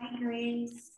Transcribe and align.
Hi, 0.00 0.16
Grace. 0.16 0.92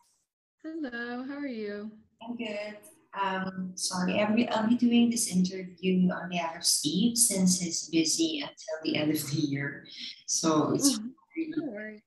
Hello, 0.63 1.23
how 1.23 1.37
are 1.37 1.47
you? 1.47 1.89
I'm 2.21 2.37
good. 2.37 2.77
Um, 3.19 3.71
sorry, 3.73 4.19
I'll 4.21 4.35
be, 4.35 4.47
I'll 4.47 4.69
be 4.69 4.75
doing 4.75 5.09
this 5.09 5.31
interview 5.31 6.11
on 6.11 6.29
behalf 6.29 6.55
of 6.55 6.63
Steve 6.63 7.17
since 7.17 7.59
he's 7.59 7.89
busy 7.89 8.41
until 8.41 8.77
the 8.83 8.97
end 8.97 9.11
of 9.11 9.31
the 9.31 9.37
year. 9.37 9.87
So 10.27 10.73
it's 10.75 10.99
really 11.35 12.03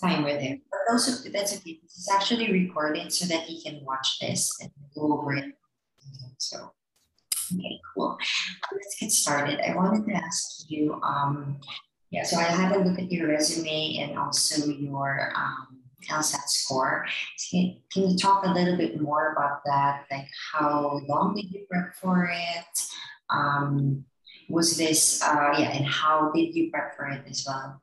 time 0.00 0.24
with 0.24 0.40
him. 0.40 0.62
But 0.68 0.92
also, 0.92 1.30
that's 1.30 1.54
okay. 1.58 1.78
This 1.80 1.96
is 1.96 2.08
actually 2.12 2.50
recorded 2.50 3.12
so 3.12 3.26
that 3.26 3.42
he 3.42 3.62
can 3.62 3.84
watch 3.84 4.18
this 4.18 4.52
and 4.60 4.70
go 4.96 5.12
over 5.12 5.34
it. 5.34 5.52
So, 6.38 6.72
okay, 7.54 7.80
cool. 7.94 8.18
Let's 8.72 8.96
get 9.00 9.12
started. 9.12 9.60
I 9.60 9.76
wanted 9.76 10.06
to 10.06 10.12
ask 10.12 10.68
you, 10.68 11.00
um, 11.04 11.60
yeah, 12.10 12.22
so 12.22 12.36
I 12.36 12.44
had 12.44 12.74
a 12.74 12.78
look 12.78 12.98
at 12.98 13.10
your 13.10 13.28
resume 13.28 13.98
and 13.98 14.18
also 14.18 14.66
your 14.68 15.32
um, 15.36 15.78
LSAT 16.08 16.48
score. 16.48 17.06
Can, 17.50 17.76
can 17.92 18.10
you 18.10 18.16
talk 18.16 18.44
a 18.44 18.50
little 18.50 18.76
bit 18.76 19.00
more 19.00 19.32
about 19.32 19.62
that? 19.66 20.04
Like 20.10 20.28
how 20.52 21.00
long 21.08 21.34
did 21.34 21.50
you 21.50 21.66
prep 21.70 21.94
for 21.94 22.30
it? 22.32 22.80
Um, 23.30 24.04
was 24.48 24.76
this, 24.76 25.22
uh, 25.22 25.54
yeah, 25.58 25.70
and 25.70 25.86
how 25.86 26.30
did 26.32 26.54
you 26.54 26.70
prep 26.70 26.96
for 26.96 27.08
it 27.08 27.24
as 27.28 27.44
well? 27.46 27.82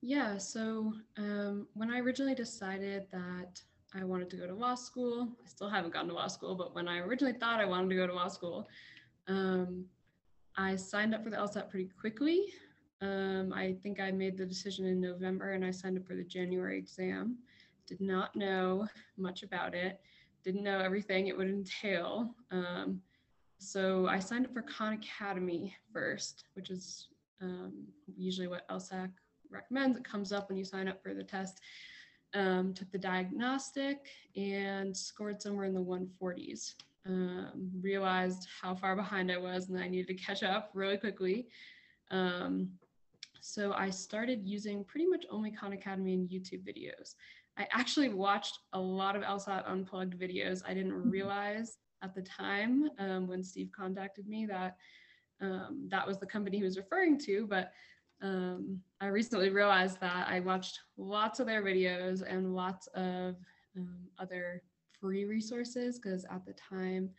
Yeah, 0.00 0.38
so 0.38 0.92
um, 1.16 1.66
when 1.74 1.90
I 1.90 1.98
originally 1.98 2.34
decided 2.34 3.06
that 3.10 3.60
I 3.94 4.04
wanted 4.04 4.30
to 4.30 4.36
go 4.36 4.46
to 4.46 4.54
law 4.54 4.74
school, 4.74 5.28
I 5.44 5.48
still 5.48 5.68
haven't 5.68 5.94
gone 5.94 6.06
to 6.08 6.14
law 6.14 6.28
school, 6.28 6.54
but 6.54 6.74
when 6.74 6.86
I 6.86 6.98
originally 6.98 7.32
thought 7.32 7.58
I 7.58 7.64
wanted 7.64 7.88
to 7.90 7.96
go 7.96 8.06
to 8.06 8.14
law 8.14 8.28
school, 8.28 8.68
um, 9.26 9.86
I 10.56 10.76
signed 10.76 11.14
up 11.14 11.24
for 11.24 11.30
the 11.30 11.36
LSAT 11.36 11.68
pretty 11.68 11.90
quickly. 11.98 12.52
Um, 13.00 13.52
I 13.52 13.74
think 13.82 14.00
I 14.00 14.10
made 14.10 14.36
the 14.36 14.46
decision 14.46 14.86
in 14.86 15.00
November 15.00 15.52
and 15.52 15.64
I 15.64 15.70
signed 15.70 15.98
up 15.98 16.06
for 16.06 16.14
the 16.14 16.24
January 16.24 16.78
exam. 16.78 17.38
Did 17.86 18.00
not 18.00 18.34
know 18.36 18.86
much 19.16 19.42
about 19.42 19.74
it, 19.74 20.00
didn't 20.42 20.62
know 20.62 20.78
everything 20.78 21.26
it 21.26 21.36
would 21.36 21.48
entail. 21.50 22.34
Um, 22.50 23.00
so 23.58 24.06
I 24.06 24.18
signed 24.18 24.46
up 24.46 24.52
for 24.52 24.62
Khan 24.62 24.94
Academy 24.94 25.74
first, 25.92 26.44
which 26.54 26.70
is 26.70 27.08
um, 27.40 27.72
usually 28.16 28.46
what 28.46 28.68
LSAC 28.68 29.10
recommends. 29.50 29.96
It 29.96 30.04
comes 30.04 30.32
up 30.32 30.48
when 30.48 30.58
you 30.58 30.64
sign 30.64 30.88
up 30.88 31.02
for 31.02 31.14
the 31.14 31.24
test. 31.24 31.60
Um, 32.34 32.74
took 32.74 32.90
the 32.90 32.98
diagnostic 32.98 34.08
and 34.36 34.96
scored 34.96 35.40
somewhere 35.40 35.66
in 35.66 35.74
the 35.74 35.80
140s. 35.80 36.74
Um, 37.06 37.70
realized 37.82 38.48
how 38.62 38.74
far 38.74 38.96
behind 38.96 39.30
I 39.30 39.36
was 39.36 39.68
and 39.68 39.78
I 39.78 39.88
needed 39.88 40.08
to 40.08 40.14
catch 40.14 40.42
up 40.42 40.70
really 40.72 40.96
quickly. 40.96 41.48
Um, 42.10 42.70
so 43.40 43.74
I 43.74 43.90
started 43.90 44.40
using 44.42 44.84
pretty 44.84 45.06
much 45.06 45.26
only 45.30 45.50
Khan 45.50 45.74
Academy 45.74 46.14
and 46.14 46.30
YouTube 46.30 46.66
videos. 46.66 47.14
I 47.58 47.68
actually 47.72 48.08
watched 48.08 48.60
a 48.72 48.80
lot 48.80 49.16
of 49.16 49.22
LSAT 49.22 49.68
Unplugged 49.70 50.18
videos. 50.18 50.62
I 50.66 50.72
didn't 50.72 50.92
mm-hmm. 50.92 51.10
realize 51.10 51.76
at 52.02 52.14
the 52.14 52.22
time 52.22 52.88
um, 52.98 53.26
when 53.26 53.42
Steve 53.42 53.70
contacted 53.76 54.26
me 54.26 54.46
that 54.46 54.76
um, 55.40 55.88
that 55.90 56.06
was 56.06 56.18
the 56.18 56.26
company 56.26 56.56
he 56.58 56.62
was 56.62 56.78
referring 56.78 57.18
to, 57.18 57.46
but 57.46 57.72
um, 58.22 58.80
I 59.00 59.06
recently 59.06 59.50
realized 59.50 60.00
that 60.00 60.26
I 60.28 60.40
watched 60.40 60.80
lots 60.96 61.40
of 61.40 61.46
their 61.46 61.62
videos 61.62 62.22
and 62.26 62.54
lots 62.54 62.86
of 62.94 63.36
um, 63.76 64.08
other 64.18 64.62
free 65.04 65.26
resources 65.26 65.98
because 65.98 66.24
at 66.30 66.46
the 66.46 66.54
time 66.54 67.10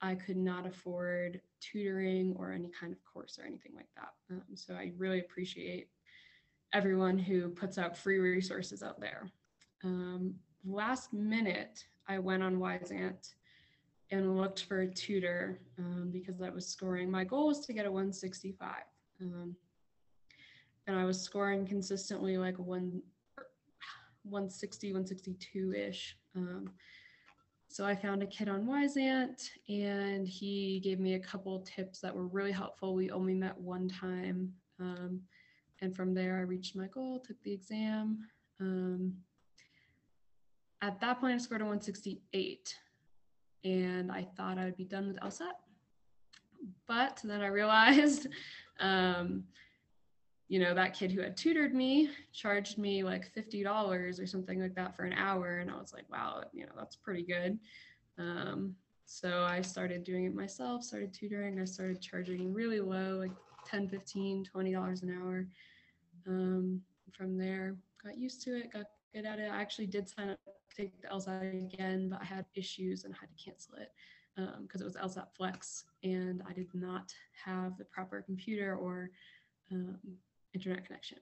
I 0.00 0.14
could 0.14 0.38
not 0.38 0.66
afford 0.66 1.42
tutoring 1.60 2.34
or 2.38 2.50
any 2.50 2.70
kind 2.70 2.94
of 2.94 2.98
course 3.04 3.38
or 3.38 3.44
anything 3.44 3.72
like 3.76 3.90
that. 3.94 4.34
Um, 4.34 4.42
so 4.54 4.72
I 4.72 4.92
really 4.96 5.20
appreciate 5.20 5.88
everyone 6.72 7.18
who 7.18 7.50
puts 7.50 7.76
out 7.76 7.94
free 7.94 8.16
resources 8.20 8.82
out 8.82 8.98
there. 9.00 9.30
Um, 9.84 10.32
last 10.64 11.12
minute, 11.12 11.84
I 12.08 12.18
went 12.18 12.42
on 12.42 12.56
Wyzant 12.56 13.34
and 14.10 14.38
looked 14.38 14.62
for 14.62 14.80
a 14.80 14.90
tutor 14.90 15.60
um, 15.78 16.08
because 16.10 16.40
I 16.40 16.48
was 16.48 16.66
scoring. 16.66 17.10
My 17.10 17.24
goal 17.24 17.48
was 17.48 17.60
to 17.66 17.74
get 17.74 17.84
a 17.84 17.92
165. 17.92 18.70
Um, 19.20 19.54
and 20.86 20.98
I 20.98 21.04
was 21.04 21.20
scoring 21.20 21.66
consistently 21.66 22.38
like 22.38 22.58
one, 22.58 23.02
160, 24.22 24.94
162 24.94 25.74
ish. 25.74 26.16
Um, 26.34 26.70
so 27.70 27.86
I 27.86 27.94
found 27.94 28.20
a 28.20 28.26
kid 28.26 28.48
on 28.48 28.66
Wyzant 28.66 29.48
and 29.68 30.26
he 30.26 30.80
gave 30.82 30.98
me 30.98 31.14
a 31.14 31.20
couple 31.20 31.60
tips 31.60 32.00
that 32.00 32.12
were 32.14 32.26
really 32.26 32.50
helpful. 32.50 32.96
We 32.96 33.12
only 33.12 33.32
met 33.32 33.56
one 33.56 33.88
time. 33.88 34.52
Um, 34.80 35.20
and 35.80 35.94
from 35.94 36.12
there, 36.12 36.36
I 36.38 36.40
reached 36.40 36.74
my 36.74 36.88
goal, 36.88 37.20
took 37.20 37.40
the 37.44 37.52
exam. 37.52 38.26
Um, 38.58 39.14
at 40.82 41.00
that 41.00 41.20
point, 41.20 41.34
I 41.34 41.38
scored 41.38 41.60
a 41.60 41.64
168 41.64 42.74
and 43.62 44.10
I 44.10 44.26
thought 44.36 44.58
I 44.58 44.64
would 44.64 44.76
be 44.76 44.84
done 44.84 45.06
with 45.06 45.20
LSAT. 45.20 45.52
But 46.88 47.20
then 47.22 47.40
I 47.40 47.46
realized 47.46 48.26
um, 48.80 49.44
you 50.50 50.58
know, 50.58 50.74
that 50.74 50.94
kid 50.94 51.12
who 51.12 51.20
had 51.20 51.36
tutored 51.36 51.72
me 51.72 52.10
charged 52.32 52.76
me 52.76 53.04
like 53.04 53.32
$50 53.32 54.20
or 54.20 54.26
something 54.26 54.60
like 54.60 54.74
that 54.74 54.96
for 54.96 55.04
an 55.04 55.12
hour. 55.12 55.58
And 55.58 55.70
I 55.70 55.76
was 55.76 55.92
like, 55.94 56.10
wow, 56.10 56.42
you 56.52 56.66
know, 56.66 56.72
that's 56.76 56.96
pretty 56.96 57.22
good. 57.22 57.56
Um, 58.18 58.74
so 59.04 59.44
I 59.44 59.62
started 59.62 60.02
doing 60.02 60.24
it 60.24 60.34
myself, 60.34 60.82
started 60.82 61.14
tutoring. 61.14 61.60
I 61.60 61.64
started 61.64 62.02
charging 62.02 62.52
really 62.52 62.80
low, 62.80 63.18
like 63.20 63.30
10, 63.64 63.88
15, 63.88 64.44
$20 64.52 65.02
an 65.04 65.22
hour. 65.22 65.46
Um, 66.26 66.80
from 67.12 67.38
there, 67.38 67.76
got 68.02 68.18
used 68.18 68.42
to 68.42 68.58
it, 68.58 68.72
got 68.72 68.86
good 69.14 69.26
at 69.26 69.38
it. 69.38 69.52
I 69.52 69.60
actually 69.60 69.86
did 69.86 70.08
sign 70.08 70.30
up 70.30 70.38
to 70.44 70.76
take 70.76 71.00
the 71.00 71.06
LSAT 71.06 71.72
again, 71.72 72.08
but 72.08 72.22
I 72.22 72.24
had 72.24 72.44
issues 72.56 73.04
and 73.04 73.14
I 73.14 73.18
had 73.20 73.30
to 73.30 73.44
cancel 73.44 73.74
it 73.76 73.92
because 74.34 74.80
um, 74.80 74.84
it 74.84 74.84
was 74.84 74.96
LSAT 74.96 75.26
Flex 75.36 75.84
and 76.02 76.42
I 76.48 76.52
did 76.52 76.74
not 76.74 77.14
have 77.44 77.78
the 77.78 77.84
proper 77.84 78.20
computer 78.20 78.74
or 78.74 79.10
um, 79.70 79.96
internet 80.54 80.86
connection. 80.86 81.18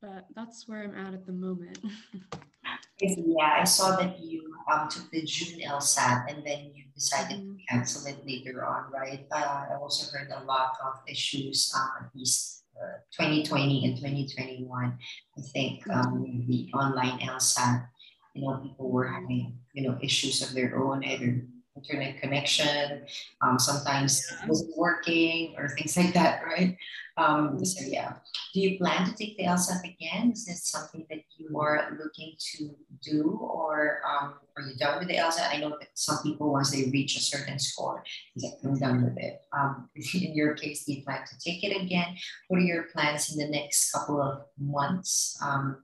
But 0.00 0.26
that's 0.34 0.68
where 0.68 0.82
I'm 0.82 0.94
at 0.94 1.14
at 1.14 1.26
the 1.26 1.32
moment. 1.32 1.78
yeah, 3.00 3.56
I 3.60 3.64
saw 3.64 3.96
that 3.96 4.20
you 4.20 4.54
um, 4.70 4.88
took 4.88 5.10
the 5.10 5.22
June 5.22 5.60
LSAT 5.60 6.26
and 6.28 6.46
then 6.46 6.72
you 6.74 6.84
decided 6.94 7.38
mm-hmm. 7.38 7.56
to 7.56 7.62
cancel 7.68 8.06
it 8.06 8.26
later 8.26 8.64
on, 8.64 8.92
right? 8.92 9.26
Uh, 9.32 9.66
I 9.70 9.74
also 9.80 10.10
heard 10.16 10.30
a 10.30 10.44
lot 10.44 10.72
of 10.84 11.00
issues, 11.08 11.72
um, 11.74 12.04
at 12.04 12.10
least 12.14 12.64
uh, 12.76 12.98
2020 13.12 13.84
and 13.86 13.96
2021. 13.96 14.98
I 15.38 15.40
think 15.52 15.88
um, 15.90 16.24
mm-hmm. 16.24 16.50
the 16.50 16.70
online 16.74 17.18
LSAT, 17.20 17.86
you 18.34 18.42
know, 18.42 18.58
people 18.58 18.90
were 18.90 19.08
having, 19.08 19.58
you 19.72 19.88
know, 19.88 19.98
issues 20.02 20.42
of 20.42 20.54
their 20.54 20.78
own, 20.78 21.04
either 21.04 21.46
internet 21.76 22.20
connection, 22.20 23.04
um, 23.40 23.58
sometimes 23.58 24.26
yeah. 24.30 24.44
it 24.44 24.48
wasn't 24.48 24.76
working 24.76 25.54
or 25.58 25.68
things 25.70 25.96
like 25.96 26.14
that, 26.14 26.44
right? 26.44 26.76
Um, 27.16 27.64
so 27.64 27.84
yeah, 27.86 28.14
do 28.52 28.60
you 28.60 28.78
plan 28.78 29.06
to 29.06 29.14
take 29.14 29.36
the 29.36 29.44
LSAT 29.44 29.82
again? 29.84 30.32
Is 30.32 30.46
this 30.46 30.64
something 30.64 31.06
that 31.10 31.20
you 31.36 31.58
are 31.58 31.96
looking 32.02 32.34
to 32.56 32.70
do 33.02 33.38
or 33.40 34.00
um, 34.08 34.34
are 34.56 34.62
you 34.62 34.76
done 34.76 34.98
with 34.98 35.08
the 35.08 35.16
LSAT? 35.16 35.52
I 35.52 35.58
know 35.58 35.70
that 35.70 35.88
some 35.94 36.18
people, 36.22 36.52
once 36.52 36.70
they 36.70 36.90
reach 36.90 37.16
a 37.16 37.20
certain 37.20 37.58
score, 37.58 38.02
they 38.36 38.48
like, 38.48 38.58
I'm 38.64 38.78
done 38.78 39.04
with 39.04 39.18
it. 39.18 39.42
Um, 39.52 39.88
in 40.14 40.34
your 40.34 40.54
case, 40.54 40.84
do 40.84 40.92
you 40.92 41.02
plan 41.02 41.22
to 41.26 41.38
take 41.38 41.62
it 41.64 41.80
again? 41.80 42.16
What 42.48 42.58
are 42.58 42.64
your 42.64 42.84
plans 42.84 43.32
in 43.32 43.38
the 43.38 43.50
next 43.56 43.92
couple 43.92 44.20
of 44.20 44.42
months? 44.58 45.38
Um, 45.42 45.82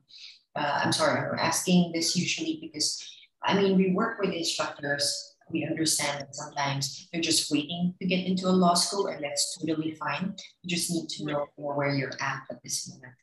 uh, 0.57 0.81
I'm 0.85 0.93
sorry, 0.93 1.29
I'm 1.29 1.39
asking 1.39 1.93
this 1.93 2.17
usually 2.17 2.59
because 2.61 3.07
I 3.43 3.55
mean, 3.55 3.77
we 3.77 3.93
work 3.93 4.21
with 4.21 4.33
instructors 4.33 5.30
we 5.52 5.67
understand 5.67 6.20
that 6.20 6.35
sometimes 6.35 7.08
you're 7.12 7.23
just 7.23 7.50
waiting 7.50 7.94
to 8.00 8.06
get 8.06 8.26
into 8.26 8.49
a 8.49 8.50
law 8.50 8.75
school, 8.75 9.06
and 9.06 9.23
that's 9.23 9.58
totally 9.58 9.93
fine. 9.94 10.35
You 10.62 10.76
just 10.76 10.91
need 10.91 11.08
to 11.08 11.25
know 11.25 11.47
where 11.56 11.94
you're 11.94 12.12
at 12.20 12.43
at 12.50 12.62
this 12.62 12.88
moment. 12.88 13.14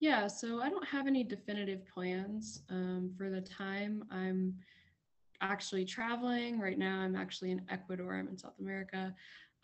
Yeah, 0.00 0.28
so 0.28 0.60
I 0.60 0.68
don't 0.68 0.86
have 0.86 1.06
any 1.08 1.24
definitive 1.24 1.84
plans 1.86 2.62
um, 2.70 3.10
for 3.16 3.30
the 3.30 3.40
time. 3.40 4.04
I'm 4.10 4.54
actually 5.40 5.84
traveling 5.84 6.60
right 6.60 6.78
now. 6.78 7.00
I'm 7.00 7.16
actually 7.16 7.50
in 7.50 7.62
Ecuador. 7.68 8.14
I'm 8.14 8.28
in 8.28 8.38
South 8.38 8.58
America. 8.60 9.14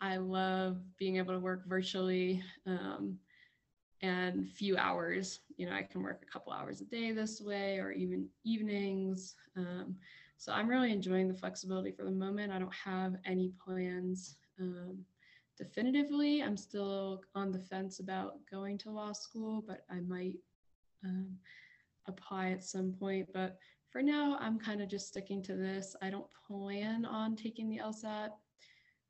I 0.01 0.17
love 0.17 0.77
being 0.97 1.17
able 1.17 1.33
to 1.33 1.39
work 1.39 1.67
virtually 1.67 2.43
um, 2.65 3.17
and 4.01 4.49
few 4.49 4.75
hours. 4.77 5.39
You 5.55 5.67
know, 5.67 5.73
I 5.73 5.83
can 5.83 6.03
work 6.03 6.25
a 6.27 6.31
couple 6.31 6.51
hours 6.51 6.81
a 6.81 6.85
day 6.85 7.13
this 7.13 7.41
way, 7.41 7.79
or 7.79 7.91
even 7.91 8.27
evenings. 8.43 9.35
Um, 9.55 9.95
so 10.37 10.51
I'm 10.51 10.67
really 10.67 10.91
enjoying 10.91 11.27
the 11.27 11.37
flexibility 11.37 11.91
for 11.91 12.03
the 12.03 12.11
moment. 12.11 12.51
I 12.51 12.59
don't 12.59 12.73
have 12.73 13.15
any 13.25 13.53
plans 13.63 14.37
um, 14.59 14.99
definitively. 15.57 16.41
I'm 16.43 16.57
still 16.57 17.21
on 17.33 17.51
the 17.51 17.59
fence 17.59 17.99
about 17.99 18.33
going 18.51 18.77
to 18.79 18.91
law 18.91 19.13
school, 19.13 19.63
but 19.65 19.85
I 19.89 20.01
might 20.01 20.37
um, 21.03 21.37
apply 22.07 22.51
at 22.51 22.63
some 22.63 22.93
point. 22.99 23.27
But 23.33 23.57
for 23.89 24.01
now, 24.01 24.37
I'm 24.39 24.59
kind 24.59 24.81
of 24.81 24.89
just 24.89 25.07
sticking 25.07 25.41
to 25.43 25.55
this. 25.55 25.95
I 26.01 26.09
don't 26.09 26.27
plan 26.47 27.05
on 27.05 27.35
taking 27.35 27.69
the 27.69 27.79
LSAT. 27.79 28.29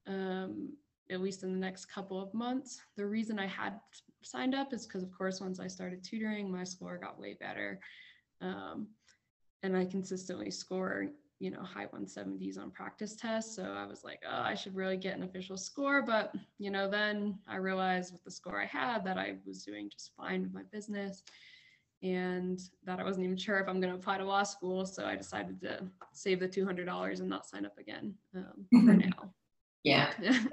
Um, 0.07 0.73
at 1.11 1.21
least 1.21 1.43
in 1.43 1.53
the 1.53 1.59
next 1.59 1.85
couple 1.85 2.21
of 2.21 2.33
months. 2.33 2.81
The 2.97 3.05
reason 3.05 3.37
I 3.39 3.47
had 3.47 3.79
signed 4.23 4.55
up 4.55 4.73
is 4.73 4.85
because, 4.85 5.03
of 5.03 5.11
course, 5.15 5.39
once 5.39 5.59
I 5.59 5.67
started 5.67 6.03
tutoring, 6.03 6.51
my 6.51 6.63
score 6.63 6.97
got 6.97 7.19
way 7.19 7.37
better. 7.39 7.79
Um, 8.41 8.87
and 9.65 9.75
I 9.75 9.85
consistently 9.85 10.51
score, 10.51 11.07
you 11.39 11.51
know, 11.51 11.61
high 11.61 11.87
170s 11.87 12.57
on 12.57 12.71
practice 12.71 13.15
tests. 13.15 13.55
So 13.55 13.63
I 13.63 13.85
was 13.85 14.03
like, 14.03 14.21
oh, 14.25 14.41
I 14.41 14.55
should 14.55 14.75
really 14.75 14.95
get 14.95 15.17
an 15.17 15.23
official 15.23 15.57
score. 15.57 16.01
But, 16.01 16.33
you 16.59 16.71
know, 16.71 16.89
then 16.89 17.39
I 17.47 17.57
realized 17.57 18.13
with 18.13 18.23
the 18.23 18.31
score 18.31 18.61
I 18.61 18.65
had 18.65 19.03
that 19.05 19.17
I 19.17 19.35
was 19.45 19.63
doing 19.63 19.89
just 19.89 20.11
fine 20.15 20.43
with 20.43 20.53
my 20.53 20.63
business 20.71 21.23
and 22.03 22.59
that 22.85 22.99
I 22.99 23.03
wasn't 23.03 23.25
even 23.25 23.37
sure 23.37 23.59
if 23.59 23.67
I'm 23.67 23.81
going 23.81 23.91
to 23.91 23.99
apply 23.99 24.19
to 24.19 24.25
law 24.25 24.43
school. 24.43 24.85
So 24.85 25.05
I 25.05 25.15
decided 25.15 25.59
to 25.61 25.83
save 26.13 26.39
the 26.39 26.47
$200 26.47 27.19
and 27.19 27.29
not 27.29 27.47
sign 27.47 27.65
up 27.65 27.77
again 27.79 28.13
um, 28.35 28.65
for 28.71 28.93
now. 28.93 29.33
Yeah. 29.83 30.11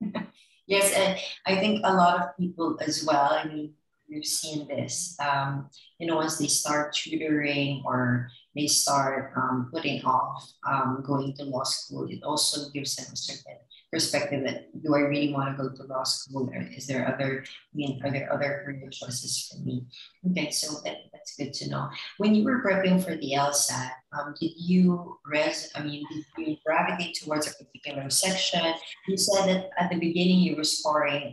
yes. 0.66 0.92
And 0.92 1.18
I 1.46 1.58
think 1.58 1.80
a 1.84 1.94
lot 1.94 2.20
of 2.20 2.36
people 2.38 2.78
as 2.80 3.04
well, 3.04 3.32
I 3.32 3.44
mean, 3.44 3.72
we've 4.08 4.24
seen 4.24 4.66
this, 4.68 5.16
um, 5.20 5.68
you 5.98 6.06
know, 6.06 6.16
once 6.16 6.38
they 6.38 6.46
start 6.46 6.94
tutoring 6.94 7.82
or 7.84 8.30
they 8.54 8.66
start 8.66 9.32
um, 9.36 9.70
putting 9.72 10.04
off 10.04 10.50
um, 10.66 11.02
going 11.06 11.34
to 11.36 11.44
law 11.44 11.64
school, 11.64 12.06
it 12.08 12.22
also 12.22 12.70
gives 12.70 12.96
them 12.96 13.06
a 13.12 13.16
certain 13.16 13.56
perspective 13.90 14.44
that 14.44 14.68
do 14.82 14.94
I 14.94 15.00
really 15.00 15.32
want 15.32 15.56
to 15.56 15.62
go 15.62 15.74
to 15.74 15.82
law 15.84 16.02
school 16.04 16.50
or 16.52 16.62
is 16.76 16.86
there 16.86 17.08
other, 17.08 17.44
I 17.46 17.74
mean, 17.74 18.00
are 18.04 18.10
there 18.10 18.30
other 18.32 18.62
career 18.64 18.90
choices 18.90 19.48
for 19.50 19.64
me? 19.64 19.86
Okay, 20.30 20.50
so 20.50 20.80
that, 20.84 20.96
that's 21.12 21.36
good 21.36 21.54
to 21.54 21.70
know. 21.70 21.88
When 22.18 22.34
you 22.34 22.44
were 22.44 22.62
prepping 22.62 23.02
for 23.02 23.16
the 23.16 23.32
LSAT, 23.34 23.90
um, 24.12 24.34
did 24.38 24.52
you 24.56 25.18
res, 25.26 25.70
I 25.74 25.82
mean, 25.82 26.04
did 26.10 26.24
you 26.36 26.56
gravitate 26.64 27.18
towards 27.22 27.46
a 27.46 27.64
particular 27.64 28.10
section? 28.10 28.74
You 29.06 29.16
said 29.16 29.46
that 29.46 29.70
at 29.78 29.90
the 29.90 29.98
beginning 29.98 30.40
you 30.40 30.56
were 30.56 30.64
scoring 30.64 31.32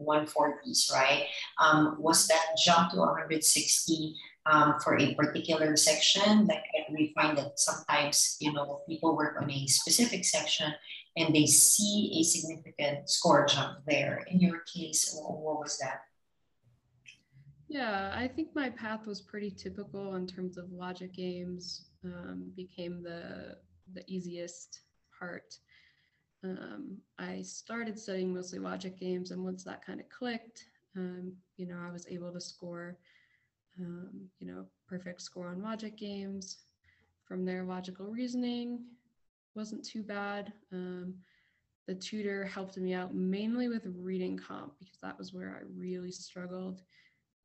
140s, 0.00 0.92
right? 0.92 1.26
Um, 1.58 1.96
was 1.98 2.26
that 2.26 2.56
jump 2.64 2.90
to 2.92 2.98
160 2.98 4.16
um, 4.46 4.74
for 4.82 4.98
a 4.98 5.14
particular 5.14 5.76
section? 5.76 6.46
Like 6.46 6.64
we 6.90 7.12
find 7.14 7.38
that 7.38 7.58
sometimes, 7.58 8.36
you 8.40 8.52
know, 8.52 8.82
people 8.88 9.16
work 9.16 9.40
on 9.40 9.50
a 9.50 9.66
specific 9.66 10.24
section 10.24 10.72
and 11.16 11.34
they 11.34 11.46
see 11.46 12.18
a 12.20 12.22
significant 12.22 13.08
score 13.08 13.46
jump 13.46 13.78
there. 13.86 14.24
In 14.28 14.40
your 14.40 14.60
case, 14.72 15.14
what 15.14 15.60
was 15.60 15.78
that? 15.78 16.02
Yeah, 17.68 18.12
I 18.14 18.28
think 18.28 18.48
my 18.54 18.68
path 18.68 19.06
was 19.06 19.22
pretty 19.22 19.50
typical 19.50 20.14
in 20.16 20.26
terms 20.26 20.58
of 20.58 20.70
logic 20.72 21.14
games. 21.14 21.86
Um, 22.04 22.52
became 22.56 23.02
the 23.02 23.56
the 23.94 24.02
easiest 24.06 24.80
part. 25.18 25.54
Um, 26.44 26.98
I 27.18 27.42
started 27.42 27.98
studying 27.98 28.34
mostly 28.34 28.58
logic 28.58 28.98
games, 28.98 29.30
and 29.30 29.44
once 29.44 29.64
that 29.64 29.84
kind 29.84 30.00
of 30.00 30.08
clicked, 30.08 30.66
um, 30.96 31.32
you 31.56 31.66
know, 31.66 31.78
I 31.80 31.90
was 31.90 32.06
able 32.08 32.32
to 32.32 32.40
score, 32.40 32.98
um, 33.80 34.28
you 34.38 34.46
know, 34.46 34.66
perfect 34.86 35.22
score 35.22 35.48
on 35.48 35.62
logic 35.62 35.96
games. 35.96 36.58
From 37.24 37.44
there, 37.44 37.64
logical 37.64 38.06
reasoning, 38.06 38.80
wasn't 39.54 39.84
too 39.84 40.02
bad. 40.02 40.52
Um, 40.72 41.14
the 41.86 41.94
tutor 41.94 42.44
helped 42.44 42.76
me 42.76 42.94
out 42.94 43.14
mainly 43.14 43.68
with 43.68 43.86
reading 43.96 44.38
comp 44.38 44.74
because 44.78 44.98
that 45.02 45.18
was 45.18 45.32
where 45.32 45.50
I 45.50 45.64
really 45.76 46.12
struggled. 46.12 46.82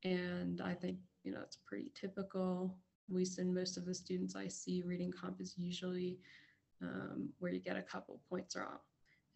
And 0.04 0.60
I 0.60 0.74
think, 0.74 0.98
you 1.24 1.32
know, 1.32 1.40
it's 1.42 1.58
pretty 1.66 1.90
typical, 1.94 2.76
at 3.08 3.16
least 3.16 3.38
in 3.38 3.52
most 3.52 3.76
of 3.76 3.84
the 3.84 3.94
students 3.94 4.36
I 4.36 4.48
see, 4.48 4.82
reading 4.86 5.12
comp 5.12 5.40
is 5.40 5.54
usually 5.56 6.18
um, 6.82 7.30
where 7.38 7.52
you 7.52 7.60
get 7.60 7.76
a 7.76 7.82
couple 7.82 8.20
points 8.28 8.56
wrong. 8.56 8.78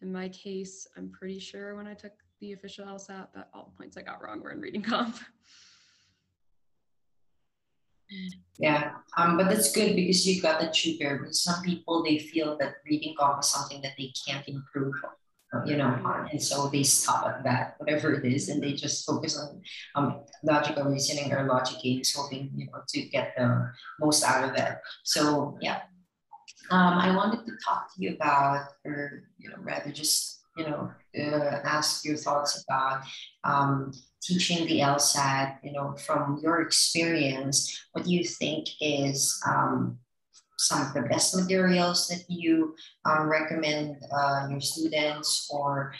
In 0.01 0.11
my 0.11 0.29
case, 0.29 0.87
I'm 0.97 1.09
pretty 1.09 1.39
sure 1.39 1.75
when 1.75 1.87
I 1.87 1.93
took 1.93 2.13
the 2.39 2.53
official 2.53 2.85
LSAT 2.85 3.27
that 3.33 3.49
all 3.53 3.71
the 3.71 3.77
points 3.77 3.97
I 3.97 4.01
got 4.01 4.21
wrong 4.21 4.41
were 4.41 4.51
in 4.51 4.61
reading 4.61 4.81
comp. 4.81 5.17
Yeah, 8.59 8.91
um, 9.17 9.37
but 9.37 9.49
that's 9.49 9.71
good 9.71 9.95
because 9.95 10.27
you 10.27 10.41
got 10.41 10.63
a 10.63 10.69
tutor. 10.69 11.27
Some 11.31 11.63
people 11.63 12.03
they 12.03 12.19
feel 12.19 12.57
that 12.59 12.75
reading 12.85 13.15
comp 13.19 13.43
is 13.43 13.49
something 13.49 13.81
that 13.81 13.93
they 13.97 14.13
can't 14.27 14.47
improve, 14.47 14.93
you 15.65 15.75
know, 15.75 15.97
on, 16.05 16.29
and 16.31 16.41
so 16.41 16.67
they 16.67 16.83
stop 16.83 17.25
at 17.25 17.43
that, 17.43 17.75
whatever 17.77 18.13
it 18.13 18.25
is, 18.31 18.49
and 18.49 18.61
they 18.61 18.73
just 18.73 19.05
focus 19.05 19.39
on 19.39 19.61
um, 19.95 20.21
logical 20.43 20.85
reasoning 20.85 21.33
or 21.33 21.47
logic 21.47 21.81
games, 21.81 22.13
hoping 22.15 22.51
you 22.55 22.67
know 22.67 22.81
to 22.87 23.01
get 23.09 23.33
the 23.37 23.71
most 23.99 24.23
out 24.23 24.49
of 24.49 24.55
it. 24.55 24.77
So 25.03 25.57
yeah, 25.59 25.81
um, 26.69 26.93
I 26.93 27.15
wanted 27.15 27.45
to 27.45 27.51
talk 27.65 27.93
to 27.95 28.01
you 28.01 28.13
about, 28.13 28.67
or 28.85 29.23
you 29.39 29.49
know, 29.49 29.57
rather 29.59 29.91
just 29.91 30.43
you 30.57 30.65
know, 30.65 30.91
uh, 31.17 31.59
ask 31.63 32.05
your 32.05 32.17
thoughts 32.17 32.63
about 32.63 33.03
um, 33.43 33.91
teaching 34.23 34.65
the 34.67 34.79
LSAT, 34.79 35.57
you 35.63 35.71
know, 35.71 35.95
from 36.05 36.39
your 36.41 36.61
experience, 36.61 37.85
what 37.91 38.05
do 38.05 38.11
you 38.11 38.23
think 38.23 38.67
is 38.81 39.41
um, 39.47 39.97
some 40.57 40.81
of 40.81 40.93
the 40.93 41.01
best 41.01 41.35
materials 41.35 42.07
that 42.07 42.23
you 42.29 42.75
um, 43.05 43.29
recommend 43.29 43.97
uh, 44.15 44.47
your 44.49 44.61
students 44.61 45.49
or 45.51 45.93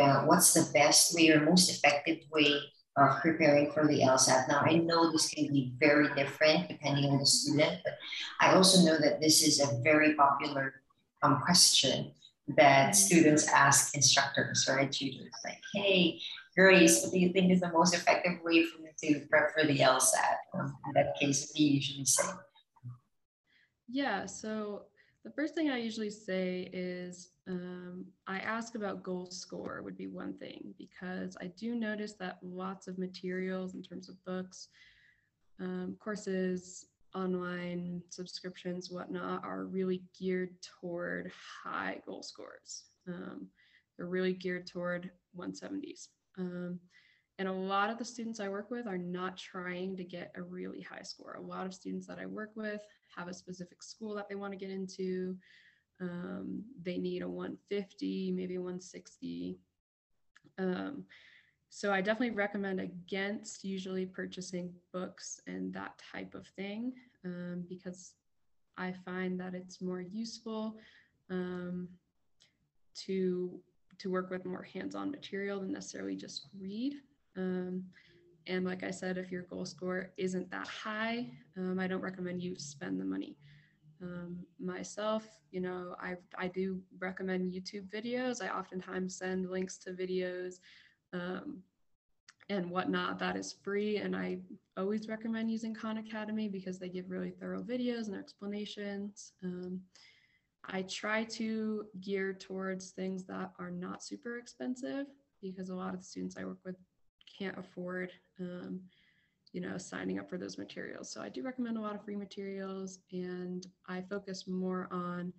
uh, 0.00 0.22
what's 0.22 0.52
the 0.54 0.70
best 0.72 1.14
way 1.14 1.30
or 1.30 1.40
most 1.40 1.70
effective 1.70 2.18
way 2.32 2.60
of 2.96 3.20
preparing 3.20 3.70
for 3.70 3.86
the 3.86 4.00
LSAT. 4.00 4.48
Now, 4.48 4.62
I 4.64 4.74
know 4.74 5.12
this 5.12 5.28
can 5.30 5.46
be 5.52 5.72
very 5.78 6.12
different 6.14 6.68
depending 6.68 7.10
on 7.10 7.18
the 7.18 7.26
student, 7.26 7.78
but 7.84 7.94
I 8.40 8.54
also 8.54 8.84
know 8.84 8.98
that 8.98 9.20
this 9.20 9.46
is 9.46 9.60
a 9.60 9.80
very 9.82 10.14
popular 10.14 10.82
um, 11.22 11.40
question 11.44 12.12
that 12.56 12.96
students 12.96 13.46
ask 13.48 13.94
instructors, 13.94 14.66
right? 14.68 14.90
Tutors 14.90 15.32
like, 15.44 15.60
hey, 15.74 16.18
Grace, 16.58 17.04
what 17.04 17.12
do 17.12 17.20
you 17.20 17.32
think 17.32 17.52
is 17.52 17.60
the 17.60 17.70
most 17.70 17.94
effective 17.94 18.42
way 18.42 18.64
for 18.64 18.82
me 18.82 18.88
to 19.04 19.20
prep 19.30 19.54
for 19.54 19.64
the 19.64 19.78
LSAT? 19.78 20.58
Um, 20.58 20.76
in 20.86 20.92
that 20.94 21.16
case, 21.16 21.52
you 21.54 21.74
usually 21.74 22.04
say? 22.04 22.24
Yeah, 23.88 24.26
so 24.26 24.86
the 25.22 25.30
first 25.30 25.54
thing 25.54 25.70
I 25.70 25.78
usually 25.78 26.10
say 26.10 26.68
is 26.72 27.30
um, 27.46 28.06
I 28.26 28.40
ask 28.40 28.74
about 28.74 29.04
goal 29.04 29.30
score 29.30 29.82
would 29.84 29.96
be 29.96 30.08
one 30.08 30.34
thing 30.34 30.74
because 30.76 31.36
I 31.40 31.46
do 31.56 31.76
notice 31.76 32.14
that 32.14 32.38
lots 32.42 32.88
of 32.88 32.98
materials 32.98 33.76
in 33.76 33.82
terms 33.84 34.08
of 34.08 34.16
books, 34.24 34.66
um, 35.60 35.96
courses, 36.00 36.86
online 37.14 38.02
subscriptions, 38.08 38.90
whatnot, 38.90 39.44
are 39.44 39.66
really 39.66 40.02
geared 40.18 40.56
toward 40.80 41.30
high 41.62 42.00
goal 42.04 42.24
scores. 42.24 42.82
Um, 43.06 43.46
they're 43.96 44.06
really 44.06 44.32
geared 44.32 44.66
toward 44.66 45.12
170s. 45.38 46.08
Um, 46.38 46.80
and 47.38 47.46
a 47.46 47.52
lot 47.52 47.90
of 47.90 47.98
the 47.98 48.04
students 48.04 48.40
I 48.40 48.48
work 48.48 48.70
with 48.70 48.86
are 48.86 48.98
not 48.98 49.36
trying 49.36 49.96
to 49.96 50.04
get 50.04 50.32
a 50.34 50.42
really 50.42 50.80
high 50.80 51.02
score. 51.02 51.34
A 51.34 51.40
lot 51.40 51.66
of 51.66 51.74
students 51.74 52.06
that 52.08 52.18
I 52.18 52.26
work 52.26 52.50
with 52.56 52.80
have 53.16 53.28
a 53.28 53.34
specific 53.34 53.82
school 53.82 54.14
that 54.16 54.28
they 54.28 54.34
want 54.34 54.52
to 54.52 54.58
get 54.58 54.70
into. 54.70 55.36
Um, 56.00 56.64
they 56.82 56.98
need 56.98 57.22
a 57.22 57.28
150, 57.28 58.32
maybe 58.32 58.58
160. 58.58 59.56
Um, 60.58 61.04
so 61.70 61.92
I 61.92 62.00
definitely 62.00 62.34
recommend 62.34 62.80
against 62.80 63.62
usually 63.62 64.06
purchasing 64.06 64.72
books 64.92 65.40
and 65.46 65.72
that 65.74 66.00
type 66.12 66.34
of 66.34 66.46
thing 66.48 66.92
um, 67.24 67.64
because 67.68 68.14
I 68.76 68.94
find 69.04 69.38
that 69.40 69.54
it's 69.54 69.80
more 69.80 70.00
useful 70.00 70.76
um, 71.30 71.88
to 73.06 73.60
to 73.98 74.10
work 74.10 74.30
with 74.30 74.44
more 74.44 74.62
hands-on 74.62 75.10
material 75.10 75.60
than 75.60 75.72
necessarily 75.72 76.16
just 76.16 76.46
read. 76.58 76.94
Um, 77.36 77.84
and 78.46 78.64
like 78.64 78.82
I 78.82 78.90
said, 78.90 79.18
if 79.18 79.30
your 79.30 79.42
goal 79.42 79.64
score 79.64 80.10
isn't 80.16 80.50
that 80.50 80.66
high, 80.66 81.30
um, 81.56 81.78
I 81.78 81.86
don't 81.86 82.00
recommend 82.00 82.42
you 82.42 82.56
spend 82.56 83.00
the 83.00 83.04
money. 83.04 83.36
Um, 84.00 84.38
myself, 84.60 85.26
you 85.50 85.60
know, 85.60 85.96
I, 86.00 86.16
I 86.36 86.48
do 86.48 86.80
recommend 86.98 87.52
YouTube 87.52 87.88
videos. 87.88 88.42
I 88.42 88.48
oftentimes 88.48 89.16
send 89.16 89.50
links 89.50 89.76
to 89.78 89.90
videos 89.90 90.60
um, 91.12 91.58
and 92.48 92.70
whatnot 92.70 93.18
that 93.18 93.36
is 93.36 93.56
free. 93.62 93.98
And 93.98 94.16
I 94.16 94.38
always 94.76 95.08
recommend 95.08 95.50
using 95.50 95.74
Khan 95.74 95.98
Academy 95.98 96.48
because 96.48 96.78
they 96.78 96.88
give 96.88 97.10
really 97.10 97.30
thorough 97.30 97.62
videos 97.62 98.06
and 98.06 98.16
explanations. 98.16 99.32
I 100.68 100.82
try 100.82 101.24
to 101.24 101.86
gear 102.00 102.34
towards 102.34 102.90
things 102.90 103.24
that 103.24 103.52
are 103.58 103.70
not 103.70 104.02
super 104.02 104.38
expensive 104.38 105.06
because 105.40 105.70
a 105.70 105.74
lot 105.74 105.94
of 105.94 106.00
the 106.00 106.06
students 106.06 106.36
I 106.36 106.44
work 106.44 106.58
with 106.64 106.76
can't 107.38 107.58
afford, 107.58 108.12
um, 108.40 108.80
you 109.52 109.60
know, 109.60 109.78
signing 109.78 110.18
up 110.18 110.28
for 110.28 110.36
those 110.36 110.58
materials. 110.58 111.10
So 111.10 111.22
I 111.22 111.30
do 111.30 111.42
recommend 111.42 111.78
a 111.78 111.80
lot 111.80 111.94
of 111.94 112.04
free 112.04 112.16
materials 112.16 112.98
and 113.12 113.66
I 113.86 114.02
focus 114.02 114.46
more 114.46 114.88
on 114.90 115.32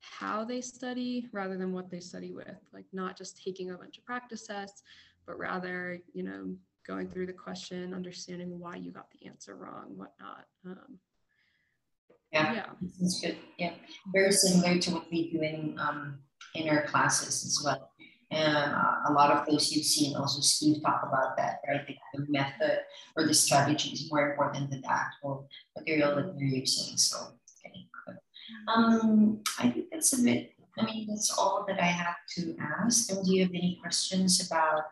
how 0.00 0.44
they 0.44 0.60
study 0.60 1.28
rather 1.32 1.56
than 1.56 1.72
what 1.72 1.90
they 1.90 2.00
study 2.00 2.32
with, 2.32 2.58
like 2.72 2.86
not 2.92 3.16
just 3.16 3.42
taking 3.42 3.70
a 3.70 3.74
bunch 3.76 3.98
of 3.98 4.04
practice 4.04 4.46
tests, 4.46 4.82
but 5.26 5.38
rather, 5.38 5.98
you 6.12 6.22
know, 6.22 6.54
going 6.86 7.08
through 7.08 7.26
the 7.26 7.32
question, 7.32 7.92
understanding 7.92 8.58
why 8.58 8.76
you 8.76 8.92
got 8.92 9.10
the 9.10 9.26
answer 9.26 9.56
wrong, 9.56 9.92
whatnot. 9.96 10.46
Um, 10.64 10.98
yeah, 12.32 12.54
yeah. 12.54 12.66
this 12.80 13.00
is 13.00 13.20
good. 13.22 13.36
Yeah, 13.58 13.72
very 14.12 14.32
similar 14.32 14.78
to 14.78 14.90
what 14.92 15.10
we 15.10 15.30
do 15.30 15.40
in 15.42 15.76
um, 15.78 16.18
in 16.54 16.68
our 16.68 16.86
classes 16.86 17.44
as 17.44 17.62
well. 17.64 17.90
And 18.30 18.74
uh, 18.74 18.94
a 19.08 19.12
lot 19.12 19.30
of 19.30 19.46
those 19.46 19.72
you've 19.72 19.86
seen 19.86 20.14
also 20.14 20.42
Steve 20.42 20.82
talk 20.82 21.00
about 21.02 21.36
that, 21.38 21.60
right? 21.66 21.86
The, 21.86 21.96
the 22.14 22.26
method 22.30 22.80
or 23.16 23.26
the 23.26 23.32
strategy 23.32 23.90
is 23.90 24.10
more 24.10 24.30
important 24.30 24.70
than 24.70 24.82
the 24.82 24.92
actual 24.92 25.48
material 25.76 26.14
that 26.16 26.34
you're 26.36 26.48
using. 26.48 26.98
So, 26.98 27.16
okay, 27.64 27.86
good. 28.06 28.16
Um, 28.68 29.40
I 29.58 29.70
think 29.70 29.86
that's 29.90 30.12
a 30.12 30.22
bit, 30.22 30.52
I 30.78 30.84
mean, 30.84 31.06
that's 31.08 31.36
all 31.38 31.64
that 31.68 31.80
I 31.80 31.86
have 31.86 32.16
to 32.36 32.54
ask. 32.60 33.10
And 33.10 33.24
do 33.24 33.34
you 33.34 33.44
have 33.44 33.50
any 33.54 33.78
questions 33.80 34.46
about, 34.46 34.82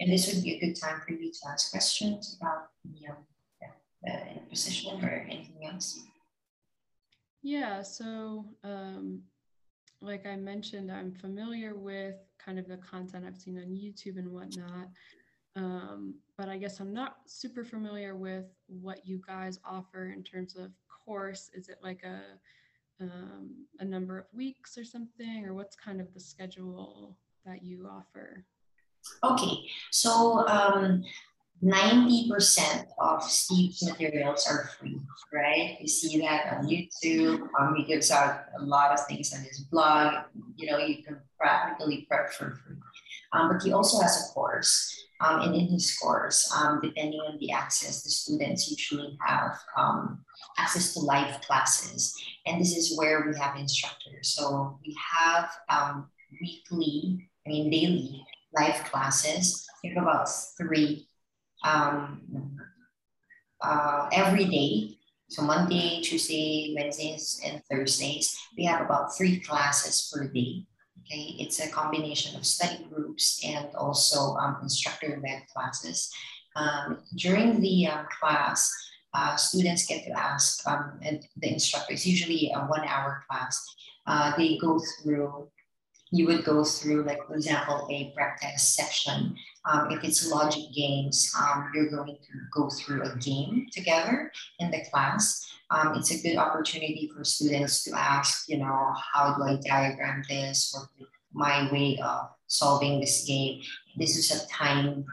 and 0.00 0.10
this 0.10 0.32
would 0.32 0.42
be 0.42 0.54
a 0.54 0.60
good 0.60 0.80
time 0.80 1.02
for 1.06 1.12
you 1.12 1.30
to 1.30 1.38
ask 1.50 1.70
questions 1.70 2.38
about, 2.40 2.68
you 2.94 3.08
know, 3.08 3.16
the 4.04 4.40
position 4.48 5.04
or 5.04 5.26
anything 5.28 5.68
else? 5.70 6.00
Yeah, 7.46 7.80
so 7.80 8.44
um, 8.64 9.22
like 10.00 10.26
I 10.26 10.34
mentioned, 10.34 10.90
I'm 10.90 11.12
familiar 11.12 11.76
with 11.76 12.16
kind 12.44 12.58
of 12.58 12.66
the 12.66 12.76
content 12.78 13.24
I've 13.24 13.36
seen 13.36 13.56
on 13.56 13.66
YouTube 13.66 14.18
and 14.18 14.32
whatnot. 14.32 14.88
Um, 15.54 16.16
but 16.36 16.48
I 16.48 16.56
guess 16.58 16.80
I'm 16.80 16.92
not 16.92 17.18
super 17.26 17.62
familiar 17.62 18.16
with 18.16 18.46
what 18.66 19.06
you 19.06 19.20
guys 19.24 19.60
offer 19.64 20.10
in 20.10 20.24
terms 20.24 20.56
of 20.56 20.72
course. 20.88 21.48
Is 21.54 21.68
it 21.68 21.78
like 21.84 22.02
a 22.02 22.20
um, 23.00 23.64
a 23.78 23.84
number 23.84 24.18
of 24.18 24.24
weeks 24.32 24.76
or 24.76 24.84
something, 24.84 25.44
or 25.46 25.54
what's 25.54 25.76
kind 25.76 26.00
of 26.00 26.12
the 26.14 26.20
schedule 26.20 27.16
that 27.44 27.62
you 27.62 27.88
offer? 27.88 28.44
Okay, 29.22 29.68
so 29.92 30.44
um, 30.48 31.04
90% 31.64 32.86
of 32.98 33.22
Steve's 33.22 33.82
materials 33.82 34.46
are 34.46 34.70
free, 34.78 35.00
right? 35.32 35.78
You 35.80 35.88
see 35.88 36.20
that 36.20 36.52
on 36.52 36.66
YouTube. 36.66 37.48
Um, 37.58 37.74
he 37.76 37.84
gives 37.84 38.10
out 38.10 38.44
a 38.58 38.62
lot 38.62 38.92
of 38.92 39.06
things 39.06 39.32
on 39.32 39.40
his 39.40 39.60
blog. 39.60 40.24
You 40.56 40.70
know, 40.70 40.78
you 40.78 41.02
can 41.02 41.18
practically 41.38 42.06
prep 42.10 42.32
for 42.32 42.60
free. 42.64 42.76
Um, 43.32 43.52
but 43.52 43.62
he 43.62 43.72
also 43.72 44.00
has 44.00 44.28
a 44.28 44.34
course. 44.34 44.92
Um, 45.20 45.40
and 45.40 45.54
in 45.54 45.68
his 45.68 45.96
course, 45.96 46.52
um, 46.54 46.80
depending 46.82 47.20
on 47.20 47.38
the 47.38 47.50
access, 47.50 48.02
the 48.02 48.10
students 48.10 48.70
usually 48.70 49.16
have 49.24 49.58
um, 49.76 50.22
access 50.58 50.92
to 50.92 51.00
live 51.00 51.40
classes. 51.40 52.14
And 52.44 52.60
this 52.60 52.76
is 52.76 52.98
where 52.98 53.26
we 53.26 53.38
have 53.38 53.56
instructors. 53.56 54.28
So 54.28 54.78
we 54.84 54.94
have 55.14 55.50
um, 55.70 56.10
weekly, 56.40 57.30
I 57.46 57.50
mean, 57.50 57.70
daily 57.70 58.26
live 58.54 58.84
classes. 58.84 59.66
Have 59.84 60.02
about 60.02 60.28
three 60.58 61.08
um, 61.66 62.22
uh, 63.60 64.08
every 64.12 64.44
day. 64.44 64.98
So 65.28 65.42
Monday, 65.42 66.00
Tuesday, 66.02 66.74
Wednesdays, 66.78 67.40
and 67.44 67.60
Thursdays, 67.68 68.38
we 68.56 68.64
have 68.64 68.80
about 68.80 69.16
three 69.16 69.40
classes 69.40 70.12
per 70.12 70.28
day. 70.28 70.66
Okay, 71.00 71.36
it's 71.38 71.60
a 71.60 71.70
combination 71.70 72.36
of 72.36 72.46
study 72.46 72.84
groups 72.90 73.40
and 73.44 73.68
also 73.74 74.34
um, 74.36 74.58
instructor-led 74.62 75.42
classes. 75.52 76.12
Um, 76.56 76.98
during 77.14 77.60
the 77.60 77.86
uh, 77.86 78.04
class, 78.04 78.72
uh, 79.14 79.36
students 79.36 79.86
get 79.86 80.04
to 80.04 80.18
ask 80.18 80.66
um, 80.66 80.98
the 81.36 81.52
instructor. 81.52 81.92
It's 81.92 82.06
usually 82.06 82.50
a 82.54 82.60
one-hour 82.60 83.24
class. 83.28 83.74
Uh, 84.06 84.36
they 84.36 84.58
go 84.58 84.80
through 84.80 85.48
you 86.12 86.26
would 86.26 86.44
go 86.44 86.62
through, 86.64 87.04
like, 87.04 87.26
for 87.26 87.34
example, 87.34 87.86
a 87.90 88.12
practice 88.14 88.62
section. 88.62 89.36
Um, 89.66 89.90
if 89.90 90.04
it's 90.04 90.30
logic 90.30 90.64
games, 90.74 91.32
um, 91.38 91.70
you're 91.74 91.90
going 91.90 92.16
to 92.16 92.32
go 92.54 92.70
through 92.70 93.02
a 93.02 93.16
game 93.16 93.66
together 93.72 94.30
in 94.60 94.70
the 94.70 94.84
class. 94.90 95.44
Um, 95.70 95.94
it's 95.96 96.12
a 96.12 96.22
good 96.22 96.36
opportunity 96.36 97.10
for 97.14 97.24
students 97.24 97.82
to 97.84 97.98
ask, 97.98 98.48
you 98.48 98.58
know, 98.58 98.94
how 99.12 99.34
do 99.34 99.42
I 99.42 99.58
diagram 99.66 100.22
this 100.28 100.74
or 100.76 100.88
my 101.32 101.70
way 101.72 101.98
of 102.02 102.30
solving 102.46 103.00
this 103.00 103.24
game. 103.24 103.60
This 103.96 104.16
is 104.16 104.30
a 104.30 104.46
time, 104.48 105.04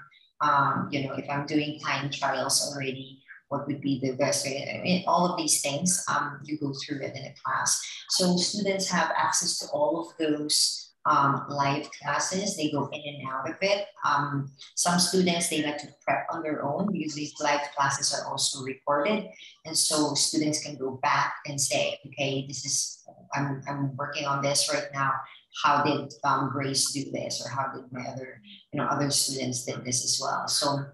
um, 0.41 0.89
you 0.91 1.07
know, 1.07 1.15
if 1.15 1.29
I'm 1.29 1.45
doing 1.45 1.79
time 1.79 2.09
trials 2.11 2.71
already, 2.71 3.21
what 3.49 3.67
would 3.67 3.81
be 3.81 3.99
the 3.99 4.13
best 4.13 4.45
way? 4.45 4.79
I 4.79 4.83
mean, 4.83 5.03
all 5.05 5.29
of 5.29 5.37
these 5.37 5.61
things, 5.61 6.03
um, 6.09 6.39
you 6.43 6.57
go 6.57 6.73
through 6.73 7.01
it 7.01 7.15
in 7.15 7.25
a 7.25 7.33
class. 7.43 7.81
So 8.09 8.35
students 8.37 8.89
have 8.89 9.11
access 9.15 9.59
to 9.59 9.67
all 9.67 9.99
of 10.01 10.17
those 10.17 10.82
um, 11.05 11.45
live 11.49 11.89
classes. 11.91 12.55
They 12.55 12.71
go 12.71 12.89
in 12.91 13.01
and 13.01 13.27
out 13.29 13.49
of 13.49 13.55
it. 13.61 13.87
Um, 14.05 14.51
some 14.75 14.99
students, 14.99 15.49
they 15.49 15.63
like 15.63 15.77
to 15.79 15.87
prep 16.05 16.27
on 16.31 16.43
their 16.43 16.63
own 16.63 16.91
because 16.91 17.13
these 17.13 17.33
live 17.39 17.61
classes 17.75 18.13
are 18.13 18.29
also 18.29 18.63
recorded. 18.63 19.29
And 19.65 19.77
so 19.77 20.13
students 20.13 20.63
can 20.63 20.77
go 20.77 20.99
back 21.01 21.35
and 21.45 21.59
say, 21.59 21.99
okay, 22.07 22.45
this 22.47 22.65
is, 22.65 23.03
I'm, 23.33 23.61
I'm 23.67 23.95
working 23.97 24.25
on 24.25 24.41
this 24.41 24.69
right 24.73 24.87
now. 24.93 25.11
How 25.63 25.83
did 25.83 26.13
um, 26.23 26.49
Grace 26.51 26.91
do 26.91 27.11
this? 27.11 27.45
Or 27.45 27.49
how 27.49 27.71
did 27.73 27.91
my 27.91 28.07
other, 28.07 28.41
you 28.71 28.79
know, 28.79 28.85
other 28.85 29.11
students 29.11 29.65
did 29.65 29.83
this 29.85 30.03
as 30.03 30.19
well? 30.21 30.47
So 30.47 30.85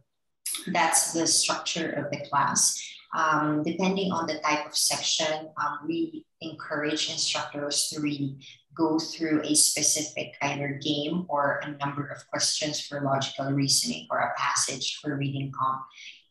that's 0.67 1.13
the 1.13 1.27
structure 1.27 1.91
of 1.91 2.11
the 2.11 2.27
class. 2.29 2.83
Um, 3.15 3.63
depending 3.63 4.11
on 4.11 4.27
the 4.27 4.39
type 4.39 4.67
of 4.67 4.75
section, 4.75 5.49
um, 5.57 5.79
we 5.87 6.25
encourage 6.41 7.09
instructors 7.09 7.89
to 7.89 8.01
really 8.01 8.37
go 8.75 8.99
through 8.99 9.41
a 9.43 9.55
specific 9.55 10.35
either 10.41 10.79
game 10.81 11.25
or 11.27 11.61
a 11.63 11.71
number 11.85 12.05
of 12.07 12.27
questions 12.29 12.79
for 12.79 13.01
logical 13.01 13.51
reasoning 13.51 14.07
or 14.09 14.19
a 14.19 14.33
passage 14.37 14.99
for 15.01 15.17
reading 15.17 15.51
comp 15.57 15.81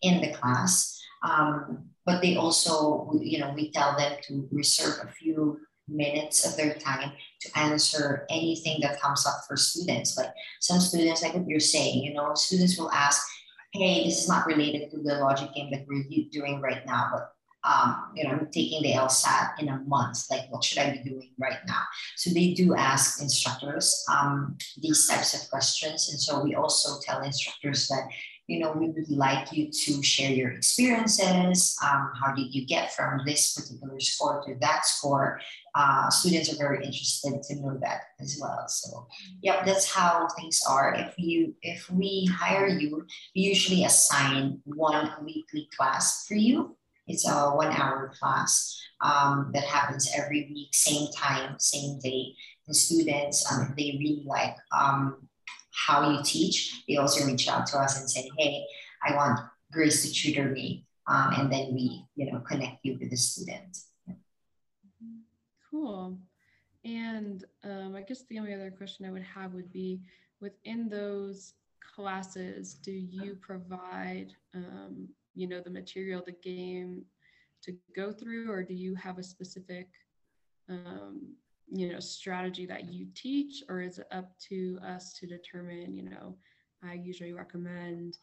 in 0.02 0.21
the 0.21 0.33
class. 0.33 1.00
Um, 1.23 1.90
but 2.07 2.23
they 2.23 2.37
also, 2.37 3.11
you 3.21 3.38
know, 3.38 3.52
we 3.54 3.71
tell 3.73 3.97
them 3.97 4.16
to 4.28 4.49
reserve 4.52 5.00
a 5.02 5.12
few 5.12 5.61
minutes 5.88 6.47
of 6.47 6.57
their 6.57 6.75
time 6.75 7.12
to 7.40 7.59
answer 7.59 8.26
anything 8.30 8.78
that 8.83 9.00
comes 9.00 9.26
up 9.26 9.40
for 9.47 9.57
students. 9.57 10.16
Like 10.16 10.33
some 10.61 10.80
students, 10.80 11.23
like 11.23 11.35
what 11.35 11.47
you're 11.47 11.61
saying, 11.61 12.02
you 12.04 12.14
know, 12.14 12.35
students 12.35 12.78
will 12.78 12.90
ask, 12.92 13.26
hey, 13.73 14.04
this 14.04 14.23
is 14.23 14.28
not 14.28 14.47
related 14.47 14.90
to 14.90 14.99
the 14.99 15.16
logic 15.16 15.54
game 15.54 15.71
that 15.73 15.87
we're 15.87 16.04
doing 16.30 16.61
right 16.61 16.85
now, 16.87 17.11
but 17.12 17.33
um, 17.69 18.13
you 18.15 18.25
know, 18.25 18.31
I'm 18.31 18.49
taking 18.51 18.83
the 18.83 18.93
LSAT 18.93 19.61
in 19.61 19.69
a 19.69 19.79
month. 19.87 20.25
Like, 20.31 20.51
what 20.51 20.65
should 20.65 20.79
I 20.79 20.91
be 20.91 21.11
doing 21.11 21.31
right 21.39 21.59
now? 21.67 21.83
So 22.17 22.31
they 22.31 22.55
do 22.55 22.75
ask 22.75 23.21
instructors 23.21 24.05
um, 24.11 24.57
these 24.81 25.07
types 25.07 25.35
of 25.35 25.49
questions, 25.51 26.09
and 26.11 26.19
so 26.19 26.43
we 26.43 26.55
also 26.55 26.99
tell 27.05 27.23
instructors 27.23 27.89
that 27.89 28.09
you 28.47 28.61
know 28.61 28.73
we 28.73 28.89
would 28.89 29.11
like 29.11 29.53
you 29.53 29.71
to 29.71 30.03
share 30.03 30.33
your 30.33 30.53
experiences. 30.53 31.77
Um, 31.85 32.11
how 32.19 32.35
did 32.35 32.55
you 32.55 32.65
get 32.65 32.95
from 32.95 33.21
this 33.27 33.55
particular 33.55 34.01
score 34.01 34.43
to 34.47 34.55
that 34.61 34.87
score? 34.87 35.39
Uh, 35.75 36.09
students 36.09 36.53
are 36.53 36.57
very 36.57 36.85
interested 36.85 37.43
to 37.43 37.57
know 37.57 37.79
that 37.83 38.01
as 38.19 38.39
well. 38.41 38.67
So, 38.69 39.07
yep, 39.43 39.67
that's 39.67 39.93
how 39.93 40.27
things 40.39 40.63
are. 40.67 40.95
If 40.95 41.15
you 41.19 41.55
if 41.61 41.91
we 41.91 42.25
hire 42.33 42.69
you, 42.69 43.05
we 43.37 43.43
usually 43.43 43.85
assign 43.85 44.63
one 44.65 45.13
weekly 45.23 45.69
class 45.77 46.27
for 46.27 46.35
you 46.35 46.78
it's 47.09 47.29
a 47.29 47.50
one 47.50 47.73
hour 47.73 48.12
class 48.19 48.81
um, 49.00 49.50
that 49.55 49.65
happens 49.65 50.11
every 50.17 50.50
week, 50.53 50.75
same 50.75 51.11
time, 51.12 51.59
same 51.59 51.99
day. 52.00 52.35
The 52.67 52.75
students, 52.75 53.50
um, 53.50 53.75
they 53.77 53.97
really 53.99 54.23
like 54.27 54.57
um, 54.79 55.29
how 55.71 56.11
you 56.11 56.21
teach. 56.23 56.83
They 56.87 56.97
also 56.97 57.27
reach 57.27 57.49
out 57.49 57.67
to 57.69 57.79
us 57.79 57.99
and 57.99 58.11
say, 58.11 58.29
hey, 58.38 58.65
I 59.07 59.15
want 59.15 59.41
Grace 59.73 60.03
to 60.03 60.12
tutor 60.12 60.50
me. 60.50 60.85
Um, 61.07 61.33
and 61.38 61.53
then 61.53 61.73
we, 61.73 62.05
you 62.17 62.31
know, 62.31 62.41
connect 62.41 62.85
you 62.85 62.99
with 63.00 63.11
the 63.11 63.17
student. 63.17 63.79
Cool. 65.71 66.19
And 66.85 67.45
um, 67.65 67.95
I 67.97 68.03
guess 68.03 68.25
the 68.29 68.38
only 68.38 68.55
other 68.55 68.71
question 68.71 69.07
I 69.07 69.11
would 69.11 69.23
have 69.23 69.55
would 69.55 69.73
be 69.73 70.00
within 70.41 70.88
those 70.88 71.55
classes, 71.95 72.75
do 72.75 72.93
you 72.93 73.37
provide 73.41 74.33
um, 74.55 75.09
you 75.38 75.47
know 75.47 75.61
the 75.61 75.71
material 75.71 76.23
the 76.26 76.33
game 76.42 77.04
to 77.62 77.73
go 77.95 78.12
through 78.12 78.50
or 78.50 78.62
do 78.62 78.75
you 78.75 78.95
have 78.95 79.18
a 79.18 79.23
specific 79.23 79.88
um, 80.68 81.35
you 81.71 81.92
know 81.92 82.00
strategy 82.00 82.66
that 82.66 82.92
you 82.92 83.07
teach 83.14 83.62
or 83.68 83.80
is 83.80 83.99
it 83.99 84.07
up 84.11 84.37
to 84.38 84.78
us 84.85 85.12
to 85.12 85.26
determine 85.26 85.95
you 85.95 86.02
know 86.02 86.35
i 86.83 86.95
usually 86.95 87.33
recommend 87.33 88.18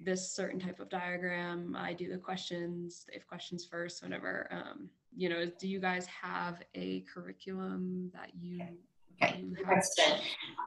this 0.00 0.32
certain 0.32 0.60
type 0.60 0.78
of 0.80 0.88
diagram 0.88 1.76
i 1.78 1.92
do 1.92 2.08
the 2.10 2.18
questions 2.18 3.06
if 3.12 3.26
questions 3.26 3.64
first 3.64 4.02
whenever 4.02 4.48
um, 4.52 4.88
you 5.16 5.28
know 5.28 5.46
do 5.58 5.66
you 5.66 5.80
guys 5.80 6.06
have 6.06 6.62
a 6.74 7.04
curriculum 7.12 8.10
that 8.14 8.30
you 8.40 8.60
Okay, 9.22 9.44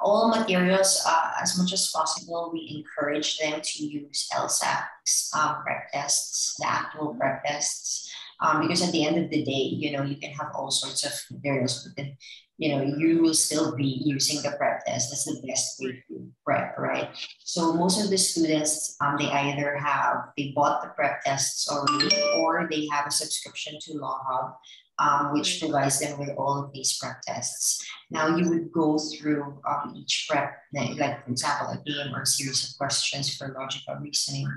All 0.01 0.29
materials, 0.29 1.01
uh, 1.05 1.31
as 1.41 1.57
much 1.57 1.73
as 1.73 1.91
possible, 1.91 2.49
we 2.53 2.83
encourage 2.83 3.37
them 3.37 3.59
to 3.61 3.83
use 3.83 4.29
LSATs, 4.33 5.35
um, 5.35 5.63
prep 5.63 5.91
tests, 5.91 6.55
the 6.59 6.67
actual 6.67 7.15
prep 7.15 7.43
tests, 7.43 8.11
um, 8.39 8.61
because 8.61 8.81
at 8.81 8.91
the 8.91 9.05
end 9.05 9.17
of 9.17 9.29
the 9.29 9.43
day, 9.43 9.51
you 9.51 9.91
know, 9.91 10.03
you 10.03 10.17
can 10.17 10.31
have 10.31 10.51
all 10.53 10.71
sorts 10.71 11.03
of 11.03 11.13
materials, 11.35 11.83
but 11.83 12.01
then, 12.01 12.17
you 12.57 12.69
know, 12.69 12.81
you 12.83 13.21
will 13.21 13.33
still 13.33 13.75
be 13.75 14.01
using 14.05 14.41
the 14.41 14.55
prep 14.57 14.85
test. 14.85 15.09
That's 15.09 15.25
the 15.25 15.41
best 15.47 15.77
way 15.79 16.03
to 16.07 16.27
prep, 16.45 16.77
right? 16.77 17.09
So 17.39 17.73
most 17.73 18.03
of 18.03 18.09
the 18.09 18.17
students, 18.17 18.95
um, 19.01 19.17
they 19.17 19.29
either 19.29 19.77
have, 19.77 20.29
they 20.37 20.53
bought 20.55 20.83
the 20.83 20.89
prep 20.89 21.21
tests 21.23 21.69
already, 21.69 22.15
or 22.37 22.67
they 22.69 22.87
have 22.91 23.07
a 23.07 23.11
subscription 23.11 23.77
to 23.81 23.97
Law 23.97 24.19
Hub 24.27 24.53
um, 24.99 25.33
which 25.33 25.59
provides 25.59 25.99
them 25.99 26.19
with 26.19 26.29
all 26.37 26.63
of 26.63 26.71
these 26.73 26.97
prep 26.97 27.21
tests. 27.21 27.85
Now 28.09 28.35
you 28.35 28.49
would 28.49 28.71
go 28.71 28.97
through 28.97 29.61
um, 29.67 29.93
each 29.95 30.27
prep, 30.29 30.53
like 30.73 31.23
for 31.23 31.31
example, 31.31 31.69
a 31.69 31.77
game 31.85 32.13
or 32.15 32.21
a 32.21 32.25
series 32.25 32.69
of 32.69 32.77
questions 32.77 33.35
for 33.35 33.55
logical 33.57 33.95
reasoning, 33.95 34.47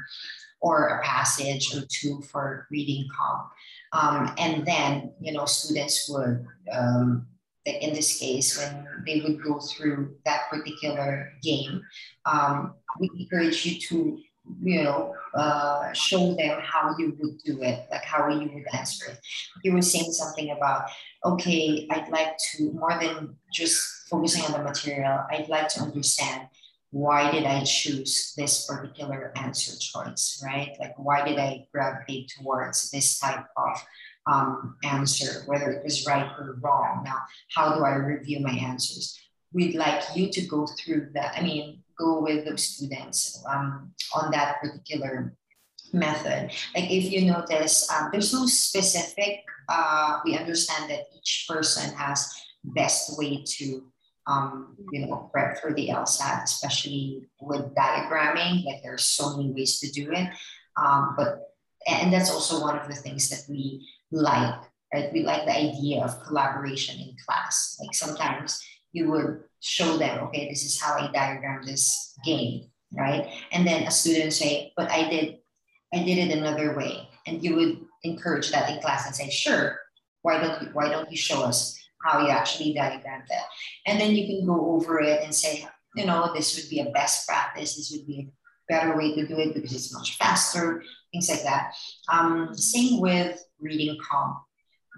or 0.61 0.89
a 0.89 1.03
passage 1.03 1.75
or 1.75 1.83
two 1.89 2.23
for 2.31 2.67
reading 2.71 3.09
comp. 3.17 3.49
Um, 3.93 4.35
and 4.39 4.67
then, 4.67 5.13
you 5.21 5.33
know, 5.33 5.47
students 5.47 6.09
would, 6.09 6.47
um, 6.73 7.27
in 7.65 7.93
this 7.93 8.19
case, 8.19 8.57
when 8.59 8.87
they 9.07 9.21
would 9.21 9.43
go 9.43 9.59
through 9.59 10.17
that 10.25 10.49
particular 10.51 11.33
game, 11.43 11.83
um, 12.25 12.75
we 12.99 13.11
encourage 13.19 13.67
you 13.67 13.81
to 13.81 14.19
you 14.63 14.83
know, 14.83 15.15
uh, 15.35 15.93
show 15.93 16.35
them 16.35 16.61
how 16.63 16.95
you 16.99 17.17
would 17.21 17.39
do 17.45 17.63
it, 17.63 17.87
like 17.91 18.05
how 18.05 18.29
you 18.29 18.51
would 18.53 18.75
answer 18.75 19.13
it. 19.13 19.19
You 19.63 19.73
were 19.73 19.83
saying 19.83 20.13
something 20.13 20.51
about, 20.51 20.91
okay, 21.25 21.87
I'd 21.91 22.09
like 22.09 22.37
to, 22.53 22.73
more 22.73 22.99
than 23.01 23.37
just 23.53 24.09
focusing 24.09 24.43
on 24.45 24.53
the 24.53 24.63
material, 24.63 25.25
I'd 25.31 25.49
like 25.49 25.69
to 25.69 25.81
understand 25.81 26.49
why 26.91 27.31
did 27.31 27.45
I 27.45 27.63
choose 27.63 28.35
this 28.37 28.67
particular 28.67 29.33
answer 29.37 29.79
choice, 29.79 30.43
right? 30.45 30.77
Like, 30.81 30.95
why 30.97 31.25
did 31.25 31.39
I 31.39 31.67
gravitate 31.73 32.33
towards 32.37 32.91
this 32.91 33.19
type 33.21 33.47
of 33.57 33.79
um, 34.27 34.77
answer, 34.83 35.43
whether 35.47 35.71
it 35.71 35.85
was 35.85 36.05
right 36.07 36.29
or 36.39 36.59
wrong? 36.61 37.03
Now, 37.05 37.19
how 37.55 37.77
do 37.77 37.85
I 37.85 37.95
review 37.95 38.41
my 38.41 38.51
answers? 38.51 39.17
We'd 39.53 39.77
like 39.77 40.03
you 40.17 40.31
to 40.31 40.41
go 40.47 40.67
through 40.67 41.11
that. 41.15 41.35
I 41.37 41.43
mean, 41.43 41.83
go 42.01 42.21
with 42.23 42.47
those 42.47 42.65
students 42.65 43.45
um, 43.49 43.93
on 44.15 44.31
that 44.33 44.61
particular 44.63 45.37
method. 45.93 46.51
Like 46.75 46.91
if 46.91 47.13
you 47.13 47.31
notice, 47.31 47.91
um, 47.91 48.09
there's 48.13 48.33
no 48.33 48.47
specific, 48.47 49.45
uh, 49.69 50.21
we 50.25 50.37
understand 50.37 50.91
that 50.91 51.05
each 51.17 51.47
person 51.49 51.95
has 51.95 52.33
best 52.65 53.19
way 53.19 53.45
to, 53.47 53.85
um, 54.27 54.77
you 54.93 55.07
know, 55.07 55.31
prep 55.33 55.61
for 55.61 55.73
the 55.75 55.89
LSAT, 55.89 56.45
especially 56.45 57.29
with 57.41 57.75
diagramming, 57.75 58.65
like 58.65 58.83
there's 58.83 59.05
so 59.05 59.37
many 59.37 59.53
ways 59.53 59.81
to 59.81 59.91
do 59.91 60.13
it. 60.13 60.29
Um, 60.77 61.15
but, 61.17 61.55
and 61.87 62.13
that's 62.13 62.31
also 62.31 62.61
one 62.61 62.79
of 62.79 62.87
the 62.89 62.95
things 62.95 63.29
that 63.31 63.43
we 63.49 63.89
like, 64.13 64.61
right? 64.93 65.13
We 65.13 65.25
like 65.25 65.47
the 65.47 65.57
idea 65.57 66.05
of 66.05 66.23
collaboration 66.23 67.01
in 67.01 67.17
class. 67.27 67.79
Like 67.81 67.95
sometimes 67.95 68.63
you 68.93 69.11
would 69.11 69.45
show 69.61 69.97
them, 69.97 70.25
okay, 70.25 70.49
this 70.49 70.65
is 70.65 70.81
how 70.81 70.95
I 70.95 71.11
diagram 71.13 71.63
this 71.65 72.15
game, 72.25 72.71
right? 72.97 73.29
And 73.53 73.67
then 73.67 73.85
a 73.85 73.91
student 73.91 74.33
say, 74.33 74.73
but 74.77 74.91
I 74.91 75.09
did, 75.09 75.39
I 75.93 76.03
did 76.03 76.19
it 76.19 76.37
another 76.37 76.77
way. 76.77 77.09
And 77.27 77.43
you 77.45 77.55
would 77.57 77.81
encourage 78.03 78.51
that 78.51 78.71
in 78.71 78.81
class 78.81 79.07
and 79.07 79.15
say, 79.15 79.29
sure, 79.31 79.79
why 80.23 80.41
don't 80.41 80.63
you, 80.63 80.69
why 80.73 80.89
don't 80.89 81.11
you 81.11 81.17
show 81.17 81.43
us 81.43 81.79
how 82.05 82.21
you 82.21 82.29
actually 82.29 82.75
diagram 82.75 83.23
that? 83.29 83.45
And 83.87 84.01
then 84.01 84.15
you 84.15 84.27
can 84.27 84.47
go 84.47 84.75
over 84.75 85.01
it 85.01 85.23
and 85.23 85.35
say, 85.35 85.67
you 85.95 86.07
know, 86.07 86.33
this 86.35 86.57
would 86.57 86.71
be 86.71 86.81
a 86.81 86.91
best 86.91 87.27
practice. 87.27 87.77
This 87.77 87.93
would 87.93 88.07
be 88.07 88.29
a 88.29 88.73
better 88.73 88.97
way 88.97 89.15
to 89.15 89.27
do 89.27 89.39
it 89.39 89.55
because 89.55 89.73
it's 89.73 89.93
much 89.93 90.17
faster, 90.17 90.83
things 91.13 91.29
like 91.29 91.43
that. 91.43 91.75
Um, 92.11 92.55
same 92.55 93.01
with 93.01 93.43
reading 93.61 93.97
comp. 94.09 94.39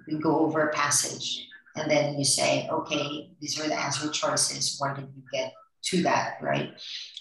We 0.06 0.18
go 0.18 0.40
over 0.40 0.68
a 0.68 0.72
passage 0.72 1.48
and 1.76 1.90
then 1.90 2.18
you 2.18 2.24
say, 2.24 2.68
okay, 2.70 3.30
these 3.40 3.58
are 3.60 3.68
the 3.68 3.74
answer 3.74 4.10
choices. 4.10 4.76
Where 4.78 4.94
did 4.94 5.08
you 5.14 5.22
get 5.32 5.52
to 5.84 6.02
that, 6.02 6.38
right? 6.40 6.72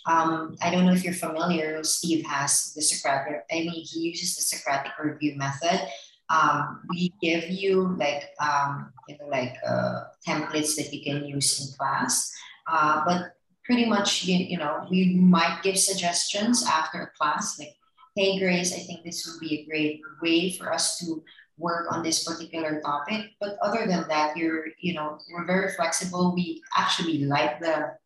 Um, 0.08 0.56
I 0.62 0.72
don't 0.72 0.86
know 0.86 0.94
if 0.94 1.04
you're 1.04 1.14
familiar. 1.14 1.84
Steve 1.84 2.26
has 2.26 2.74
the 2.76 2.82
Socratic. 2.82 3.44
I 3.52 3.56
mean, 3.56 3.86
he 3.86 4.00
uses 4.02 4.36
the 4.36 4.42
Socratic 4.42 4.92
review 5.02 5.36
method. 5.38 5.88
Um, 6.32 6.82
we 6.90 7.14
give 7.22 7.50
you 7.50 7.96
like 7.98 8.30
um, 8.40 8.94
you 9.08 9.18
know 9.20 9.28
like 9.28 9.54
uh, 9.68 10.04
templates 10.26 10.76
that 10.78 10.94
you 10.94 11.04
can 11.04 11.26
use 11.26 11.60
in 11.60 11.78
class, 11.78 12.32
uh, 12.72 13.04
but 13.06 13.36
pretty 13.66 13.86
much 13.86 14.24
you, 14.24 14.38
you 14.38 14.58
know 14.58 14.88
we 14.90 15.16
might 15.16 15.60
give 15.62 15.78
suggestions 15.78 16.66
after 16.66 17.12
class 17.20 17.60
like, 17.60 17.76
hey 18.16 18.40
Grace, 18.40 18.74
I 18.74 18.78
think 18.78 19.04
this 19.04 19.28
would 19.28 19.42
be 19.42 19.60
a 19.60 19.66
great 19.66 20.02
way 20.22 20.54
for 20.54 20.72
us 20.72 20.98
to 21.00 21.22
work 21.58 21.92
on 21.92 22.04
this 22.04 22.24
particular 22.24 22.82
topic. 22.82 23.32
But 23.40 23.58
other 23.62 23.86
than 23.88 24.08
that, 24.08 24.38
you're, 24.38 24.66
you 24.80 24.94
know, 24.94 25.18
we're 25.32 25.46
very 25.46 25.72
flexible. 25.74 26.34
We 26.36 26.62
actually 26.78 27.26
like 27.26 27.60
the 27.60 27.98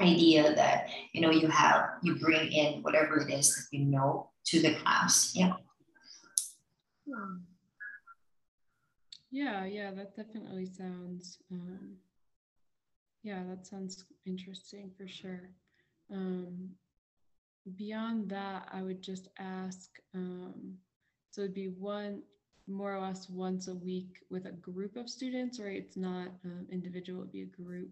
idea 0.00 0.54
that, 0.54 0.88
you 1.12 1.20
know, 1.20 1.30
you 1.30 1.48
have, 1.48 1.90
you 2.02 2.16
bring 2.16 2.52
in 2.52 2.82
whatever 2.82 3.18
it 3.18 3.32
is 3.32 3.54
that 3.54 3.76
you 3.76 3.84
know 3.84 4.30
to 4.46 4.60
the 4.60 4.74
class. 4.74 5.32
Yeah. 5.34 5.54
Yeah, 9.30 9.64
yeah, 9.64 9.90
that 9.92 10.16
definitely 10.16 10.66
sounds, 10.66 11.38
um, 11.50 11.96
yeah, 13.22 13.42
that 13.48 13.66
sounds 13.66 14.04
interesting 14.24 14.90
for 14.96 15.06
sure. 15.06 15.50
Um, 16.10 16.70
beyond 17.76 18.30
that, 18.30 18.68
I 18.72 18.82
would 18.82 19.02
just 19.02 19.28
ask, 19.38 19.90
um, 20.14 20.74
so 21.30 21.42
it'd 21.42 21.54
be 21.54 21.68
one 21.68 22.22
more 22.66 22.94
or 22.94 23.00
less 23.00 23.28
once 23.28 23.68
a 23.68 23.74
week 23.74 24.18
with 24.30 24.46
a 24.46 24.52
group 24.52 24.96
of 24.96 25.08
students, 25.08 25.60
or 25.60 25.68
it's 25.68 25.96
not 25.96 26.28
um, 26.44 26.66
individual, 26.70 27.20
it'd 27.20 27.32
be 27.32 27.42
a 27.42 27.62
group? 27.62 27.90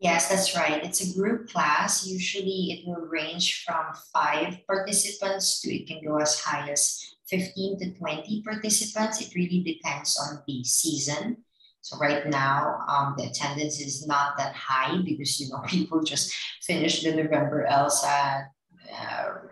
Yes, 0.00 0.28
that's 0.30 0.56
right. 0.56 0.82
It's 0.82 1.10
a 1.10 1.18
group 1.18 1.50
class. 1.50 2.06
Usually 2.06 2.72
it 2.72 2.88
will 2.88 3.06
range 3.06 3.64
from 3.66 3.84
five 4.14 4.58
participants 4.66 5.60
to 5.60 5.74
it 5.74 5.86
can 5.86 6.02
go 6.02 6.16
as 6.16 6.40
high 6.40 6.70
as 6.70 7.14
15 7.28 7.78
to 7.80 7.98
20 7.98 8.42
participants. 8.42 9.20
It 9.20 9.34
really 9.34 9.62
depends 9.62 10.18
on 10.18 10.42
the 10.46 10.64
season. 10.64 11.44
So 11.82 11.98
right 11.98 12.26
now, 12.26 12.78
um, 12.88 13.14
the 13.16 13.24
attendance 13.24 13.80
is 13.80 14.06
not 14.06 14.36
that 14.38 14.54
high 14.54 14.98
because 15.02 15.38
you 15.38 15.48
know 15.48 15.60
people 15.66 16.02
just 16.02 16.34
finished 16.62 17.04
the 17.04 17.14
November 17.14 17.66
LSAT, 17.70 18.48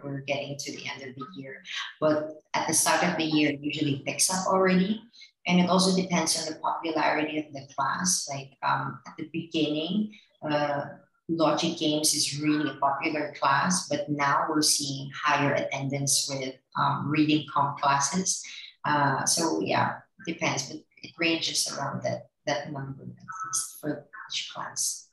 we're 0.03 0.21
getting 0.21 0.57
to 0.57 0.73
the 0.73 0.85
end 0.89 1.03
of 1.03 1.15
the 1.15 1.27
year. 1.37 1.63
But 2.01 2.43
at 2.55 2.67
the 2.67 2.75
start 2.75 3.05
of 3.05 3.17
the 3.17 3.25
year, 3.25 3.51
it 3.51 3.61
usually 3.61 4.03
picks 4.07 4.31
up 4.31 4.47
already. 4.47 5.03
And 5.47 5.61
it 5.61 5.71
also 5.71 6.01
depends 6.01 6.39
on 6.39 6.53
the 6.53 6.61
popularity 6.61 7.39
of 7.39 7.53
the 7.53 7.67
class. 7.75 8.29
Like 8.31 8.53
um, 8.63 9.01
at 9.07 9.15
the 9.17 9.29
beginning, 9.33 10.13
uh, 10.49 10.85
logic 11.29 11.79
games 11.79 12.15
is 12.15 12.41
really 12.41 12.71
a 12.71 12.75
popular 12.75 13.35
class, 13.39 13.89
but 13.89 14.09
now 14.09 14.47
we're 14.49 14.63
seeing 14.63 15.11
higher 15.15 15.55
attendance 15.55 16.29
with 16.31 16.55
um, 16.79 17.09
reading 17.09 17.47
comp 17.53 17.79
classes. 17.79 18.43
Uh, 18.85 19.25
so 19.25 19.61
yeah, 19.61 19.97
depends, 20.27 20.71
but 20.71 20.81
it 21.03 21.13
ranges 21.19 21.69
around 21.73 22.03
that, 22.03 22.29
that 22.47 22.73
number 22.73 23.03
at 23.03 23.25
least 23.47 23.81
for 23.81 24.07
each 24.31 24.51
class. 24.55 25.09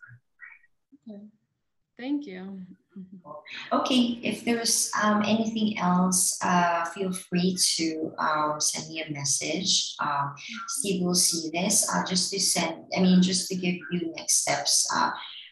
Okay. 1.08 1.22
Thank 1.98 2.26
you. 2.26 2.62
Okay, 3.74 4.20
if 4.24 4.46
there's 4.46 4.92
um, 5.02 5.22
anything 5.26 5.78
else, 5.78 6.40
uh, 6.44 6.86
feel 6.86 7.12
free 7.12 7.58
to 7.76 8.14
um, 8.18 8.60
send 8.60 8.90
me 8.90 9.02
a 9.02 9.12
message. 9.12 9.96
Um, 10.00 10.34
Steve 10.68 11.04
will 11.04 11.16
see 11.16 11.50
this. 11.52 11.90
Uh, 11.94 12.06
just 12.06 12.32
to 12.32 12.40
send, 12.40 12.86
I 12.96 13.02
mean, 13.02 13.22
just 13.22 13.48
to 13.50 13.56
give 13.56 13.76
you 13.92 14.14
next 14.16 14.42
steps. 14.42 14.88
Uh, 14.96 15.12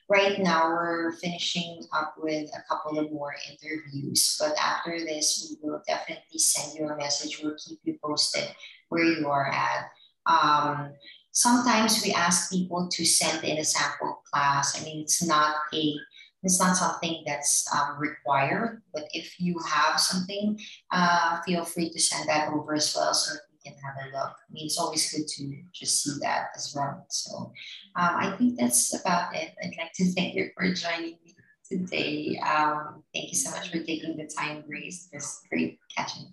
right 0.09 0.39
now, 0.39 0.69
we're 0.69 1.13
finishing 1.13 1.83
up 1.93 2.15
with 2.17 2.49
a 2.49 2.63
couple 2.69 2.97
of 2.97 3.11
more 3.11 3.35
interviews, 3.49 4.37
but 4.39 4.55
after 4.57 4.99
this, 4.99 5.55
we 5.61 5.69
will 5.69 5.81
definitely 5.87 6.39
send 6.39 6.77
you 6.77 6.87
a 6.87 6.97
message. 6.97 7.41
We'll 7.43 7.57
keep 7.57 7.79
you 7.83 7.97
posted 8.03 8.49
where 8.89 9.03
you 9.03 9.27
are 9.27 9.47
at. 9.47 9.89
Um, 10.25 10.93
sometimes 11.31 12.03
we 12.03 12.13
ask 12.13 12.51
people 12.51 12.87
to 12.89 13.05
send 13.05 13.43
in 13.43 13.57
a 13.57 13.65
sample 13.65 14.21
class. 14.31 14.79
I 14.79 14.85
mean, 14.85 15.01
it's 15.01 15.23
not 15.23 15.55
a 15.73 15.95
it's 16.43 16.59
not 16.59 16.75
something 16.75 17.23
that's 17.25 17.65
um, 17.73 17.97
required, 17.97 18.81
but 18.93 19.05
if 19.13 19.39
you 19.39 19.57
have 19.67 19.99
something, 19.99 20.59
uh, 20.91 21.41
feel 21.45 21.63
free 21.63 21.89
to 21.89 21.99
send 21.99 22.27
that 22.29 22.51
over 22.53 22.75
as 22.75 22.93
well 22.95 23.13
so 23.13 23.35
we 23.51 23.71
can 23.71 23.79
have 23.79 23.95
a 24.03 24.17
look. 24.17 24.31
I 24.31 24.51
mean, 24.51 24.65
it's 24.65 24.77
always 24.77 25.11
good 25.11 25.27
to 25.27 25.57
just 25.73 26.03
see 26.03 26.19
that 26.21 26.47
as 26.55 26.73
well. 26.75 27.05
So 27.09 27.51
um, 27.95 28.15
I 28.17 28.35
think 28.37 28.59
that's 28.59 28.93
about 28.99 29.35
it. 29.35 29.53
I'd 29.63 29.77
like 29.77 29.93
to 29.93 30.11
thank 30.13 30.35
you 30.35 30.49
for 30.55 30.71
joining 30.73 31.17
me 31.23 31.35
today. 31.69 32.39
Um, 32.39 33.03
thank 33.13 33.29
you 33.29 33.37
so 33.37 33.51
much 33.51 33.71
for 33.71 33.79
taking 33.79 34.17
the 34.17 34.29
time, 34.37 34.63
Grace. 34.67 35.09
It 35.11 35.17
was 35.17 35.41
great 35.49 35.79
catching. 35.95 36.27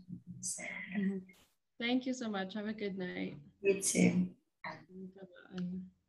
Mm-hmm. 0.99 1.19
Thank 1.79 2.07
you 2.07 2.13
so 2.13 2.29
much. 2.29 2.55
Have 2.55 2.67
a 2.67 2.73
good 2.73 2.99
night. 2.99 3.37
You 3.63 3.81
too. 3.81 4.27
Bye-bye. 4.65 6.00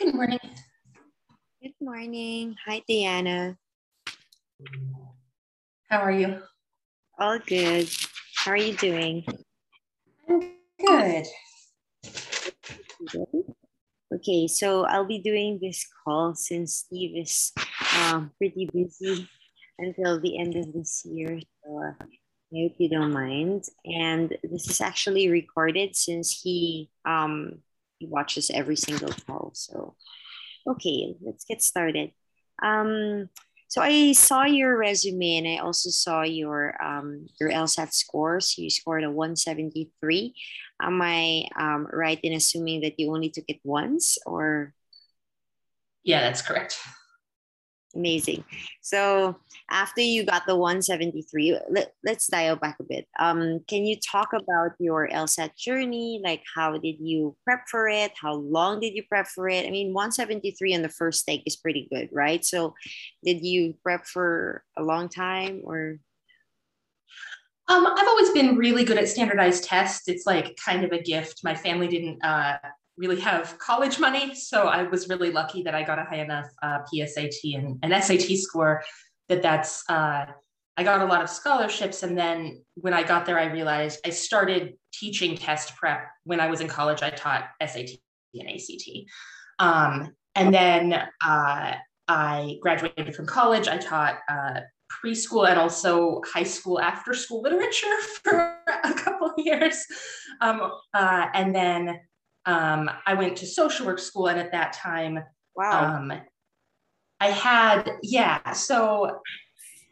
Good 0.00 0.14
morning. 0.14 0.38
Good 1.60 1.74
morning. 1.78 2.56
Hi, 2.64 2.80
Diana. 2.88 3.58
How 5.90 5.98
are 5.98 6.10
you? 6.10 6.40
All 7.18 7.38
good. 7.38 7.90
How 8.34 8.52
are 8.52 8.56
you 8.56 8.72
doing? 8.78 9.26
I'm 10.26 10.40
good. 10.80 11.26
Okay, 14.14 14.48
so 14.48 14.86
I'll 14.86 15.04
be 15.04 15.18
doing 15.18 15.58
this 15.60 15.86
call 16.02 16.34
since 16.34 16.76
Steve 16.76 17.18
is 17.20 17.52
um, 17.98 18.32
pretty 18.38 18.70
busy 18.72 19.28
until 19.78 20.18
the 20.18 20.38
end 20.38 20.56
of 20.56 20.72
this 20.72 21.04
year. 21.04 21.38
So 21.62 21.76
I 21.76 21.92
hope 22.56 22.72
you 22.78 22.88
don't 22.88 23.12
mind. 23.12 23.64
And 23.84 24.34
this 24.42 24.70
is 24.70 24.80
actually 24.80 25.28
recorded 25.28 25.94
since 25.94 26.40
he 26.40 26.88
um, 27.04 27.60
he 28.00 28.06
watches 28.06 28.50
every 28.50 28.76
single 28.76 29.12
call. 29.26 29.52
So 29.54 29.94
okay, 30.66 31.14
let's 31.20 31.44
get 31.44 31.62
started. 31.62 32.10
Um, 32.62 33.28
so 33.68 33.80
I 33.80 34.12
saw 34.12 34.44
your 34.44 34.76
resume 34.76 35.36
and 35.36 35.46
I 35.46 35.62
also 35.62 35.90
saw 35.90 36.22
your 36.22 36.74
um, 36.82 37.28
your 37.38 37.50
LSAT 37.50 37.92
scores. 37.92 38.58
You 38.58 38.68
scored 38.68 39.04
a 39.04 39.10
173. 39.10 40.34
Am 40.82 41.00
I 41.00 41.44
um, 41.56 41.86
right 41.92 42.18
in 42.22 42.32
assuming 42.32 42.80
that 42.80 42.98
you 42.98 43.14
only 43.14 43.30
took 43.30 43.44
it 43.46 43.60
once 43.62 44.18
or? 44.26 44.74
Yeah, 46.02 46.22
that's 46.22 46.42
correct. 46.42 46.80
Amazing. 47.96 48.44
So 48.82 49.36
after 49.68 50.00
you 50.00 50.24
got 50.24 50.46
the 50.46 50.54
173, 50.54 51.58
let, 51.70 51.92
let's 52.04 52.28
dial 52.28 52.54
back 52.54 52.76
a 52.78 52.84
bit. 52.84 53.06
Um, 53.18 53.60
can 53.66 53.84
you 53.84 53.96
talk 53.98 54.28
about 54.32 54.72
your 54.78 55.08
LSAT 55.08 55.56
journey? 55.56 56.20
Like 56.22 56.42
how 56.54 56.78
did 56.78 56.96
you 57.00 57.36
prep 57.44 57.64
for 57.68 57.88
it? 57.88 58.12
How 58.20 58.34
long 58.34 58.78
did 58.78 58.94
you 58.94 59.02
prep 59.08 59.26
for 59.26 59.48
it? 59.48 59.66
I 59.66 59.70
mean, 59.70 59.92
173 59.92 60.76
on 60.76 60.82
the 60.82 60.88
first 60.88 61.26
take 61.26 61.42
is 61.46 61.56
pretty 61.56 61.88
good, 61.92 62.08
right? 62.12 62.44
So 62.44 62.74
did 63.24 63.44
you 63.44 63.74
prep 63.82 64.06
for 64.06 64.62
a 64.76 64.84
long 64.84 65.08
time 65.08 65.62
or? 65.64 65.98
Um, 67.66 67.86
I've 67.86 68.08
always 68.08 68.30
been 68.30 68.56
really 68.56 68.84
good 68.84 68.98
at 68.98 69.08
standardized 69.08 69.64
tests. 69.64 70.08
It's 70.08 70.26
like 70.26 70.56
kind 70.64 70.84
of 70.84 70.92
a 70.92 71.02
gift. 71.02 71.40
My 71.42 71.56
family 71.56 71.88
didn't 71.88 72.24
uh, 72.24 72.58
really 73.00 73.18
have 73.20 73.58
college 73.58 73.98
money. 73.98 74.34
So 74.34 74.68
I 74.68 74.82
was 74.82 75.08
really 75.08 75.32
lucky 75.32 75.62
that 75.62 75.74
I 75.74 75.82
got 75.82 75.98
a 75.98 76.04
high 76.04 76.20
enough 76.20 76.46
uh, 76.62 76.80
PSAT 76.92 77.54
and 77.54 77.78
an 77.82 78.00
SAT 78.02 78.36
score 78.36 78.82
that 79.28 79.40
that's, 79.40 79.88
uh, 79.88 80.26
I 80.76 80.84
got 80.84 81.00
a 81.00 81.06
lot 81.06 81.22
of 81.22 81.30
scholarships. 81.30 82.02
And 82.02 82.16
then 82.16 82.62
when 82.74 82.92
I 82.92 83.02
got 83.02 83.24
there, 83.24 83.38
I 83.38 83.46
realized 83.46 84.00
I 84.04 84.10
started 84.10 84.74
teaching 84.92 85.36
test 85.36 85.74
prep 85.76 86.08
when 86.24 86.40
I 86.40 86.48
was 86.48 86.60
in 86.60 86.68
college. 86.68 87.02
I 87.02 87.10
taught 87.10 87.48
SAT 87.66 87.90
and 88.34 88.48
ACT. 88.48 88.88
Um, 89.58 90.14
and 90.34 90.52
then 90.54 90.92
uh, 91.24 91.74
I 92.06 92.56
graduated 92.60 93.14
from 93.14 93.26
college. 93.26 93.66
I 93.66 93.78
taught 93.78 94.18
uh, 94.28 94.60
preschool 95.02 95.48
and 95.48 95.58
also 95.58 96.20
high 96.26 96.44
school 96.44 96.80
after 96.80 97.14
school 97.14 97.42
literature 97.42 97.96
for 98.22 98.56
a 98.84 98.92
couple 98.94 99.28
of 99.28 99.34
years. 99.38 99.84
Um, 100.40 100.72
uh, 100.92 101.26
and 101.34 101.54
then 101.54 101.98
um, 102.50 102.90
I 103.06 103.14
went 103.14 103.36
to 103.36 103.46
social 103.46 103.86
work 103.86 104.00
school, 104.00 104.26
and 104.26 104.38
at 104.38 104.50
that 104.52 104.72
time, 104.72 105.22
wow. 105.54 105.96
Um, 105.96 106.12
I 107.20 107.30
had, 107.30 107.98
yeah. 108.02 108.52
So 108.52 109.20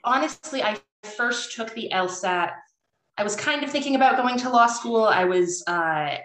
honestly, 0.03 0.63
I 0.63 0.81
first 1.05 1.55
took 1.55 1.73
the 1.75 1.91
LSAT. 1.93 2.53
I 3.17 3.23
was 3.23 3.37
kind 3.37 3.63
of 3.63 3.71
thinking 3.71 3.97
about 3.97 4.17
going 4.17 4.39
to 4.39 4.51
law 4.51 4.67
school. 4.67 5.05
I 5.05 5.25
was, 5.25 5.63
uh, 5.67 6.17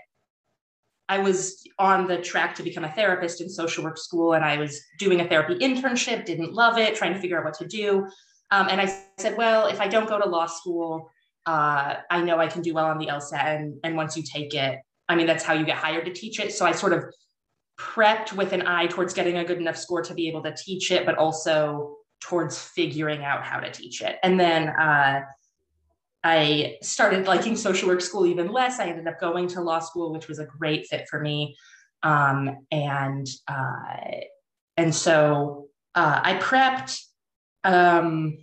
I 1.09 1.17
was 1.19 1.67
on 1.77 2.07
the 2.07 2.17
track 2.17 2.55
to 2.55 2.63
become 2.63 2.85
a 2.85 2.91
therapist 2.91 3.41
in 3.41 3.49
social 3.49 3.83
work 3.83 3.97
school, 3.97 4.33
and 4.33 4.43
I 4.43 4.57
was 4.57 4.81
doing 4.97 5.21
a 5.21 5.27
therapy 5.27 5.55
internship. 5.55 6.25
Didn't 6.25 6.53
love 6.53 6.77
it, 6.77 6.95
trying 6.95 7.13
to 7.13 7.19
figure 7.19 7.37
out 7.37 7.45
what 7.45 7.55
to 7.55 7.67
do. 7.67 8.07
Um, 8.51 8.67
and 8.69 8.79
I 8.79 8.85
said, 9.17 9.37
well, 9.37 9.67
if 9.67 9.81
I 9.81 9.87
don't 9.87 10.07
go 10.07 10.19
to 10.19 10.27
law 10.27 10.45
school, 10.45 11.11
uh, 11.45 11.95
I 12.09 12.21
know 12.21 12.39
I 12.39 12.47
can 12.47 12.61
do 12.61 12.73
well 12.73 12.85
on 12.85 12.97
the 12.97 13.07
LSAT, 13.07 13.43
and, 13.43 13.79
and 13.83 13.97
once 13.97 14.15
you 14.15 14.23
take 14.23 14.53
it, 14.53 14.79
I 15.13 15.15
mean, 15.15 15.27
that's 15.27 15.43
how 15.43 15.53
you 15.53 15.65
get 15.65 15.77
hired 15.77 16.05
to 16.05 16.11
teach 16.11 16.39
it. 16.39 16.51
So 16.51 16.65
I 16.65 16.71
sort 16.71 16.91
of 16.91 17.05
prepped 17.79 18.33
with 18.33 18.51
an 18.51 18.67
eye 18.67 18.87
towards 18.87 19.13
getting 19.13 19.37
a 19.37 19.45
good 19.45 19.59
enough 19.59 19.77
score 19.77 20.01
to 20.01 20.13
be 20.13 20.27
able 20.27 20.41
to 20.43 20.55
teach 20.55 20.91
it, 20.91 21.05
but 21.05 21.17
also 21.17 21.97
towards 22.19 22.57
figuring 22.57 23.23
out 23.23 23.43
how 23.43 23.59
to 23.59 23.71
teach 23.71 24.01
it. 24.01 24.17
And 24.23 24.39
then 24.39 24.69
uh, 24.69 25.21
I 26.23 26.77
started 26.81 27.27
liking 27.27 27.55
social 27.55 27.89
work 27.89 28.01
school 28.01 28.25
even 28.25 28.51
less. 28.51 28.79
I 28.79 28.87
ended 28.87 29.07
up 29.07 29.19
going 29.19 29.47
to 29.49 29.61
law 29.61 29.79
school, 29.79 30.11
which 30.11 30.27
was 30.27 30.39
a 30.39 30.45
great 30.45 30.87
fit 30.87 31.07
for 31.09 31.19
me. 31.19 31.55
Um, 32.01 32.65
and 32.71 33.27
uh, 33.47 34.21
and 34.77 34.93
so 34.93 35.67
uh, 35.93 36.21
I 36.23 36.35
prepped. 36.35 36.99
Um, 37.63 38.39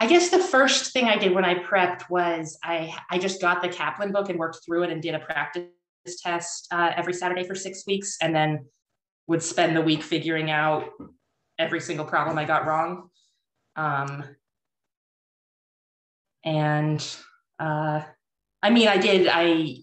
I 0.00 0.06
guess 0.06 0.28
the 0.28 0.38
first 0.38 0.92
thing 0.92 1.06
I 1.06 1.16
did 1.16 1.32
when 1.32 1.44
I 1.44 1.56
prepped 1.56 2.08
was 2.08 2.56
I 2.62 2.94
I 3.10 3.18
just 3.18 3.40
got 3.40 3.62
the 3.62 3.68
Kaplan 3.68 4.12
book 4.12 4.28
and 4.28 4.38
worked 4.38 4.64
through 4.64 4.84
it 4.84 4.90
and 4.90 5.02
did 5.02 5.14
a 5.14 5.18
practice 5.18 5.64
test 6.22 6.68
uh, 6.70 6.92
every 6.96 7.12
Saturday 7.12 7.44
for 7.44 7.54
six 7.54 7.84
weeks, 7.86 8.16
and 8.20 8.34
then 8.34 8.66
would 9.26 9.42
spend 9.42 9.76
the 9.76 9.82
week 9.82 10.02
figuring 10.02 10.50
out 10.50 10.90
every 11.58 11.80
single 11.80 12.04
problem 12.04 12.38
I 12.38 12.44
got 12.44 12.66
wrong. 12.66 13.10
Um, 13.74 14.24
and 16.44 17.04
uh, 17.58 18.02
I 18.62 18.70
mean, 18.70 18.86
I 18.86 18.98
did 18.98 19.28
I 19.28 19.78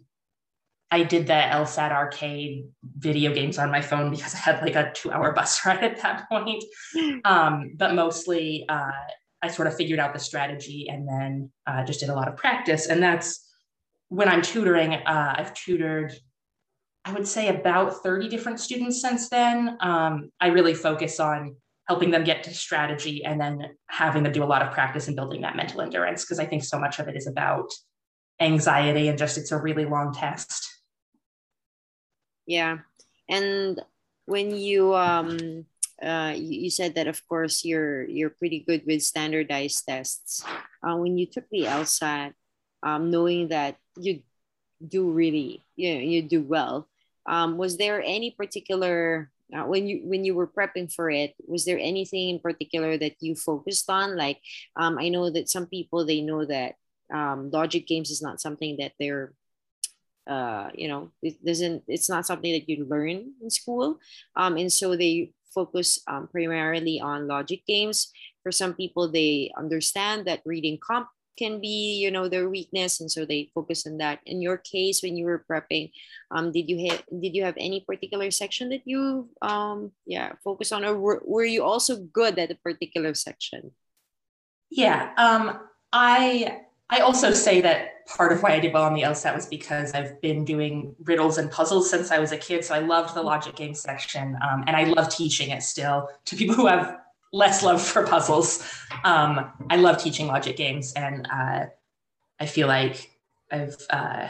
I 0.92 1.04
did 1.04 1.28
the 1.28 1.34
LSAT 1.34 1.92
arcade 1.92 2.70
video 2.98 3.34
games 3.34 3.58
on 3.58 3.70
my 3.70 3.82
phone 3.82 4.12
because 4.12 4.34
I 4.34 4.38
had 4.38 4.62
like 4.62 4.76
a 4.76 4.94
two 4.94 5.12
hour 5.12 5.34
bus 5.34 5.60
ride 5.66 5.84
at 5.84 6.02
that 6.02 6.30
point. 6.30 6.64
Um, 7.26 7.72
but 7.76 7.96
mostly 7.96 8.66
uh, 8.70 8.92
I 9.46 9.48
sort 9.48 9.68
of 9.68 9.76
figured 9.76 10.00
out 10.00 10.14
the 10.14 10.20
strategy 10.20 10.90
and 10.90 11.08
then 11.08 11.52
uh, 11.68 11.84
just 11.84 12.00
did 12.00 12.10
a 12.10 12.16
lot 12.16 12.28
of 12.28 12.36
practice. 12.36 12.88
And 12.88 13.02
that's 13.02 13.48
when 14.10 14.28
I'm 14.28 14.42
tutoring, 14.42 14.94
uh, 14.94 15.36
I've 15.38 15.54
tutored, 15.54 16.14
I 17.06 17.14
would 17.14 17.28
say 17.28 17.50
about 17.50 18.02
30 18.02 18.28
different 18.28 18.60
students 18.60 19.02
since 19.02 19.30
then. 19.30 19.78
Um, 19.82 20.32
I 20.42 20.48
really 20.48 20.74
focus 20.74 21.20
on 21.20 21.56
helping 21.88 22.10
them 22.10 22.24
get 22.24 22.44
to 22.46 22.54
strategy 22.56 23.24
and 23.24 23.40
then 23.40 23.76
having 23.88 24.24
them 24.24 24.32
do 24.32 24.44
a 24.44 24.46
lot 24.46 24.64
of 24.64 24.74
practice 24.74 25.08
and 25.08 25.16
building 25.16 25.42
that 25.42 25.56
mental 25.56 25.82
endurance 25.82 26.24
because 26.24 26.40
I 26.40 26.46
think 26.46 26.64
so 26.64 26.80
much 26.80 26.98
of 26.98 27.08
it 27.08 27.16
is 27.16 27.28
about 27.28 27.70
anxiety 28.42 29.08
and 29.08 29.18
just 29.20 29.38
it's 29.38 29.52
a 29.52 29.62
really 29.62 29.86
long 29.86 30.12
test. 30.12 30.68
Yeah. 32.48 32.80
And 33.30 33.80
when 34.26 34.56
you 34.56 34.96
um 34.96 35.68
uh, 36.02 36.34
you, 36.36 36.70
said 36.70 36.96
that 36.96 37.08
of 37.08 37.26
course 37.28 37.64
you're 37.64 38.04
you're 38.06 38.30
pretty 38.30 38.60
good 38.60 38.84
with 38.86 39.02
standardized 39.02 39.84
tests. 39.88 40.44
Uh, 40.84 40.98
when 40.98 41.18
you 41.18 41.26
took 41.26 41.46
the 41.50 41.64
LSAT, 41.64 42.34
um, 42.84 43.12
knowing 43.12 43.50
that 43.50 43.78
you 43.98 44.22
do 44.86 45.10
really 45.10 45.64
you 45.76 45.96
know, 45.96 46.02
you 46.02 46.22
do 46.22 46.42
well, 46.42 46.88
um, 47.26 47.58
was 47.58 47.78
there 47.78 48.02
any 48.04 48.32
particular 48.32 49.32
uh, 49.56 49.64
when 49.64 49.88
you 49.88 50.02
when 50.04 50.26
you 50.26 50.36
were 50.36 50.48
prepping 50.48 50.92
for 50.92 51.10
it? 51.10 51.34
Was 51.48 51.66
there 51.66 51.80
anything 51.80 52.30
in 52.30 52.40
particular 52.40 52.98
that 52.98 53.16
you 53.22 53.36
focused 53.36 53.90
on? 53.90 54.18
Like 54.18 54.40
um, 54.76 54.98
I 55.00 55.10
know 55.10 55.30
that 55.30 55.50
some 55.50 55.68
people 55.68 56.06
they 56.06 56.22
know 56.22 56.46
that 56.46 56.76
um, 57.14 57.52
logic 57.52 57.88
games 57.88 58.12
is 58.12 58.22
not 58.22 58.42
something 58.42 58.78
that 58.80 58.94
they're 59.00 59.34
uh, 60.28 60.70
you 60.74 60.88
know 60.88 61.12
it 61.22 61.44
doesn't 61.46 61.84
it's 61.88 62.10
not 62.10 62.26
something 62.26 62.52
that 62.52 62.68
you 62.68 62.86
learn 62.86 63.34
in 63.42 63.50
school 63.50 64.00
um, 64.36 64.58
and 64.58 64.74
so 64.74 64.96
they 64.96 65.32
focus 65.56 66.04
um, 66.12 66.28
primarily 66.28 67.00
on 67.00 67.32
logic 67.32 67.64
games. 67.66 68.12
For 68.44 68.52
some 68.52 68.76
people, 68.76 69.08
they 69.08 69.56
understand 69.58 70.28
that 70.28 70.44
reading 70.44 70.78
comp 70.78 71.08
can 71.40 71.60
be, 71.60 72.00
you 72.00 72.12
know, 72.12 72.28
their 72.28 72.48
weakness, 72.48 73.00
and 73.00 73.12
so 73.12 73.26
they 73.26 73.52
focus 73.56 73.88
on 73.88 73.98
that. 74.00 74.20
In 74.26 74.42
your 74.42 74.56
case, 74.56 75.04
when 75.04 75.16
you 75.16 75.26
were 75.26 75.44
prepping, 75.44 75.92
um, 76.32 76.52
did 76.52 76.70
you 76.70 76.88
have 76.88 77.04
did 77.08 77.36
you 77.36 77.44
have 77.44 77.56
any 77.58 77.84
particular 77.84 78.32
section 78.32 78.70
that 78.70 78.84
you, 78.86 79.28
um, 79.42 79.92
yeah, 80.06 80.34
focus 80.44 80.72
on, 80.72 80.86
or 80.86 80.96
were, 80.96 81.22
were 81.26 81.48
you 81.48 81.64
also 81.64 81.98
good 82.12 82.40
at 82.40 82.52
a 82.52 82.60
particular 82.64 83.14
section? 83.16 83.72
Yeah, 84.72 85.12
um, 85.18 85.60
I 85.92 86.66
I 86.90 87.00
also 87.00 87.34
say 87.34 87.62
that 87.62 88.06
part 88.08 88.32
of 88.32 88.44
why 88.44 88.52
I 88.52 88.60
did 88.60 88.74
well 88.74 88.84
on 88.84 88.94
the 88.94 89.02
LSAT 89.02 89.34
was 89.34 89.48
because 89.48 89.94
I've 89.94 90.22
been 90.22 90.46
doing 90.46 90.96
riddles 91.04 91.38
and 91.38 91.50
puzzles 91.50 91.90
since 91.90 92.12
I 92.12 92.20
was 92.20 92.32
a 92.32 92.38
kid. 92.38 92.64
So 92.64 92.76
I 92.76 92.80
loved 92.80 93.16
the 93.16 93.24
logic 93.24 93.56
game 93.56 93.74
section, 93.74 94.38
um, 94.48 94.64
and 94.68 94.76
I 94.76 94.84
love 94.84 95.10
teaching 95.10 95.50
it 95.50 95.64
still 95.64 96.10
to 96.26 96.36
people 96.36 96.56
who 96.56 96.68
have 96.68 97.00
less 97.34 97.64
love 97.64 97.82
for 97.82 98.06
puzzles. 98.06 98.68
Um, 99.04 99.52
I 99.70 99.78
love 99.78 100.02
teaching 100.02 100.28
logic 100.28 100.58
games, 100.58 100.94
and 100.94 101.28
uh, 101.32 101.66
I 102.40 102.46
feel 102.46 102.68
like 102.68 103.12
I've 103.52 103.76
uh, 103.90 104.28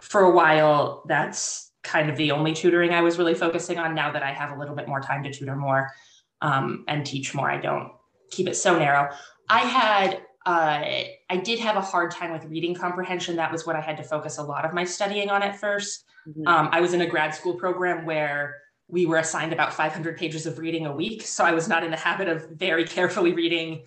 for 0.00 0.22
a 0.22 0.30
while 0.30 1.02
that's 1.06 1.70
kind 1.82 2.10
of 2.10 2.16
the 2.16 2.32
only 2.32 2.52
tutoring 2.52 2.92
I 2.92 3.02
was 3.02 3.16
really 3.16 3.34
focusing 3.34 3.78
on. 3.78 3.94
Now 3.94 4.10
that 4.10 4.22
I 4.22 4.32
have 4.32 4.50
a 4.50 4.58
little 4.58 4.74
bit 4.74 4.88
more 4.88 5.00
time 5.00 5.22
to 5.22 5.32
tutor 5.32 5.54
more 5.54 5.88
um, 6.42 6.84
and 6.88 7.06
teach 7.06 7.32
more, 7.32 7.48
I 7.48 7.58
don't 7.58 7.92
keep 8.30 8.48
it 8.48 8.56
so 8.56 8.76
narrow. 8.76 9.10
I 9.48 9.60
had 9.60 10.22
uh, 10.46 11.04
I 11.28 11.36
did 11.42 11.58
have 11.58 11.76
a 11.76 11.80
hard 11.80 12.12
time 12.12 12.32
with 12.32 12.44
reading 12.44 12.72
comprehension. 12.72 13.34
That 13.36 13.50
was 13.50 13.66
what 13.66 13.74
I 13.74 13.80
had 13.80 13.96
to 13.96 14.04
focus 14.04 14.38
a 14.38 14.42
lot 14.44 14.64
of 14.64 14.72
my 14.72 14.84
studying 14.84 15.28
on 15.28 15.42
at 15.42 15.60
1st 15.60 16.04
mm-hmm. 16.28 16.46
um, 16.46 16.68
I 16.70 16.80
was 16.80 16.94
in 16.94 17.00
a 17.00 17.06
grad 17.06 17.34
school 17.34 17.54
program 17.54 18.06
where 18.06 18.56
we 18.88 19.06
were 19.06 19.16
assigned 19.16 19.52
about 19.52 19.74
500 19.74 20.16
pages 20.16 20.46
of 20.46 20.60
reading 20.60 20.86
a 20.86 20.92
week. 20.92 21.22
So 21.22 21.44
I 21.44 21.52
was 21.52 21.66
not 21.66 21.82
in 21.82 21.90
the 21.90 21.96
habit 21.96 22.28
of 22.28 22.48
very 22.50 22.84
carefully 22.96 23.32
reading 23.32 23.82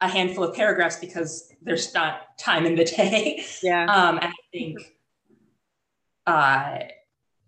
a 0.00 0.08
handful 0.08 0.44
of 0.44 0.54
paragraphs 0.54 0.96
because 0.96 1.52
there's 1.60 1.92
not 1.92 2.38
time 2.38 2.64
in 2.64 2.74
the 2.74 2.84
day. 2.84 3.44
Yeah. 3.62 3.86
Um, 3.94 4.16
and 4.16 4.28
I 4.28 4.32
think 4.50 4.78
uh, 6.26 6.78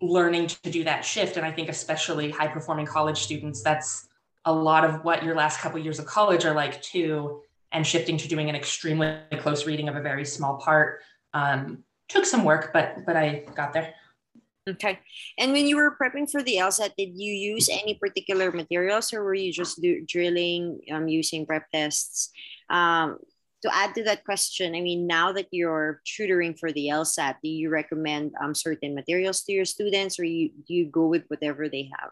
learning 0.02 0.48
to 0.48 0.70
do 0.70 0.84
that 0.84 1.02
shift, 1.04 1.38
and 1.38 1.46
I 1.46 1.52
think 1.52 1.70
especially 1.70 2.30
high 2.30 2.48
performing 2.48 2.86
college 2.86 3.20
students, 3.20 3.62
that's 3.62 4.08
a 4.44 4.52
lot 4.52 4.84
of 4.84 5.04
what 5.04 5.22
your 5.22 5.34
last 5.34 5.60
couple 5.60 5.78
years 5.78 5.98
of 5.98 6.04
college 6.04 6.44
are 6.44 6.54
like 6.54 6.82
too. 6.82 7.42
And 7.72 7.86
shifting 7.86 8.16
to 8.18 8.26
doing 8.26 8.48
an 8.48 8.56
extremely 8.56 9.18
close 9.38 9.64
reading 9.64 9.88
of 9.88 9.94
a 9.94 10.02
very 10.02 10.24
small 10.24 10.56
part 10.56 11.02
um, 11.34 11.84
took 12.08 12.24
some 12.26 12.44
work, 12.44 12.70
but 12.72 13.06
but 13.06 13.16
I 13.16 13.44
got 13.54 13.72
there. 13.72 13.94
Okay. 14.68 14.98
And 15.38 15.52
when 15.52 15.66
you 15.66 15.76
were 15.76 15.96
prepping 15.96 16.30
for 16.30 16.42
the 16.42 16.56
LSAT, 16.56 16.92
did 16.96 17.16
you 17.16 17.32
use 17.32 17.68
any 17.70 17.94
particular 17.94 18.52
materials 18.52 19.12
or 19.12 19.24
were 19.24 19.34
you 19.34 19.52
just 19.52 19.80
do, 19.80 20.04
drilling 20.06 20.80
um, 20.92 21.08
using 21.08 21.46
prep 21.46 21.70
tests? 21.72 22.30
Um, 22.68 23.18
to 23.62 23.74
add 23.74 23.94
to 23.94 24.04
that 24.04 24.24
question, 24.24 24.74
I 24.74 24.80
mean, 24.80 25.06
now 25.06 25.32
that 25.32 25.48
you're 25.50 26.00
tutoring 26.04 26.54
for 26.54 26.72
the 26.72 26.88
LSAT, 26.88 27.36
do 27.42 27.48
you 27.48 27.70
recommend 27.70 28.32
um, 28.40 28.54
certain 28.54 28.94
materials 28.94 29.42
to 29.44 29.52
your 29.52 29.64
students 29.64 30.18
or 30.18 30.24
you, 30.24 30.50
do 30.66 30.74
you 30.74 30.86
go 30.86 31.06
with 31.06 31.24
whatever 31.28 31.68
they 31.68 31.90
have? 31.98 32.10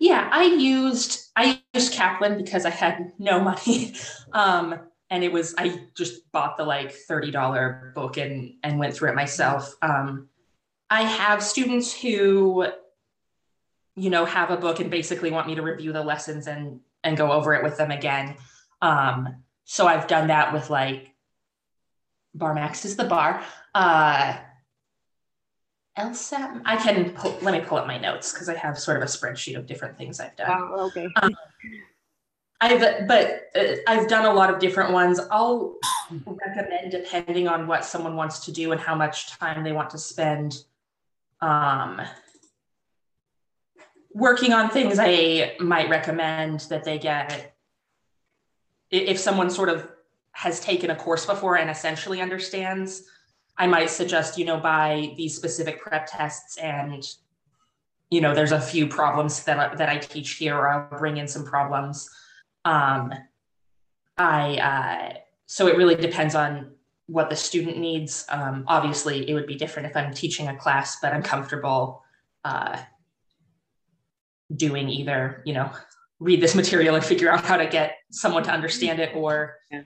Yeah, 0.00 0.28
I 0.32 0.44
used 0.44 1.30
I 1.36 1.60
used 1.72 1.92
Kaplan 1.92 2.36
because 2.36 2.64
I 2.64 2.70
had 2.70 3.12
no 3.18 3.40
money. 3.50 3.94
Um, 4.32 4.78
and 5.10 5.22
it 5.22 5.32
was 5.32 5.54
I 5.56 5.82
just 5.96 6.30
bought 6.32 6.56
the 6.56 6.64
like 6.64 6.94
$30 7.08 7.94
book 7.94 8.16
and 8.16 8.54
and 8.62 8.78
went 8.78 8.94
through 8.94 9.10
it 9.10 9.14
myself. 9.14 9.74
Um, 9.82 10.28
I 10.90 11.02
have 11.02 11.42
students 11.42 11.98
who, 11.98 12.66
you 13.96 14.10
know, 14.10 14.24
have 14.24 14.50
a 14.50 14.56
book 14.56 14.80
and 14.80 14.90
basically 14.90 15.30
want 15.30 15.46
me 15.46 15.54
to 15.54 15.62
review 15.62 15.92
the 15.92 16.02
lessons 16.02 16.46
and 16.46 16.80
and 17.02 17.16
go 17.16 17.32
over 17.32 17.54
it 17.54 17.62
with 17.62 17.76
them 17.76 17.90
again. 17.90 18.36
Um, 18.82 19.42
so 19.64 19.86
I've 19.86 20.06
done 20.06 20.28
that 20.28 20.52
with 20.52 20.70
like 20.70 21.14
Barmax 22.36 22.84
is 22.84 22.96
the 22.96 23.04
bar. 23.04 23.42
Uh, 23.74 24.36
LSAT. 25.98 26.62
I 26.64 26.76
can 26.76 27.10
pull, 27.12 27.36
let 27.42 27.52
me 27.52 27.60
pull 27.60 27.78
up 27.78 27.86
my 27.86 27.98
notes 27.98 28.32
because 28.32 28.48
I 28.48 28.54
have 28.54 28.78
sort 28.78 28.96
of 28.96 29.02
a 29.02 29.06
spreadsheet 29.06 29.56
of 29.56 29.66
different 29.66 29.96
things 29.96 30.20
I've 30.20 30.36
done. 30.36 30.50
Oh, 30.50 30.86
okay. 30.88 31.08
Um, 31.22 31.36
I've 32.60 33.06
but 33.06 33.50
uh, 33.54 33.76
I've 33.86 34.08
done 34.08 34.24
a 34.24 34.32
lot 34.32 34.52
of 34.52 34.58
different 34.58 34.92
ones. 34.92 35.20
I'll 35.30 35.76
recommend 36.24 36.90
depending 36.90 37.46
on 37.46 37.66
what 37.66 37.84
someone 37.84 38.16
wants 38.16 38.44
to 38.46 38.52
do 38.52 38.72
and 38.72 38.80
how 38.80 38.94
much 38.94 39.36
time 39.38 39.62
they 39.62 39.72
want 39.72 39.90
to 39.90 39.98
spend 39.98 40.64
um, 41.40 42.00
working 44.14 44.52
on 44.52 44.70
things, 44.70 44.98
I 44.98 45.56
might 45.60 45.90
recommend 45.90 46.60
that 46.70 46.84
they 46.84 46.98
get, 46.98 47.54
if 48.90 49.18
someone 49.18 49.50
sort 49.50 49.68
of 49.68 49.88
has 50.32 50.60
taken 50.60 50.90
a 50.90 50.96
course 50.96 51.26
before 51.26 51.58
and 51.58 51.68
essentially 51.68 52.22
understands, 52.22 53.04
I 53.56 53.66
might 53.66 53.90
suggest, 53.90 54.38
you 54.38 54.44
know, 54.44 54.58
buy 54.58 55.14
these 55.16 55.36
specific 55.36 55.80
prep 55.80 56.06
tests 56.06 56.56
and, 56.56 57.06
you 58.10 58.20
know, 58.20 58.34
there's 58.34 58.52
a 58.52 58.60
few 58.60 58.86
problems 58.86 59.44
that, 59.44 59.78
that 59.78 59.88
I 59.88 59.98
teach 59.98 60.32
here, 60.32 60.56
or 60.56 60.68
I'll 60.68 60.98
bring 60.98 61.18
in 61.18 61.28
some 61.28 61.44
problems. 61.44 62.10
Um, 62.64 63.12
I, 64.18 64.56
uh, 64.56 65.18
so 65.46 65.68
it 65.68 65.76
really 65.76 65.94
depends 65.94 66.34
on 66.34 66.72
what 67.06 67.30
the 67.30 67.36
student 67.36 67.78
needs. 67.78 68.24
Um, 68.28 68.64
obviously, 68.66 69.28
it 69.28 69.34
would 69.34 69.46
be 69.46 69.56
different 69.56 69.88
if 69.88 69.96
I'm 69.96 70.12
teaching 70.12 70.48
a 70.48 70.56
class, 70.56 70.98
but 71.00 71.12
I'm 71.12 71.22
comfortable 71.22 72.02
uh, 72.44 72.78
doing 74.54 74.88
either, 74.88 75.42
you 75.44 75.54
know, 75.54 75.70
read 76.18 76.40
this 76.40 76.54
material 76.62 76.94
and 76.94 77.04
figure 77.04 77.30
out 77.30 77.44
how 77.44 77.56
to 77.56 77.66
get 77.66 77.96
someone 78.10 78.42
to 78.44 78.50
understand 78.50 79.00
it, 79.00 79.14
or 79.14 79.56
yeah. 79.70 79.82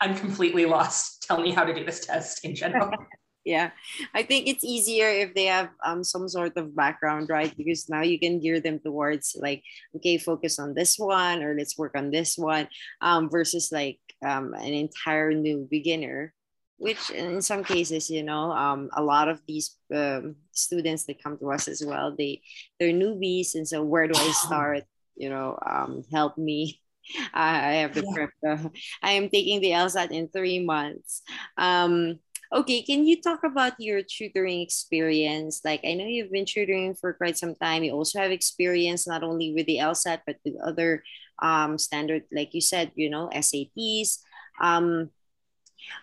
I'm 0.00 0.16
completely 0.16 0.66
lost. 0.66 1.22
Tell 1.22 1.40
me 1.40 1.52
how 1.52 1.64
to 1.64 1.74
do 1.74 1.84
this 1.84 2.04
test 2.04 2.44
in 2.44 2.54
general. 2.54 2.90
yeah, 3.44 3.70
I 4.14 4.22
think 4.22 4.48
it's 4.48 4.64
easier 4.64 5.08
if 5.08 5.34
they 5.34 5.46
have 5.46 5.70
um, 5.84 6.04
some 6.04 6.28
sort 6.28 6.56
of 6.56 6.74
background, 6.74 7.28
right? 7.30 7.54
Because 7.56 7.88
now 7.88 8.02
you 8.02 8.18
can 8.18 8.40
gear 8.40 8.60
them 8.60 8.80
towards 8.80 9.36
like, 9.38 9.62
okay, 9.96 10.18
focus 10.18 10.58
on 10.58 10.74
this 10.74 10.98
one, 10.98 11.42
or 11.42 11.54
let's 11.56 11.78
work 11.78 11.92
on 11.96 12.10
this 12.10 12.36
one, 12.36 12.68
um, 13.00 13.30
versus 13.30 13.70
like 13.72 14.00
um, 14.24 14.54
an 14.54 14.74
entire 14.74 15.32
new 15.32 15.66
beginner 15.70 16.34
which 16.76 17.10
in 17.10 17.40
some 17.40 17.62
cases 17.62 18.10
you 18.10 18.22
know 18.22 18.50
um, 18.52 18.90
a 18.96 19.02
lot 19.02 19.28
of 19.28 19.40
these 19.46 19.76
um, 19.94 20.36
students 20.52 21.04
that 21.04 21.22
come 21.22 21.38
to 21.38 21.50
us 21.50 21.68
as 21.68 21.82
well 21.84 22.14
they 22.16 22.42
they're 22.78 22.92
newbies 22.92 23.54
and 23.54 23.66
so 23.66 23.82
where 23.82 24.08
do 24.08 24.18
i 24.18 24.30
start 24.46 24.82
you 25.16 25.30
know 25.30 25.58
um, 25.64 26.02
help 26.12 26.36
me 26.36 26.80
i 27.34 27.84
have 27.84 27.94
the 27.94 28.02
prep 28.12 28.30
i 29.02 29.12
am 29.12 29.28
taking 29.28 29.60
the 29.60 29.70
lsat 29.70 30.10
in 30.10 30.28
three 30.28 30.62
months. 30.64 31.22
Um, 31.58 32.20
okay 32.52 32.82
can 32.82 33.06
you 33.06 33.20
talk 33.20 33.44
about 33.44 33.74
your 33.78 34.02
tutoring 34.02 34.60
experience? 34.60 35.60
Like 35.64 35.80
i 35.84 35.94
know 35.94 36.06
you've 36.06 36.32
been 36.32 36.46
tutoring 36.46 36.94
for 36.94 37.12
quite 37.12 37.38
some 37.38 37.54
time. 37.54 37.84
You 37.84 37.92
also 37.92 38.20
have 38.20 38.30
experience 38.30 39.06
not 39.06 39.22
only 39.22 39.52
with 39.54 39.66
the 39.66 39.78
lsat 39.78 40.20
but 40.26 40.36
with 40.44 40.54
other 40.62 41.02
um, 41.42 41.78
standard 41.78 42.24
like 42.32 42.54
you 42.54 42.60
said 42.60 42.92
you 42.94 43.10
know 43.10 43.28
sats 43.34 44.18
um, 44.60 45.10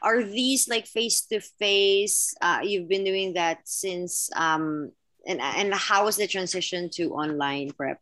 are 0.02 0.22
these 0.22 0.68
like 0.68 0.86
face 0.86 1.26
to 1.28 1.40
face 1.40 2.36
you've 2.64 2.90
been 2.90 3.04
doing 3.04 3.34
that 3.34 3.60
since 3.66 4.30
um 4.36 4.92
and 5.26 5.40
and 5.42 5.74
how 5.74 6.06
was 6.06 6.18
the 6.18 6.28
transition 6.28 6.90
to 6.90 7.14
online 7.14 7.72
prep 7.72 8.00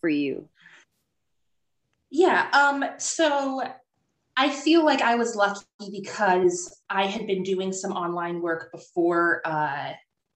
for 0.00 0.08
you 0.08 0.48
yeah 2.10 2.48
um 2.52 2.84
so 2.98 3.62
i 4.36 4.48
feel 4.48 4.84
like 4.84 5.02
i 5.02 5.14
was 5.14 5.36
lucky 5.36 5.64
because 5.90 6.82
i 6.88 7.06
had 7.06 7.26
been 7.26 7.42
doing 7.42 7.72
some 7.72 7.92
online 7.92 8.40
work 8.40 8.70
before 8.72 9.42
uh 9.44 9.92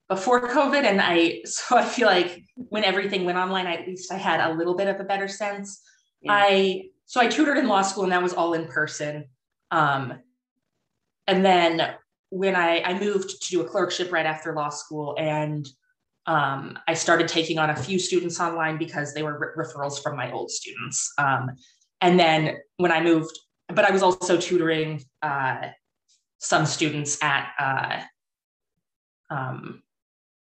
before 0.09 0.47
covid 0.47 0.83
and 0.83 1.01
i 1.01 1.41
so 1.45 1.77
i 1.77 1.83
feel 1.83 2.07
like 2.07 2.43
when 2.55 2.83
everything 2.83 3.25
went 3.25 3.37
online 3.37 3.67
at 3.67 3.87
least 3.87 4.11
i 4.11 4.17
had 4.17 4.39
a 4.39 4.53
little 4.53 4.75
bit 4.75 4.87
of 4.87 4.99
a 4.99 5.03
better 5.03 5.27
sense 5.27 5.81
yeah. 6.21 6.31
i 6.33 6.83
so 7.05 7.19
i 7.19 7.27
tutored 7.27 7.57
in 7.57 7.67
law 7.67 7.81
school 7.81 8.03
and 8.03 8.11
that 8.11 8.23
was 8.23 8.33
all 8.33 8.53
in 8.53 8.65
person 8.67 9.25
um 9.71 10.13
and 11.27 11.45
then 11.45 11.95
when 12.29 12.55
I, 12.55 12.81
I 12.81 12.99
moved 12.99 13.41
to 13.43 13.49
do 13.49 13.61
a 13.61 13.65
clerkship 13.65 14.11
right 14.11 14.25
after 14.25 14.53
law 14.53 14.69
school 14.69 15.15
and 15.19 15.67
um, 16.25 16.77
I 16.87 16.93
started 16.93 17.27
taking 17.27 17.59
on 17.59 17.69
a 17.69 17.75
few 17.75 17.99
students 17.99 18.39
online 18.39 18.77
because 18.77 19.13
they 19.13 19.23
were 19.23 19.53
re- 19.57 19.65
referrals 19.65 20.01
from 20.01 20.15
my 20.15 20.31
old 20.31 20.51
students. 20.51 21.11
Um, 21.17 21.51
and 22.01 22.19
then 22.19 22.57
when 22.77 22.91
I 22.91 23.01
moved, 23.01 23.37
but 23.67 23.85
I 23.85 23.91
was 23.91 24.03
also 24.03 24.37
tutoring 24.37 25.03
uh, 25.21 25.69
some 26.37 26.65
students 26.65 27.17
at 27.21 27.49
uh, 27.59 29.33
um, 29.33 29.81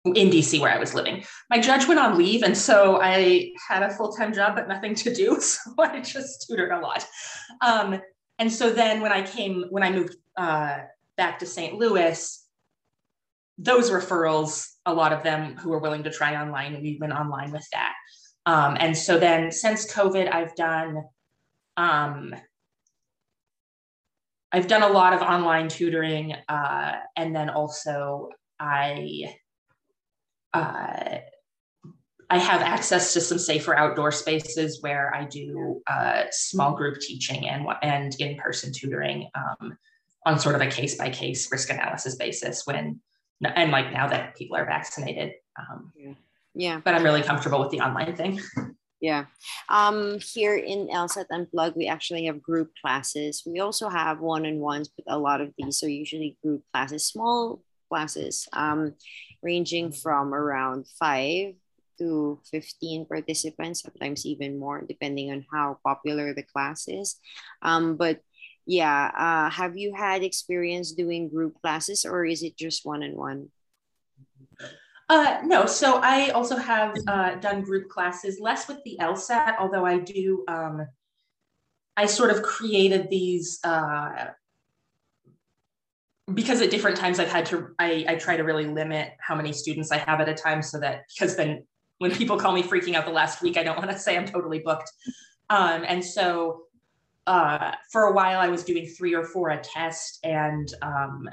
in 0.05 0.29
DC 0.29 0.59
where 0.59 0.71
I 0.71 0.79
was 0.79 0.93
living. 0.93 1.23
My 1.49 1.59
judge 1.59 1.87
went 1.87 1.99
on 1.99 2.17
leave, 2.17 2.43
and 2.43 2.57
so 2.57 2.99
I 3.01 3.51
had 3.69 3.83
a 3.83 3.89
full 3.89 4.11
time 4.11 4.33
job 4.33 4.55
but 4.55 4.67
nothing 4.67 4.95
to 4.95 5.13
do, 5.13 5.39
so 5.39 5.59
I 5.79 6.01
just 6.01 6.47
tutored 6.47 6.71
a 6.71 6.79
lot. 6.79 7.05
Um, 7.61 8.01
and 8.39 8.51
so 8.51 8.71
then 8.71 9.01
when 9.01 9.11
I 9.11 9.21
came, 9.21 9.65
when 9.69 9.83
I 9.83 9.91
moved 9.91 10.15
uh, 10.35 10.79
back 11.17 11.39
to 11.39 11.45
St. 11.45 11.75
Louis, 11.75 12.42
those 13.57 13.91
referrals, 13.91 14.67
a 14.85 14.93
lot 14.93 15.13
of 15.13 15.23
them 15.23 15.55
who 15.57 15.71
are 15.73 15.79
willing 15.79 16.03
to 16.03 16.09
try 16.09 16.41
online, 16.41 16.81
we 16.81 16.97
went 16.99 17.13
online 17.13 17.51
with 17.51 17.67
that. 17.71 17.93
Um, 18.45 18.77
and 18.79 18.97
so 18.97 19.17
then 19.17 19.51
since 19.51 19.91
COVID, 19.91 20.31
I've 20.31 20.55
done 20.55 21.03
um, 21.77 22.35
I've 24.51 24.67
done 24.67 24.83
a 24.83 24.87
lot 24.87 25.13
of 25.13 25.21
online 25.21 25.67
tutoring, 25.67 26.35
uh, 26.47 26.91
and 27.15 27.35
then 27.35 27.49
also 27.49 28.29
I 28.59 29.33
uh, 30.53 31.17
I 32.29 32.37
have 32.37 32.61
access 32.61 33.13
to 33.13 33.21
some 33.21 33.39
safer 33.39 33.75
outdoor 33.75 34.11
spaces 34.11 34.81
where 34.81 35.13
I 35.15 35.25
do 35.25 35.81
uh, 35.87 36.25
small 36.29 36.75
group 36.75 36.99
teaching 36.99 37.47
and 37.47 37.65
and 37.81 38.15
in 38.19 38.37
person 38.37 38.71
tutoring. 38.71 39.29
Um, 39.33 39.77
on 40.25 40.39
sort 40.39 40.55
of 40.55 40.61
a 40.61 40.67
case 40.67 40.95
by 40.95 41.09
case 41.09 41.51
risk 41.51 41.69
analysis 41.69 42.15
basis 42.15 42.61
when 42.65 43.01
and 43.45 43.71
like 43.71 43.91
now 43.91 44.07
that 44.07 44.35
people 44.35 44.55
are 44.55 44.65
vaccinated 44.65 45.33
um, 45.59 45.91
yeah. 45.95 46.13
yeah. 46.55 46.81
but 46.83 46.93
i'm 46.93 47.03
really 47.03 47.23
comfortable 47.23 47.59
with 47.59 47.69
the 47.71 47.79
online 47.79 48.15
thing. 48.15 48.39
Yeah. 49.03 49.25
Um 49.67 50.17
here 50.23 50.55
in 50.55 50.87
lsat 50.87 51.27
unplugged 51.27 51.75
we 51.75 51.91
actually 51.91 52.23
have 52.31 52.39
group 52.41 52.71
classes. 52.79 53.43
We 53.45 53.59
also 53.59 53.91
have 53.91 54.23
one-on-ones 54.23 54.95
but 54.95 55.03
a 55.11 55.19
lot 55.19 55.41
of 55.41 55.51
these 55.57 55.83
are 55.83 55.91
usually 55.91 56.39
group 56.41 56.63
classes 56.71 57.11
small 57.11 57.59
classes 57.91 58.47
um 58.53 58.95
ranging 59.43 59.91
from 59.91 60.33
around 60.33 60.87
five 60.87 61.59
to 61.99 62.39
15 62.49 63.05
participants 63.05 63.83
sometimes 63.83 64.25
even 64.25 64.57
more 64.57 64.87
depending 64.87 65.35
on 65.35 65.45
how 65.51 65.83
popular 65.83 66.33
the 66.33 66.47
class 66.47 66.87
is. 66.87 67.19
Um 67.61 67.97
but 67.97 68.23
yeah, 68.65 69.11
uh, 69.17 69.49
have 69.49 69.77
you 69.77 69.93
had 69.93 70.23
experience 70.23 70.91
doing 70.91 71.29
group 71.29 71.59
classes 71.61 72.05
or 72.05 72.25
is 72.25 72.43
it 72.43 72.57
just 72.57 72.85
one 72.85 73.03
on 73.03 73.15
one? 73.15 73.49
Uh, 75.09 75.41
no, 75.43 75.65
so 75.65 75.99
I 76.01 76.29
also 76.29 76.55
have 76.55 76.95
uh, 77.07 77.35
done 77.35 77.61
group 77.61 77.89
classes, 77.89 78.39
less 78.39 78.67
with 78.67 78.81
the 78.83 78.97
LSAT, 78.99 79.55
although 79.59 79.85
I 79.85 79.99
do, 79.99 80.43
um, 80.47 80.87
I 81.97 82.05
sort 82.05 82.31
of 82.31 82.41
created 82.41 83.09
these 83.09 83.59
uh, 83.63 84.27
because 86.33 86.61
at 86.61 86.71
different 86.71 86.97
times 86.97 87.19
I've 87.19 87.31
had 87.31 87.45
to, 87.47 87.75
I, 87.79 88.05
I 88.07 88.15
try 88.15 88.37
to 88.37 88.43
really 88.43 88.65
limit 88.65 89.11
how 89.19 89.35
many 89.35 89.51
students 89.51 89.91
I 89.91 89.97
have 89.97 90.21
at 90.21 90.29
a 90.29 90.33
time 90.33 90.61
so 90.61 90.79
that, 90.79 91.01
because 91.13 91.35
then 91.35 91.65
when 91.97 92.11
people 92.11 92.37
call 92.37 92.53
me 92.53 92.63
freaking 92.63 92.95
out 92.95 93.05
the 93.05 93.11
last 93.11 93.41
week, 93.41 93.57
I 93.57 93.63
don't 93.63 93.77
want 93.77 93.91
to 93.91 93.99
say 93.99 94.17
I'm 94.17 94.25
totally 94.25 94.59
booked. 94.59 94.89
Um, 95.49 95.83
and 95.85 96.03
so 96.03 96.63
uh, 97.27 97.71
for 97.91 98.03
a 98.03 98.13
while 98.13 98.39
I 98.39 98.47
was 98.47 98.63
doing 98.63 98.85
three 98.85 99.13
or 99.13 99.23
four 99.23 99.49
a 99.49 99.61
test 99.61 100.19
and 100.23 100.73
um, 100.81 101.29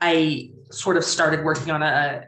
I 0.00 0.50
sort 0.70 0.96
of 0.96 1.04
started 1.04 1.44
working 1.44 1.70
on 1.70 1.82
a, 1.82 2.24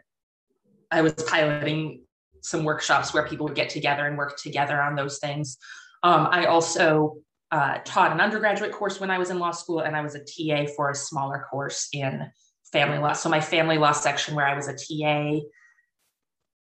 I 0.91 1.03
was 1.03 1.15
piloting 1.15 2.03
some 2.43 2.65
workshops 2.65 3.15
where 3.15 3.27
people 3.27 3.47
would 3.47 3.55
get 3.55 3.71
together 3.71 4.07
and 4.07 4.19
work 4.19 4.37
together 4.37 4.81
on 4.81 4.95
those 4.95 5.19
things. 5.19 5.57
Um, 6.03 6.29
I 6.31 6.47
also 6.47 7.17
uh, 7.53 7.79
taught 7.85 8.13
an 8.13 8.21
undergraduate 8.21 8.73
course 8.73 8.99
when 8.99 9.11
I 9.11 9.19
was 9.19 9.31
in 9.31 9.39
law 9.39 9.53
school, 9.53 9.81
and 9.81 9.95
I 9.95 10.01
was 10.01 10.15
a 10.15 10.21
TA 10.21 10.71
for 10.75 10.91
a 10.91 10.95
smaller 10.95 11.47
course 11.51 11.89
in 11.93 12.27
family 12.73 12.99
law. 12.99 13.13
So, 13.13 13.29
my 13.29 13.41
family 13.41 13.79
law 13.79 13.93
section, 13.93 14.35
where 14.35 14.47
I 14.47 14.55
was 14.55 14.69
a 14.69 14.73
TA, 14.73 15.41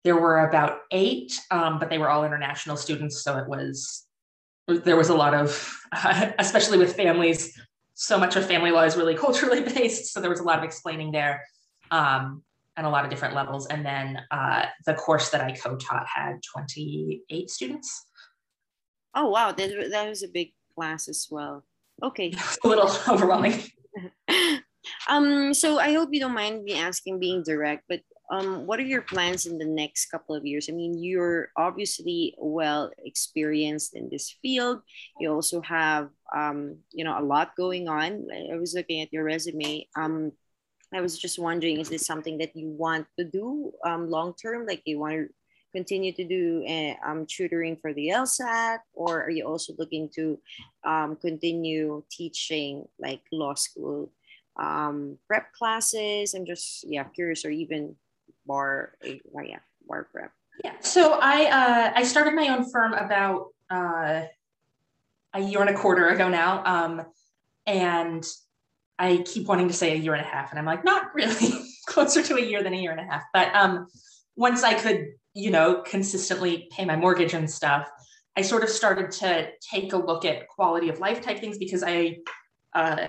there 0.04 0.18
were 0.18 0.48
about 0.48 0.80
eight, 0.92 1.40
um, 1.52 1.80
but 1.80 1.90
they 1.90 2.00
were 2.00 2.10
all 2.10 2.26
international 2.26 2.76
students. 2.76 3.24
So, 3.24 3.38
it 3.38 3.48
was, 3.48 4.08
there 4.78 4.96
was 4.96 5.10
a 5.10 5.16
lot 5.16 5.34
of, 5.34 5.80
uh, 5.92 6.32
especially 6.40 6.78
with 6.78 6.96
families, 6.96 7.60
so 7.94 8.18
much 8.18 8.36
of 8.36 8.46
family 8.46 8.72
law 8.72 8.84
is 8.84 8.96
really 8.96 9.16
culturally 9.26 9.62
based. 9.62 10.14
So, 10.14 10.22
there 10.22 10.30
was 10.30 10.40
a 10.40 10.44
lot 10.44 10.58
of 10.58 10.64
explaining 10.64 11.12
there. 11.12 11.44
Um, 11.92 12.44
and 12.78 12.88
a 12.88 12.90
lot 12.90 13.04
of 13.04 13.12
different 13.12 13.36
levels. 13.36 13.68
And 13.68 13.86
then 13.86 14.22
uh, 14.32 14.66
the 14.86 14.94
course 14.94 15.32
that 15.32 15.42
I 15.42 15.52
co-taught 15.52 16.08
had 16.08 16.40
28 16.54 17.50
students. 17.50 18.06
Oh, 19.14 19.28
wow. 19.28 19.52
That, 19.52 19.90
that 19.92 20.08
was 20.08 20.24
a 20.24 20.30
big 20.30 20.54
class 20.76 21.10
as 21.10 21.28
well. 21.30 21.66
Okay. 22.02 22.34
a 22.64 22.68
little 22.68 22.90
overwhelming. 23.10 23.64
um, 25.10 25.54
so 25.54 25.78
I 25.78 25.94
hope 25.94 26.10
you 26.14 26.22
don't 26.22 26.34
mind 26.34 26.64
me 26.64 26.76
asking 26.76 27.20
being 27.20 27.44
direct, 27.44 27.84
but 27.90 28.00
um, 28.32 28.68
what 28.68 28.80
are 28.80 28.84
your 28.84 29.02
plans 29.02 29.46
in 29.48 29.58
the 29.58 29.66
next 29.66 30.08
couple 30.08 30.36
of 30.36 30.46
years? 30.46 30.70
I 30.70 30.74
mean, 30.74 31.02
you're 31.02 31.50
obviously 31.58 32.36
well 32.38 32.92
experienced 33.04 33.96
in 33.96 34.10
this 34.10 34.36
field. 34.42 34.82
You 35.20 35.34
also 35.34 35.62
have, 35.62 36.10
um, 36.36 36.78
you 36.92 37.04
know, 37.04 37.18
a 37.18 37.26
lot 37.26 37.56
going 37.56 37.88
on. 37.88 38.28
I 38.52 38.56
was 38.56 38.76
looking 38.76 39.02
at 39.02 39.12
your 39.12 39.24
resume. 39.24 39.88
Um, 39.96 40.32
I 40.94 41.02
was 41.02 41.18
just 41.18 41.40
wondering, 41.40 41.80
is 41.80 41.90
this 41.90 42.06
something 42.06 42.38
that 42.38 42.56
you 42.56 42.70
want 42.70 43.08
to 43.18 43.26
do 43.26 43.72
um, 43.84 44.10
long 44.10 44.36
term? 44.36 44.66
Like 44.68 44.84
you 44.86 45.00
want 45.00 45.14
to 45.14 45.28
continue 45.72 46.12
to 46.14 46.28
do 46.28 46.66
uh, 46.68 46.94
um, 47.08 47.26
tutoring 47.26 47.78
for 47.82 47.94
the 47.94 48.10
LSAT, 48.10 48.80
or 48.94 49.24
are 49.24 49.30
you 49.30 49.46
also 49.46 49.74
looking 49.78 50.10
to 50.16 50.40
um, 50.84 51.16
continue 51.16 52.04
teaching 52.12 52.86
like 53.00 53.22
law 53.32 53.54
school 53.54 54.12
um, 54.60 55.18
prep 55.28 55.54
classes? 55.54 56.34
I'm 56.34 56.46
just 56.46 56.86
yeah 56.88 57.04
curious, 57.04 57.46
or 57.46 57.52
even 57.52 57.96
bar, 58.50 58.94
uh, 59.08 59.42
yeah, 59.44 59.60
bar 59.88 60.10
prep. 60.12 60.32
Yeah. 60.66 60.74
So 60.82 61.18
I 61.22 61.46
uh, 61.46 61.94
I 61.96 62.04
started 62.04 62.34
my 62.34 62.50
own 62.50 62.70
firm 62.70 62.94
about 62.94 63.54
uh, 63.70 64.24
a 65.34 65.40
year 65.40 65.62
and 65.62 65.70
a 65.70 65.74
quarter 65.74 66.10
ago 66.10 66.28
now, 66.28 66.66
um, 66.66 67.06
and 67.66 68.26
I 68.98 69.24
keep 69.26 69.48
wanting 69.48 69.70
to 69.70 69.74
say 69.74 69.94
a 69.94 69.96
year 69.96 70.14
and 70.14 70.26
a 70.26 70.28
half, 70.28 70.50
and 70.50 70.60
I'm 70.60 70.66
like, 70.66 70.84
not 70.84 71.16
really, 71.16 71.64
closer 71.88 72.22
to 72.24 72.36
a 72.36 72.42
year 72.42 72.62
than 72.62 72.74
a 72.74 72.78
year 72.78 72.92
and 72.92 73.00
a 73.00 73.04
half. 73.04 73.24
But 73.34 73.56
um, 73.56 73.88
once 74.36 74.64
I 74.64 74.74
could, 74.74 75.14
you 75.34 75.52
know, 75.52 75.82
consistently 75.84 76.68
pay 76.72 76.84
my 76.84 76.98
mortgage 76.98 77.34
and 77.34 77.50
stuff, 77.50 77.90
I 78.36 78.42
sort 78.42 78.64
of 78.64 78.70
started 78.70 79.12
to 79.12 79.50
take 79.62 79.94
a 79.94 79.98
look 79.98 80.26
at 80.26 80.48
quality 80.48 80.90
of 80.90 81.00
life 81.00 81.22
type 81.22 81.40
things 81.40 81.58
because 81.58 81.84
I, 81.84 82.18
uh, 82.74 83.08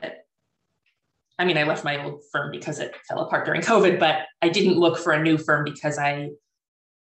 I 1.40 1.46
mean, 1.46 1.56
I 1.56 1.62
left 1.62 1.84
my 1.84 2.04
old 2.04 2.22
firm 2.30 2.50
because 2.50 2.80
it 2.80 2.94
fell 3.08 3.20
apart 3.20 3.46
during 3.46 3.62
COVID, 3.62 3.98
but 3.98 4.26
I 4.42 4.50
didn't 4.50 4.76
look 4.76 4.98
for 4.98 5.12
a 5.12 5.22
new 5.22 5.38
firm 5.38 5.64
because 5.64 5.98
I 5.98 6.32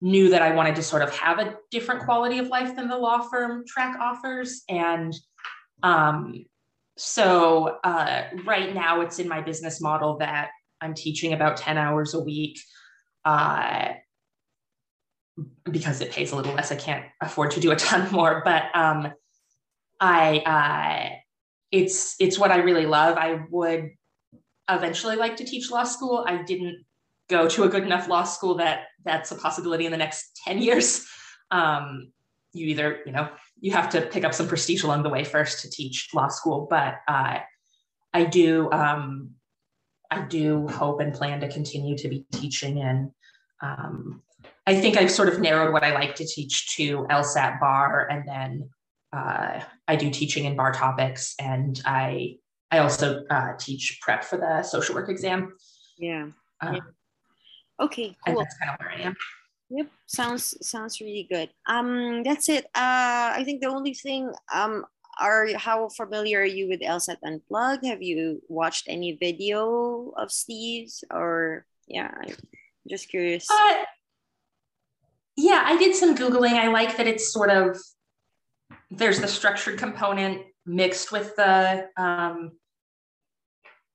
knew 0.03 0.29
that 0.29 0.43
I 0.43 0.55
wanted 0.55 0.77
to 0.77 0.83
sort 0.83 1.01
of 1.01 1.11
have 1.17 1.39
a 1.39 1.57
different 1.71 2.03
quality 2.03 2.37
of 2.37 2.49
life 2.49 2.77
than 2.77 2.87
the 2.87 2.99
law 2.99 3.21
firm 3.21 3.65
track 3.67 3.99
offers. 3.99 4.63
And 4.69 5.15
um, 5.83 6.45
so 6.99 7.79
uh, 7.83 8.25
right 8.45 8.75
now 8.75 9.01
it's 9.01 9.19
in 9.19 9.27
my 9.27 9.41
business 9.41 9.81
model 9.81 10.19
that 10.19 10.51
I'm 10.83 10.93
teaching 10.93 11.33
about 11.33 11.57
10 11.57 11.79
hours 11.79 12.13
a 12.13 12.21
week 12.21 12.61
uh, 13.25 13.89
because 15.71 16.03
it 16.03 16.13
pays 16.13 16.33
a 16.33 16.37
little 16.37 16.53
less. 16.53 16.71
I 16.71 16.77
can't 16.77 17.07
afford 17.23 17.53
to 17.53 17.61
do 17.61 17.71
a 17.71 17.77
ton 17.89 18.13
more, 18.13 18.43
but 18.45 18.65
um, 18.75 19.15
I 19.99 20.39
uh, 20.41 21.17
it's 21.73 22.17
it's 22.21 22.39
what 22.39 22.51
I 22.51 22.59
really 22.59 22.85
love. 22.85 23.17
I 23.17 23.41
would 23.51 23.93
eventually 24.69 25.17
like 25.17 25.37
to 25.37 25.45
teach 25.45 25.71
law 25.71 25.85
school. 25.85 26.25
I 26.27 26.43
didn't 26.43 26.85
go 27.29 27.49
to 27.49 27.65
a 27.65 27.69
good 27.69 27.83
enough 27.83 28.09
law 28.09 28.25
school 28.25 28.57
that 28.57 28.85
that's 29.05 29.31
a 29.31 29.37
possibility 29.37 29.87
in 29.87 29.93
the 29.93 29.99
next 29.99 30.41
10 30.45 30.59
years. 30.63 31.07
Um, 31.51 32.13
you 32.53 32.67
either, 32.69 33.01
you 33.05 33.13
know, 33.13 33.29
you 33.61 33.73
have 33.73 33.91
to 33.91 34.03
pick 34.03 34.25
up 34.25 34.35
some 34.35 34.49
prestige 34.49 34.83
along 34.83 35.03
the 35.03 35.09
way 35.09 35.25
first 35.25 35.61
to 35.61 35.71
teach 35.71 36.09
law 36.15 36.29
school. 36.29 36.67
But 36.69 36.97
uh, 37.07 37.39
I 38.13 38.25
do, 38.25 38.71
um, 38.73 39.31
I 40.11 40.23
do 40.23 40.67
hope 40.69 41.01
and 41.01 41.13
plan 41.13 41.41
to 41.41 41.49
continue 41.49 41.97
to 41.99 42.09
be 42.09 42.27
teaching. 42.33 42.81
And 42.81 43.11
um, 43.61 44.23
I 44.67 44.75
think 44.75 44.97
I've 44.97 45.11
sort 45.11 45.29
of 45.29 45.41
narrowed 45.41 45.73
what 45.73 45.85
I 45.85 45.93
like 45.93 46.17
to 46.17 46.27
teach 46.27 46.77
to 46.77 47.07
LSAT 47.11 47.61
bar, 47.61 48.09
and 48.11 48.27
then 48.27 48.71
uh, 49.13 49.61
I 49.87 49.97
do 49.97 50.11
teaching 50.11 50.45
in 50.45 50.57
bar 50.57 50.73
topics, 50.73 51.35
and 51.39 51.81
I 51.85 52.39
I 52.71 52.79
also 52.79 53.25
uh, 53.31 53.53
teach 53.59 53.99
prep 54.03 54.25
for 54.25 54.39
the 54.39 54.63
social 54.63 54.95
work 54.95 55.09
exam. 55.09 55.55
Yeah. 55.99 56.29
Yeah. 56.63 56.79
Okay. 57.81 58.17
Cool. 58.25 58.39
And 58.39 58.39
that's 58.39 58.59
kind 58.59 58.71
of 58.71 58.81
where 58.81 58.91
I 58.91 59.01
am. 59.03 59.17
Yep, 59.69 59.89
sounds 60.07 60.55
sounds 60.63 61.01
really 61.01 61.27
good. 61.29 61.51
Um, 61.67 62.23
that's 62.23 62.49
it. 62.49 62.67
Uh, 62.67 63.35
I 63.35 63.43
think 63.45 63.61
the 63.61 63.69
only 63.69 63.95
thing 63.95 64.33
um 64.55 64.85
are 65.19 65.49
how 65.57 65.89
familiar 65.89 66.41
are 66.41 66.45
you 66.45 66.69
with 66.69 66.81
LSAT 66.81 67.17
Unplugged? 67.25 67.85
Have 67.85 68.03
you 68.03 68.43
watched 68.49 68.85
any 68.87 69.17
video 69.17 70.13
of 70.17 70.31
Steve's 70.31 71.03
or 71.11 71.67
yeah? 71.89 72.13
I'm 72.17 72.37
just 72.89 73.09
curious. 73.09 73.49
Uh, 73.51 73.85
yeah, 75.37 75.63
I 75.67 75.77
did 75.79 75.97
some 75.97 76.17
googling. 76.17 76.53
I 76.53 76.69
like 76.69 76.97
that 76.97 77.07
it's 77.07 77.33
sort 77.33 77.51
of 77.51 77.77
there's 78.91 79.21
the 79.21 79.29
structured 79.29 79.79
component 79.79 80.43
mixed 80.67 81.13
with 81.13 81.35
the 81.37 81.89
um, 81.97 82.53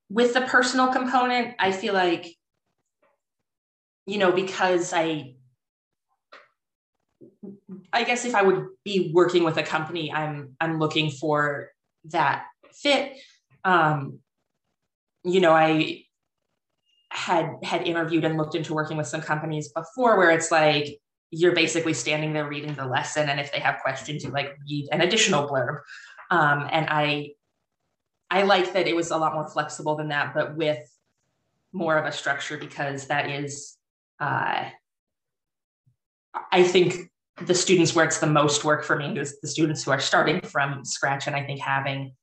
with 0.09 0.33
the 0.33 0.41
personal 0.41 0.87
component. 0.87 1.55
I 1.59 1.71
feel 1.71 1.93
like 1.93 2.25
you 4.05 4.17
know 4.17 4.31
because 4.31 4.93
I 4.93 5.35
I 7.93 8.03
guess 8.03 8.25
if 8.25 8.35
I 8.35 8.41
would 8.41 8.67
be 8.83 9.11
working 9.13 9.43
with 9.43 9.57
a 9.57 9.63
company, 9.63 10.11
I'm 10.11 10.55
I'm 10.59 10.79
looking 10.79 11.11
for 11.11 11.69
that 12.05 12.45
fit. 12.73 13.17
Um, 13.63 14.19
you 15.23 15.39
know, 15.39 15.51
I 15.51 16.03
had 17.09 17.57
had 17.63 17.85
interviewed 17.87 18.23
and 18.23 18.37
looked 18.37 18.55
into 18.55 18.73
working 18.73 18.97
with 18.97 19.07
some 19.07 19.21
companies 19.21 19.69
before 19.69 20.17
where 20.17 20.31
it's 20.31 20.51
like 20.51 20.99
you're 21.29 21.53
basically 21.53 21.93
standing 21.93 22.33
there 22.33 22.47
reading 22.47 22.73
the 22.75 22.85
lesson, 22.85 23.29
and 23.29 23.39
if 23.39 23.51
they 23.51 23.59
have 23.59 23.79
questions, 23.81 24.23
you 24.23 24.31
like 24.31 24.55
read 24.69 24.87
an 24.91 25.01
additional 25.01 25.47
blurb. 25.47 25.79
Um, 26.31 26.67
and 26.71 26.87
I 26.89 27.33
I 28.31 28.43
like 28.43 28.73
that 28.73 28.87
it 28.87 28.95
was 28.95 29.11
a 29.11 29.17
lot 29.17 29.33
more 29.33 29.47
flexible 29.49 29.95
than 29.97 30.07
that, 30.07 30.33
but 30.33 30.55
with 30.55 30.79
more 31.73 31.97
of 31.97 32.05
a 32.05 32.11
structure 32.11 32.57
because 32.57 33.07
that 33.07 33.29
is 33.29 33.77
uh, 34.19 34.69
I 36.51 36.63
think 36.63 37.11
the 37.45 37.53
students 37.53 37.93
where 37.93 38.05
it's 38.05 38.19
the 38.19 38.27
most 38.27 38.63
work 38.63 38.85
for 38.85 38.95
me 38.95 39.17
is 39.19 39.39
the 39.41 39.47
students 39.47 39.83
who 39.83 39.91
are 39.91 39.99
starting 39.99 40.39
from 40.41 40.85
scratch. 40.85 41.27
And 41.27 41.35
i 41.35 41.43
think 41.43 41.59
having 41.59 42.13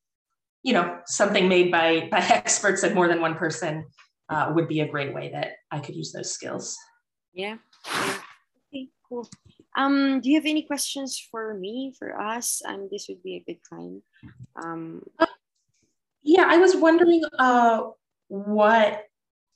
you 0.63 0.73
know 0.73 0.99
something 1.05 1.47
made 1.47 1.71
by 1.71 2.09
by 2.11 2.19
experts 2.29 2.83
and 2.83 2.95
more 2.95 3.07
than 3.07 3.21
one 3.21 3.35
person 3.35 3.85
uh, 4.29 4.51
would 4.55 4.67
be 4.67 4.81
a 4.81 4.87
great 4.87 5.13
way 5.13 5.29
that 5.31 5.53
i 5.71 5.79
could 5.79 5.95
use 5.95 6.11
those 6.11 6.31
skills. 6.31 6.77
Yeah, 7.33 7.57
yeah. 7.85 8.13
okay 8.73 8.89
cool 9.07 9.29
um 9.79 10.19
do 10.21 10.29
you 10.29 10.35
have 10.35 10.45
any 10.45 10.63
questions 10.63 11.19
for 11.31 11.53
me 11.53 11.93
for 11.97 12.19
us 12.19 12.61
um 12.67 12.87
this 12.91 13.07
would 13.07 13.23
be 13.23 13.35
a 13.35 13.43
good 13.47 13.59
time 13.69 14.03
um 14.63 15.01
yeah 16.21 16.45
i 16.47 16.57
was 16.57 16.75
wondering 16.75 17.23
uh 17.39 17.81
what 18.27 19.05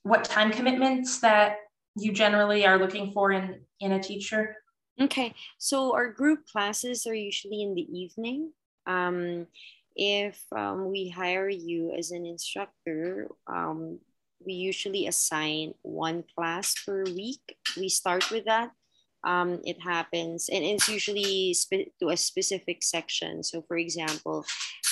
what 0.03 0.23
time 0.23 0.51
commitments 0.51 1.19
that 1.19 1.57
you 1.95 2.11
generally 2.11 2.65
are 2.65 2.79
looking 2.79 3.11
for 3.11 3.31
in 3.31 3.61
in 3.79 3.91
a 3.91 3.99
teacher 3.99 4.55
Okay, 5.01 5.33
so 5.57 5.93
our 5.95 6.11
group 6.11 6.45
classes 6.45 7.07
are 7.07 7.15
usually 7.15 7.63
in 7.63 7.73
the 7.73 7.87
evening. 7.89 8.53
Um, 8.85 9.47
if 9.95 10.39
um, 10.55 10.91
we 10.91 11.09
hire 11.09 11.49
you 11.49 11.93
as 11.97 12.11
an 12.11 12.25
instructor, 12.27 13.27
um, 13.47 13.99
we 14.45 14.53
usually 14.53 15.07
assign 15.07 15.73
one 15.81 16.23
class 16.35 16.75
per 16.85 17.05
week. 17.05 17.57
We 17.75 17.89
start 17.89 18.29
with 18.29 18.45
that. 18.45 18.69
Um, 19.23 19.61
it 19.63 19.79
happens, 19.81 20.49
and 20.51 20.63
it's 20.63 20.89
usually 20.89 21.55
to 21.99 22.09
a 22.09 22.17
specific 22.17 22.83
section. 22.83 23.43
So, 23.43 23.63
for 23.67 23.77
example, 23.77 24.45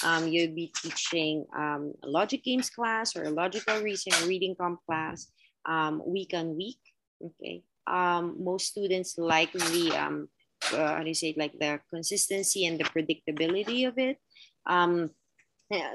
um, 0.03 0.27
you'll 0.27 0.55
be 0.55 0.71
teaching 0.81 1.45
um, 1.55 1.93
a 2.03 2.07
logic 2.07 2.43
games 2.43 2.69
class 2.69 3.15
or 3.15 3.23
a 3.23 3.29
logical 3.29 3.81
reasoning, 3.81 4.27
reading 4.27 4.55
comp 4.55 4.79
class 4.85 5.27
um, 5.65 6.01
week 6.05 6.31
on 6.33 6.55
week. 6.55 6.79
Okay. 7.21 7.63
Um, 7.87 8.37
most 8.39 8.67
students 8.67 9.17
like 9.17 9.51
the 9.51 9.91
um, 9.97 10.29
uh, 10.73 10.95
how 10.95 11.01
do 11.01 11.07
you 11.07 11.13
say 11.13 11.29
it, 11.29 11.37
like 11.37 11.57
the 11.59 11.79
consistency 11.89 12.65
and 12.65 12.79
the 12.79 12.85
predictability 12.85 13.87
of 13.87 13.97
it. 13.97 14.17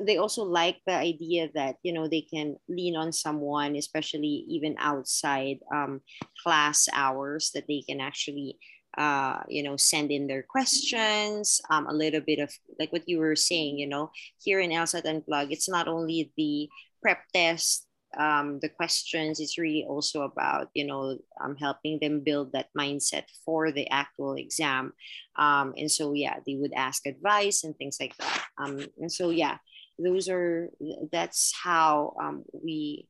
They 0.01 0.16
also 0.16 0.43
like 0.45 0.81
the 0.87 0.95
idea 0.95 1.49
that 1.55 1.77
you 1.83 1.93
know 1.93 2.09
they 2.09 2.22
can 2.22 2.57
lean 2.68 2.97
on 2.97 3.12
someone, 3.12 3.77
especially 3.77 4.45
even 4.49 4.74
outside 4.79 5.59
um, 5.74 6.01
class 6.43 6.89
hours, 6.93 7.51
that 7.55 7.66
they 7.68 7.83
can 7.83 8.01
actually 8.01 8.59
uh, 8.97 9.41
you 9.49 9.62
know 9.62 9.77
send 9.77 10.11
in 10.11 10.27
their 10.27 10.43
questions. 10.43 11.61
Um, 11.70 11.87
a 11.87 11.93
little 11.93 12.20
bit 12.20 12.39
of 12.39 12.53
like 12.79 12.93
what 12.93 13.09
you 13.09 13.18
were 13.18 13.37
saying, 13.37 13.79
you 13.79 13.89
know, 13.89 14.11
here 14.43 14.61
in 14.61 14.70
LSAT 14.70 15.05
Unplug, 15.05 15.53
it's 15.53 15.68
not 15.68 15.89
only 15.89 16.33
the 16.37 16.68
prep 17.03 17.20
test 17.35 17.86
um, 18.19 18.59
the 18.61 18.69
questions 18.69 19.41
it's 19.41 19.59
really 19.59 19.85
also 19.89 20.23
about 20.23 20.69
you 20.75 20.87
know 20.87 21.19
um, 21.41 21.57
helping 21.57 21.99
them 22.01 22.21
build 22.21 22.53
that 22.53 22.69
mindset 22.79 23.25
for 23.45 23.71
the 23.73 23.89
actual 23.91 24.35
exam. 24.35 24.93
Um, 25.37 25.75
and 25.77 25.91
so 25.91 26.12
yeah 26.12 26.37
they 26.47 26.57
would 26.57 26.73
ask 26.75 27.07
advice 27.07 27.64
and 27.64 27.77
things 27.77 27.99
like 28.01 28.17
that. 28.17 28.45
Um, 28.59 28.81
and 28.99 29.12
so 29.12 29.31
yeah 29.31 29.59
those 29.99 30.29
are 30.29 30.71
that's 31.11 31.55
how 31.62 32.14
um, 32.21 32.45
we 32.53 33.09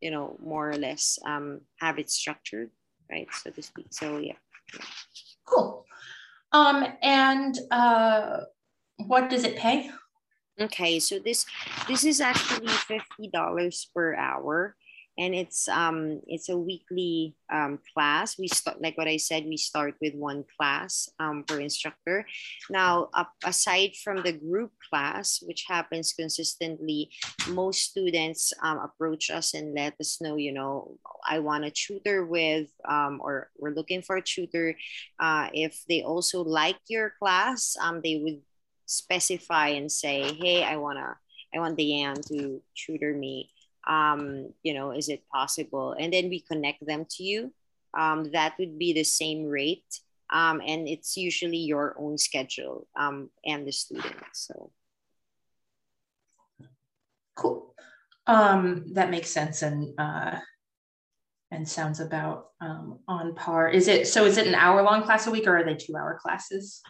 you 0.00 0.10
know 0.10 0.36
more 0.42 0.70
or 0.70 0.76
less 0.76 1.18
um, 1.26 1.60
have 1.80 1.98
it 1.98 2.10
structured 2.10 2.70
right 3.10 3.28
so 3.32 3.50
to 3.50 3.62
speak. 3.62 3.86
So 3.90 4.18
yeah. 4.18 4.36
Cool. 5.44 5.84
And 6.52 7.58
uh, 7.70 8.40
what 8.96 9.28
does 9.28 9.44
it 9.44 9.56
pay 9.56 9.90
Okay, 10.54 11.00
so 11.00 11.18
this 11.18 11.46
this 11.88 12.04
is 12.04 12.20
actually 12.20 12.68
fifty 12.86 13.26
dollars 13.26 13.90
per 13.90 14.14
hour, 14.14 14.76
and 15.18 15.34
it's 15.34 15.66
um 15.66 16.22
it's 16.28 16.48
a 16.48 16.56
weekly 16.56 17.34
um, 17.50 17.80
class. 17.92 18.38
We 18.38 18.46
start 18.46 18.80
like 18.80 18.96
what 18.96 19.08
I 19.10 19.16
said. 19.18 19.50
We 19.50 19.56
start 19.56 19.98
with 20.00 20.14
one 20.14 20.44
class 20.54 21.10
um, 21.18 21.42
per 21.42 21.58
instructor. 21.58 22.24
Now, 22.70 23.08
up, 23.14 23.34
aside 23.42 23.96
from 23.98 24.22
the 24.22 24.30
group 24.30 24.70
class, 24.88 25.42
which 25.42 25.64
happens 25.66 26.14
consistently, 26.14 27.10
most 27.50 27.90
students 27.90 28.52
um, 28.62 28.78
approach 28.78 29.30
us 29.30 29.54
and 29.54 29.74
let 29.74 29.98
us 29.98 30.20
know. 30.22 30.36
You 30.36 30.52
know, 30.52 30.98
I 31.26 31.40
want 31.40 31.64
a 31.64 31.72
tutor 31.74 32.24
with, 32.24 32.70
um, 32.88 33.18
or 33.20 33.50
we're 33.58 33.74
looking 33.74 34.02
for 34.02 34.18
a 34.18 34.22
tutor. 34.22 34.78
Uh, 35.18 35.48
if 35.52 35.82
they 35.88 36.02
also 36.02 36.44
like 36.44 36.78
your 36.86 37.10
class, 37.18 37.74
um, 37.82 38.02
they 38.04 38.22
would 38.22 38.38
specify 38.86 39.68
and 39.68 39.90
say, 39.90 40.34
hey, 40.34 40.62
I 40.64 40.76
wanna, 40.76 41.16
I 41.54 41.58
want 41.58 41.76
the 41.76 41.88
Diane 41.88 42.20
to 42.28 42.62
tutor 42.74 43.14
me. 43.14 43.50
Um, 43.86 44.52
you 44.62 44.74
know, 44.74 44.92
is 44.92 45.08
it 45.08 45.28
possible? 45.28 45.94
And 45.98 46.12
then 46.12 46.28
we 46.28 46.40
connect 46.40 46.86
them 46.86 47.06
to 47.10 47.22
you. 47.22 47.52
Um, 47.96 48.30
that 48.32 48.54
would 48.58 48.78
be 48.78 48.92
the 48.92 49.04
same 49.04 49.46
rate. 49.46 50.00
Um, 50.32 50.62
and 50.66 50.88
it's 50.88 51.16
usually 51.16 51.58
your 51.58 51.94
own 51.98 52.18
schedule 52.18 52.86
um, 52.96 53.30
and 53.44 53.66
the 53.66 53.72
student. 53.72 54.16
So 54.32 54.70
cool. 57.36 57.74
Um, 58.26 58.86
that 58.94 59.10
makes 59.10 59.30
sense 59.30 59.62
and 59.62 59.92
uh, 59.98 60.38
and 61.50 61.68
sounds 61.68 62.00
about 62.00 62.48
um, 62.60 62.98
on 63.06 63.34
par. 63.34 63.68
Is 63.68 63.86
it 63.86 64.08
so? 64.08 64.24
Is 64.24 64.38
it 64.38 64.46
an 64.46 64.54
hour 64.54 64.82
long 64.82 65.02
class 65.02 65.26
a 65.26 65.30
week, 65.30 65.46
or 65.46 65.58
are 65.58 65.64
they 65.64 65.74
two 65.74 65.94
hour 65.96 66.18
classes? 66.20 66.80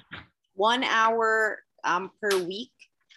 One 0.55 0.85
hour 0.85 1.59
um, 1.85 2.11
per 2.21 2.37
week 2.43 2.73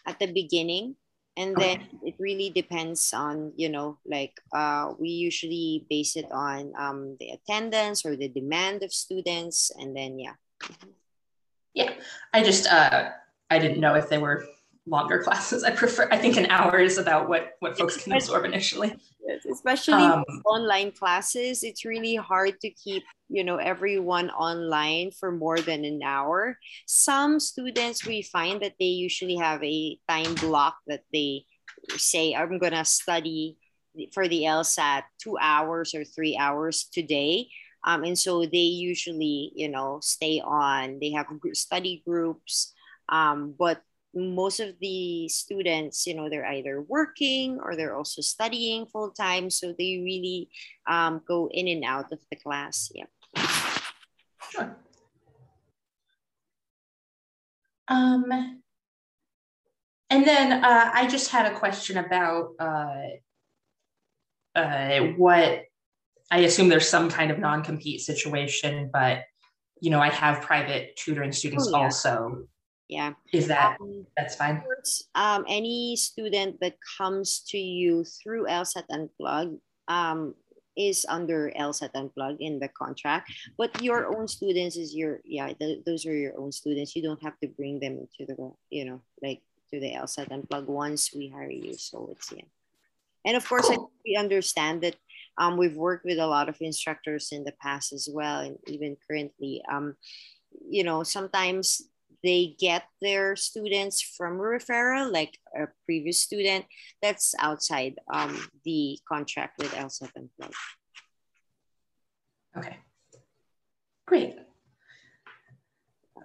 at 0.06 0.20
the 0.20 0.28
beginning. 0.28 0.96
And 1.38 1.56
then 1.56 1.86
it 2.02 2.16
really 2.18 2.50
depends 2.50 3.14
on 3.14 3.54
you 3.56 3.70
know 3.70 4.00
like 4.06 4.34
uh, 4.54 4.94
we 4.98 5.10
usually 5.10 5.86
base 5.90 6.16
it 6.18 6.26
on 6.32 6.74
um, 6.78 7.16
the 7.20 7.30
attendance 7.30 8.06
or 8.06 8.16
the 8.16 8.28
demand 8.28 8.82
of 8.82 8.92
students. 8.92 9.70
And 9.78 9.96
then 9.96 10.18
yeah. 10.18 10.34
Yeah. 11.76 11.94
I 12.34 12.42
just 12.42 12.66
uh, 12.66 13.12
i 13.52 13.60
didn't 13.60 13.80
know 13.80 13.94
if 13.94 14.10
they 14.10 14.18
were 14.18 14.46
longer 14.88 15.22
classes. 15.26 15.64
I 15.64 15.72
prefer 15.72 16.10
i 16.12 16.18
think 16.18 16.38
an 16.38 16.48
hour 16.48 16.80
is 16.80 16.98
about 16.98 17.30
what 17.30 17.54
what 17.60 17.78
folks 17.78 18.02
can 18.02 18.14
absorb 18.14 18.46
initially 18.46 18.98
especially 19.52 20.04
um, 20.04 20.24
online 20.46 20.92
classes 20.92 21.64
it's 21.64 21.86
really 21.86 22.16
hard 22.16 22.60
to 22.62 22.70
keep 22.70 23.04
you 23.30 23.44
know 23.44 23.58
everyone 23.58 24.30
online 24.32 25.12
for 25.12 25.32
more 25.32 25.60
than 25.60 25.84
an 25.84 26.02
hour. 26.04 26.58
Some 26.86 27.40
students 27.40 28.06
we 28.06 28.22
find 28.22 28.62
that 28.62 28.76
they 28.80 28.86
usually 28.86 29.36
have 29.36 29.64
a 29.64 30.00
time 30.08 30.34
block 30.36 30.78
that 30.88 31.04
they 31.12 31.46
say 31.98 32.34
i'm 32.34 32.58
going 32.58 32.74
to 32.74 32.84
study 32.84 33.58
for 34.14 34.28
the 34.28 34.44
lsat 34.44 35.04
two 35.22 35.38
hours 35.40 35.94
or 35.96 36.04
three 36.04 36.38
hours 36.38 36.90
today. 36.92 37.48
Um, 37.86 38.04
and 38.04 38.18
so 38.18 38.42
they 38.46 38.58
usually 38.58 39.52
you 39.56 39.70
know 39.70 40.00
stay 40.02 40.42
on. 40.44 41.00
They 41.00 41.12
have 41.12 41.28
study 41.54 42.04
groups. 42.06 42.74
Um, 43.10 43.56
but 43.58 43.82
most 44.18 44.60
of 44.60 44.76
the 44.80 45.30
students, 45.30 46.08
you 46.08 46.16
know, 46.16 46.30
they're 46.30 46.46
either 46.46 46.82
working 46.82 47.60
or 47.62 47.76
they're 47.76 47.96
also 47.96 48.22
studying 48.22 48.86
full 48.86 49.12
time. 49.12 49.50
So 49.50 49.68
they 49.68 50.02
really 50.04 50.50
um, 50.88 51.22
go 51.28 51.50
in 51.52 51.68
and 51.68 51.84
out 51.84 52.12
of 52.12 52.20
the 52.30 52.38
class. 52.38 52.92
Yeah. 52.94 53.06
Sure. 54.50 54.78
Um, 57.90 58.26
and 60.10 60.26
then 60.26 60.64
uh, 60.64 60.92
I 60.94 61.08
just 61.08 61.32
had 61.32 61.52
a 61.52 61.58
question 61.58 61.98
about 61.98 62.50
uh, 62.60 63.02
uh, 64.56 65.00
what 65.18 65.64
I 66.32 66.40
assume 66.40 66.70
there's 66.70 66.90
some 66.90 67.10
kind 67.10 67.32
of 67.32 67.40
non-compete 67.40 68.02
situation, 68.02 68.90
but 68.92 69.24
you 69.82 69.92
know, 69.92 70.00
I 70.00 70.10
have 70.10 70.42
private 70.42 70.96
tutoring 70.98 71.32
students 71.32 71.68
oh, 71.68 71.78
yeah. 71.78 71.84
also 71.84 72.48
yeah. 72.88 73.14
Is 73.34 73.48
that 73.48 73.78
um, 73.82 74.06
that's 74.16 74.36
fine? 74.36 74.64
um, 75.16 75.46
any 75.48 75.96
student 75.96 76.60
that 76.62 76.76
comes 76.98 77.42
to 77.50 77.58
you 77.58 78.04
through 78.06 78.46
lsat 78.46 78.88
unplug 78.90 79.60
um, 79.88 80.36
is 80.78 81.06
under 81.10 81.52
lsat 81.60 81.92
unplug 81.94 82.38
in 82.40 82.60
the 82.60 82.70
contract 82.70 83.32
but 83.58 83.82
your 83.84 84.16
own 84.16 84.28
students 84.28 84.78
is 84.78 84.96
your 84.96 85.20
yeah 85.26 85.52
the, 85.60 85.84
those 85.86 86.06
are 86.06 86.16
your 86.16 86.40
own 86.40 86.52
students. 86.52 86.96
You 86.96 87.04
don't 87.04 87.22
have 87.24 87.38
to 87.40 87.48
bring 87.48 87.80
them 87.80 88.08
to 88.18 88.26
the 88.26 88.36
you 88.70 88.86
know 88.86 89.02
like 89.22 89.42
to 89.72 89.80
the 89.80 89.92
lsat 89.92 90.30
unplug 90.30 90.66
once 90.66 91.14
we 91.14 91.28
hire 91.28 91.52
you 91.52 91.76
so 91.78 92.10
it's 92.12 92.32
yeah. 92.32 92.44
And 93.26 93.36
of 93.36 93.46
course 93.46 93.70
I, 93.70 93.76
we 94.06 94.16
understand 94.16 94.84
that 94.84 94.96
um, 95.38 95.58
we've 95.58 95.76
worked 95.76 96.06
with 96.06 96.18
a 96.18 96.26
lot 96.26 96.48
of 96.48 96.56
instructors 96.62 97.34
in 97.34 97.44
the 97.44 97.52
past 97.52 97.92
as 97.92 98.08
well 98.10 98.40
and 98.40 98.58
even 98.68 98.96
currently 99.06 99.62
um, 99.70 99.98
you 100.70 100.86
know 100.86 101.04
sometimes 101.04 101.82
they 102.24 102.56
get 102.60 102.84
their 103.02 103.36
students 103.36 104.02
from 104.02 104.38
referral, 104.38 105.12
like 105.12 105.38
a 105.56 105.68
previous 105.86 106.22
student, 106.22 106.66
that's 107.02 107.36
outside 107.40 108.00
um, 108.12 108.48
the 108.66 109.00
contract 109.08 109.58
with 109.60 109.72
LSAT 109.74 110.12
Unplug. 110.18 110.54
Okay, 112.58 112.78
great. 114.06 114.36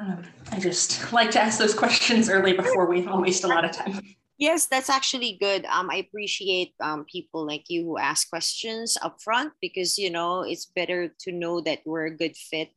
Um, 0.01 0.22
I 0.51 0.59
just 0.59 1.12
like 1.12 1.30
to 1.32 1.40
ask 1.40 1.59
those 1.59 1.74
questions 1.74 2.28
early 2.28 2.53
before 2.55 2.86
we 2.86 3.07
all 3.07 3.20
waste 3.20 3.45
a 3.45 3.49
lot 3.49 3.64
of 3.64 3.72
time. 3.72 4.01
Yes, 4.38 4.66
that's 4.66 4.90
actually 4.90 5.36
good. 5.40 5.64
Um, 5.66 5.88
I 5.88 5.97
appreciate 5.97 6.74
um, 6.80 7.05
people 7.05 7.47
like 7.47 7.66
you 7.68 7.84
who 7.84 7.99
ask 7.99 8.28
questions 8.28 8.99
up 9.01 9.22
front 9.22 9.53
because 9.61 9.99
you 9.99 10.11
know 10.11 10.43
it's 10.43 10.66
better 10.66 11.14
to 11.20 11.32
know 11.32 11.61
that 11.61 11.80
we're 11.86 12.07
a 12.07 12.16
good 12.16 12.36
fit 12.36 12.70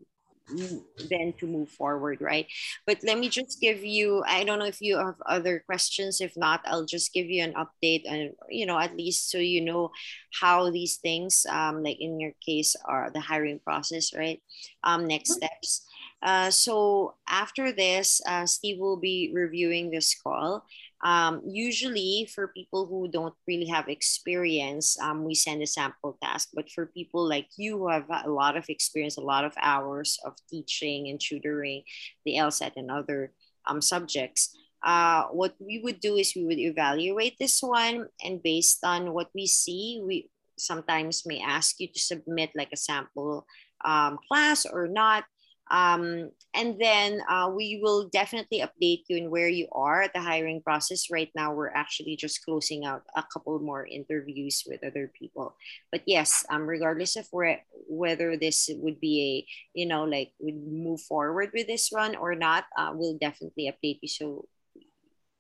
then 1.10 1.34
to 1.40 1.48
move 1.48 1.70
forward, 1.70 2.22
right? 2.22 2.48
But 2.86 3.00
let 3.04 3.18
me 3.18 3.30
just 3.30 3.60
give 3.60 3.84
you, 3.84 4.24
I 4.28 4.44
don't 4.44 4.60
know 4.60 4.66
if 4.66 4.82
you 4.82 4.98
have 4.98 5.16
other 5.26 5.64
questions. 5.66 6.22
If 6.22 6.38
not, 6.38 6.62
I'll 6.66 6.86
just 6.86 7.14
give 7.14 7.28
you 7.28 7.44
an 7.44 7.54
update 7.54 8.04
and, 8.06 8.32
you 8.50 8.66
know, 8.66 8.80
at 8.80 8.96
least 8.96 9.32
so 9.32 9.38
you 9.38 9.62
know 9.62 9.92
how 10.40 10.70
these 10.70 10.98
things, 10.98 11.46
um, 11.50 11.84
like 11.84 12.00
in 12.00 12.20
your 12.20 12.34
case, 12.46 12.76
are 12.86 13.10
the 13.12 13.20
hiring 13.20 13.60
process, 13.60 14.14
right? 14.14 14.42
Um, 14.84 15.08
next 15.08 15.34
steps. 15.34 15.86
Uh, 16.22 16.50
so 16.50 17.16
after 17.28 17.72
this, 17.72 18.22
uh, 18.28 18.46
Steve 18.46 18.80
will 18.80 18.98
be 18.98 19.32
reviewing 19.34 19.92
this 19.92 20.16
call 20.16 20.66
um, 21.04 21.42
usually, 21.46 22.30
for 22.34 22.48
people 22.48 22.88
who 22.88 23.08
don't 23.08 23.36
really 23.48 23.68
have 23.68 23.90
experience, 23.90 25.00
um, 25.00 25.24
we 25.24 25.36
send 25.36 25.62
a 25.62 25.68
sample 25.68 26.18
task. 26.24 26.50
But 26.54 26.70
for 26.70 26.86
people 26.88 27.28
like 27.28 27.48
you 27.58 27.78
who 27.78 27.90
have 27.90 28.10
a 28.10 28.30
lot 28.30 28.58
of 28.58 28.70
experience, 28.70 29.18
a 29.18 29.22
lot 29.22 29.46
of 29.46 29.54
hours 29.62 30.18
of 30.26 30.34
teaching 30.50 31.10
and 31.10 31.20
tutoring 31.20 31.84
the 32.26 32.36
LSAT 32.36 32.74
and 32.78 32.90
other 32.90 33.34
um, 33.68 33.82
subjects, 33.82 34.56
uh, 34.84 35.26
what 35.34 35.56
we 35.60 35.82
would 35.84 36.00
do 36.00 36.16
is 36.16 36.34
we 36.36 36.46
would 36.46 36.60
evaluate 36.60 37.38
this 37.40 37.62
one, 37.62 38.08
and 38.24 38.42
based 38.42 38.84
on 38.84 39.14
what 39.14 39.30
we 39.34 39.48
see, 39.48 40.02
we 40.06 40.30
sometimes 40.58 41.26
may 41.26 41.42
ask 41.42 41.80
you 41.80 41.88
to 41.88 42.00
submit 42.00 42.52
like 42.56 42.70
a 42.72 42.78
sample 42.78 43.46
um, 43.84 44.18
class 44.28 44.66
or 44.66 44.88
not. 44.88 45.26
Um, 45.72 46.32
and 46.54 46.80
then 46.80 47.22
uh, 47.28 47.52
we 47.54 47.80
will 47.82 48.08
definitely 48.10 48.62
update 48.62 49.04
you 49.10 49.18
in 49.18 49.32
where 49.32 49.50
you 49.50 49.68
are 49.72 50.04
at 50.04 50.14
the 50.14 50.22
hiring 50.22 50.62
process. 50.62 51.10
Right 51.10 51.32
now, 51.36 51.54
we're 51.54 51.74
actually 51.74 52.16
just 52.16 52.46
closing 52.46 52.86
out 52.86 53.04
a 53.16 53.24
couple 53.34 53.58
more 53.60 53.86
interviews 53.86 54.64
with 54.68 54.84
other 54.86 55.12
people. 55.18 55.56
But 55.92 56.02
yes, 56.06 56.46
um, 56.50 56.68
regardless 56.68 57.16
of 57.16 57.28
where, 57.32 57.62
whether 57.88 58.38
this 58.38 58.70
would 58.74 59.00
be 59.00 59.46
a, 59.74 59.80
you 59.80 59.86
know, 59.88 60.04
like 60.04 60.34
we 60.40 60.54
move 60.54 61.02
forward 61.02 61.52
with 61.54 61.68
this 61.68 61.90
one 61.90 62.16
or 62.16 62.36
not, 62.36 62.66
uh, 62.78 62.92
we'll 62.94 63.18
definitely 63.18 63.72
update 63.72 64.00
you. 64.02 64.08
So 64.08 64.48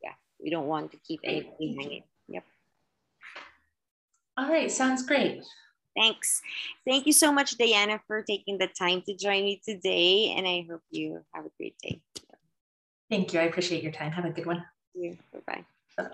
yeah, 0.01 0.13
we 0.41 0.49
don't 0.49 0.67
want 0.67 0.91
to 0.91 0.97
keep 0.97 1.21
anything 1.23 1.77
hanging. 1.79 2.03
Yep. 2.27 2.43
All 4.37 4.49
right, 4.49 4.71
sounds 4.71 5.05
great. 5.05 5.43
Thanks. 5.95 6.41
Thank 6.85 7.07
you 7.07 7.13
so 7.13 7.31
much, 7.31 7.57
Diana, 7.57 8.01
for 8.05 8.21
taking 8.21 8.57
the 8.57 8.67
time 8.67 9.01
to 9.03 9.15
join 9.15 9.43
me 9.45 9.61
today. 9.63 10.33
And 10.35 10.47
I 10.47 10.65
hope 10.69 10.81
you 10.91 11.23
have 11.33 11.45
a 11.45 11.51
great 11.57 11.75
day. 11.81 12.01
Thank 13.09 13.33
you. 13.33 13.39
I 13.39 13.43
appreciate 13.43 13.83
your 13.83 13.91
time. 13.91 14.11
Have 14.11 14.25
a 14.25 14.29
good 14.29 14.45
one. 14.45 14.65
Bye-bye. 14.95 15.63
Bye-bye. 15.97 16.09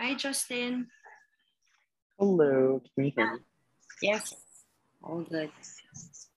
Hi, 0.00 0.14
Justin. 0.14 0.86
Hello, 2.18 2.80
can 2.94 3.04
you 3.04 3.12
hear 3.14 3.34
me? 3.34 3.40
Yes, 4.00 4.32
all 5.04 5.20
good. 5.20 5.50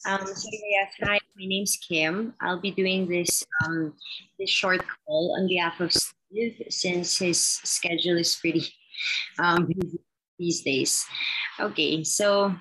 Um, 0.05 0.27
so 0.27 0.49
yes, 0.51 0.91
hi, 1.01 1.17
my 1.37 1.45
name's 1.45 1.77
Kim. 1.77 2.33
I'll 2.41 2.59
be 2.59 2.71
doing 2.71 3.07
this 3.07 3.41
um, 3.63 3.93
this 4.37 4.49
short 4.49 4.83
call 5.07 5.37
on 5.39 5.47
behalf 5.47 5.79
of 5.79 5.93
Steve 5.93 6.61
since 6.67 7.19
his 7.19 7.39
schedule 7.39 8.17
is 8.17 8.35
pretty 8.35 8.67
um, 9.39 9.71
these 10.37 10.61
days. 10.61 11.05
Okay, 11.57 12.03
so 12.03 12.53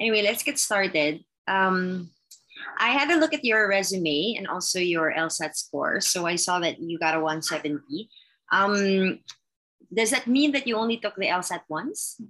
anyway, 0.00 0.22
let's 0.22 0.42
get 0.42 0.58
started. 0.58 1.22
Um, 1.46 2.10
I 2.80 2.88
had 2.88 3.08
a 3.12 3.20
look 3.20 3.34
at 3.34 3.44
your 3.44 3.68
resume 3.68 4.34
and 4.36 4.48
also 4.48 4.80
your 4.80 5.14
LSAT 5.16 5.54
score. 5.54 6.00
So 6.00 6.26
I 6.26 6.34
saw 6.34 6.58
that 6.58 6.80
you 6.80 6.98
got 6.98 7.14
a 7.14 7.20
170. 7.20 8.10
Um, 8.50 9.20
does 9.92 10.10
that 10.10 10.26
mean 10.26 10.52
that 10.52 10.66
you 10.66 10.76
only 10.76 10.98
took 10.98 11.16
the 11.16 11.26
LSAT 11.26 11.62
once? 11.68 12.20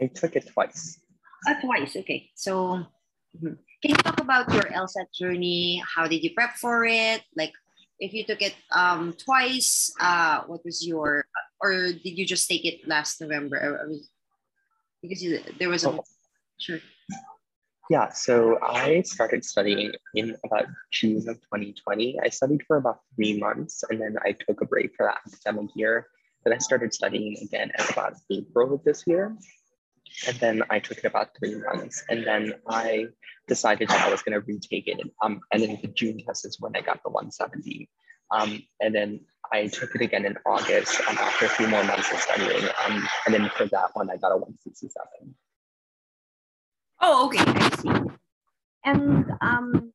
I 0.00 0.06
took 0.06 0.36
it 0.36 0.48
twice. 0.52 0.98
Uh, 1.48 1.54
twice, 1.60 1.96
okay. 1.96 2.28
So 2.34 2.86
mm-hmm. 3.36 3.54
can 3.82 3.90
you 3.90 3.96
talk 3.96 4.20
about 4.20 4.52
your 4.52 4.64
LSAT 4.64 5.12
journey? 5.14 5.82
How 5.84 6.06
did 6.06 6.22
you 6.22 6.30
prep 6.34 6.56
for 6.56 6.84
it? 6.84 7.22
Like 7.36 7.52
if 7.98 8.12
you 8.12 8.24
took 8.24 8.42
it 8.42 8.54
um, 8.72 9.14
twice, 9.14 9.92
uh, 10.00 10.42
what 10.46 10.64
was 10.64 10.86
your, 10.86 11.24
or 11.60 11.92
did 11.92 12.16
you 12.16 12.26
just 12.26 12.48
take 12.48 12.64
it 12.64 12.86
last 12.86 13.20
November? 13.20 13.88
Because 15.02 15.22
you, 15.22 15.40
there 15.58 15.68
was 15.68 15.84
a, 15.84 15.90
oh. 15.90 16.04
sure. 16.58 16.80
Yeah, 17.90 18.08
so 18.10 18.56
I 18.62 19.02
started 19.02 19.44
studying 19.44 19.90
in 20.14 20.36
about 20.44 20.66
June 20.92 21.16
of 21.28 21.42
2020. 21.50 22.20
I 22.22 22.28
studied 22.28 22.62
for 22.66 22.76
about 22.76 23.00
three 23.16 23.36
months 23.36 23.82
and 23.90 24.00
then 24.00 24.16
I 24.24 24.32
took 24.32 24.60
a 24.60 24.64
break 24.64 24.94
for 24.96 25.06
that 25.06 25.18
academic 25.26 25.70
year. 25.74 26.06
Then 26.44 26.54
I 26.54 26.58
started 26.58 26.94
studying 26.94 27.36
again 27.42 27.70
at 27.74 27.90
about 27.90 28.14
April 28.30 28.74
of 28.74 28.84
this 28.84 29.04
year. 29.06 29.36
And 30.26 30.36
then 30.38 30.62
I 30.70 30.78
took 30.80 30.98
it 30.98 31.04
about 31.04 31.30
three 31.38 31.54
months. 31.54 32.04
And 32.08 32.26
then 32.26 32.54
I 32.68 33.06
decided 33.46 33.88
that 33.88 34.06
I 34.06 34.10
was 34.10 34.22
going 34.22 34.40
to 34.40 34.46
retake 34.46 34.88
it. 34.88 35.00
Um, 35.22 35.40
and 35.52 35.62
then 35.62 35.78
the 35.82 35.88
June 35.88 36.18
test 36.24 36.46
is 36.46 36.58
when 36.60 36.76
I 36.76 36.80
got 36.80 37.02
the 37.02 37.10
170. 37.10 37.88
Um, 38.32 38.62
and 38.80 38.94
then 38.94 39.20
I 39.52 39.66
took 39.66 39.94
it 39.94 40.00
again 40.00 40.24
in 40.24 40.36
August 40.46 41.00
um, 41.08 41.18
after 41.18 41.46
a 41.46 41.48
few 41.48 41.68
more 41.68 41.82
months 41.84 42.12
of 42.12 42.18
studying. 42.18 42.64
Um, 42.86 43.08
and 43.26 43.34
then 43.34 43.50
for 43.56 43.66
that 43.66 43.90
one, 43.94 44.10
I 44.10 44.16
got 44.16 44.32
a 44.32 44.36
167. 44.36 45.34
Oh, 47.00 47.26
okay. 47.26 47.44
I 47.44 47.70
see. 47.76 48.10
And 48.84 49.30
um, 49.40 49.92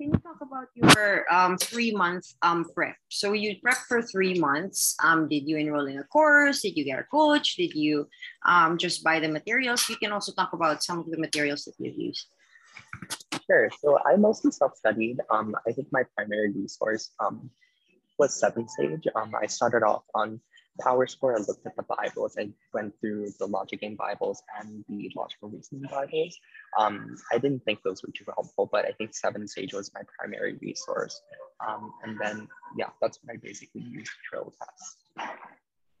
can 0.00 0.08
you 0.12 0.18
talk 0.20 0.40
about 0.40 0.68
your 0.74 1.26
um, 1.30 1.58
three 1.58 1.92
month 1.92 2.24
um, 2.40 2.64
prep? 2.74 2.96
So 3.10 3.32
you 3.34 3.56
prep 3.62 3.76
for 3.86 4.00
three 4.00 4.38
months. 4.40 4.96
Um, 5.04 5.28
did 5.28 5.46
you 5.46 5.58
enroll 5.58 5.86
in 5.86 5.98
a 5.98 6.04
course? 6.04 6.62
Did 6.62 6.76
you 6.76 6.84
get 6.84 6.98
a 6.98 7.04
coach? 7.04 7.56
Did 7.56 7.74
you 7.74 8.08
um, 8.46 8.78
just 8.78 9.04
buy 9.04 9.20
the 9.20 9.28
materials? 9.28 9.86
You 9.90 9.96
can 9.96 10.12
also 10.12 10.32
talk 10.32 10.54
about 10.54 10.82
some 10.82 11.00
of 11.00 11.10
the 11.10 11.18
materials 11.18 11.64
that 11.64 11.74
you've 11.78 11.98
used. 11.98 12.26
Sure. 13.46 13.68
So 13.80 13.98
I 14.06 14.16
mostly 14.16 14.52
self-studied. 14.52 15.20
Um, 15.28 15.54
I 15.68 15.72
think 15.72 15.88
my 15.92 16.04
primary 16.16 16.50
resource 16.50 17.10
um, 17.20 17.50
was 18.18 18.32
7Sage. 18.40 19.06
Um, 19.14 19.34
I 19.36 19.46
started 19.48 19.82
off 19.82 20.04
on 20.14 20.40
PowerScore, 20.84 21.36
I 21.36 21.42
looked 21.46 21.66
at 21.66 21.76
the 21.76 21.82
Bibles. 21.82 22.36
I 22.38 22.50
went 22.72 22.94
through 23.00 23.30
the 23.38 23.46
Logic 23.46 23.80
Game 23.80 23.96
Bibles 23.96 24.42
and 24.58 24.84
the 24.88 25.10
Logical 25.14 25.48
Reasoning 25.48 25.88
Bibles. 25.90 26.38
Um, 26.78 27.16
I 27.32 27.38
didn't 27.38 27.64
think 27.64 27.82
those 27.82 28.02
were 28.02 28.12
too 28.12 28.24
helpful, 28.34 28.68
but 28.70 28.84
I 28.84 28.92
think 28.92 29.12
7Sage 29.12 29.74
was 29.74 29.90
my 29.94 30.02
primary 30.18 30.58
resource. 30.60 31.20
Um, 31.66 31.92
and 32.04 32.18
then, 32.18 32.48
yeah, 32.76 32.90
that's 33.00 33.18
what 33.22 33.34
I 33.34 33.36
basically 33.36 33.82
used 33.82 34.10
to 34.10 34.18
drill 34.30 34.52
test. 34.58 35.30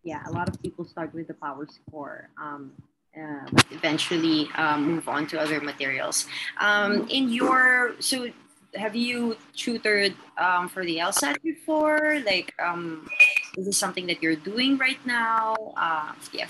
Yeah, 0.02 0.22
a 0.26 0.32
lot 0.32 0.48
of 0.48 0.60
people 0.62 0.84
start 0.84 1.14
with 1.14 1.28
the 1.28 1.34
PowerScore. 1.34 2.26
Um, 2.40 2.72
uh, 3.16 3.44
eventually 3.72 4.48
um, 4.54 4.86
move 4.86 5.08
on 5.08 5.26
to 5.26 5.40
other 5.40 5.60
materials. 5.60 6.26
Um, 6.60 7.08
in 7.08 7.28
your 7.28 7.96
so 7.98 8.30
have 8.74 8.94
you 8.94 9.36
tutored 9.54 10.14
um, 10.38 10.68
for 10.68 10.84
the 10.84 10.98
LSAT 10.98 11.42
before? 11.42 12.20
Like, 12.24 12.54
um, 12.62 13.08
is 13.56 13.66
this 13.66 13.76
something 13.76 14.06
that 14.06 14.22
you're 14.22 14.36
doing 14.36 14.78
right 14.78 15.04
now? 15.06 15.56
Uh, 15.76 16.12
yeah. 16.32 16.46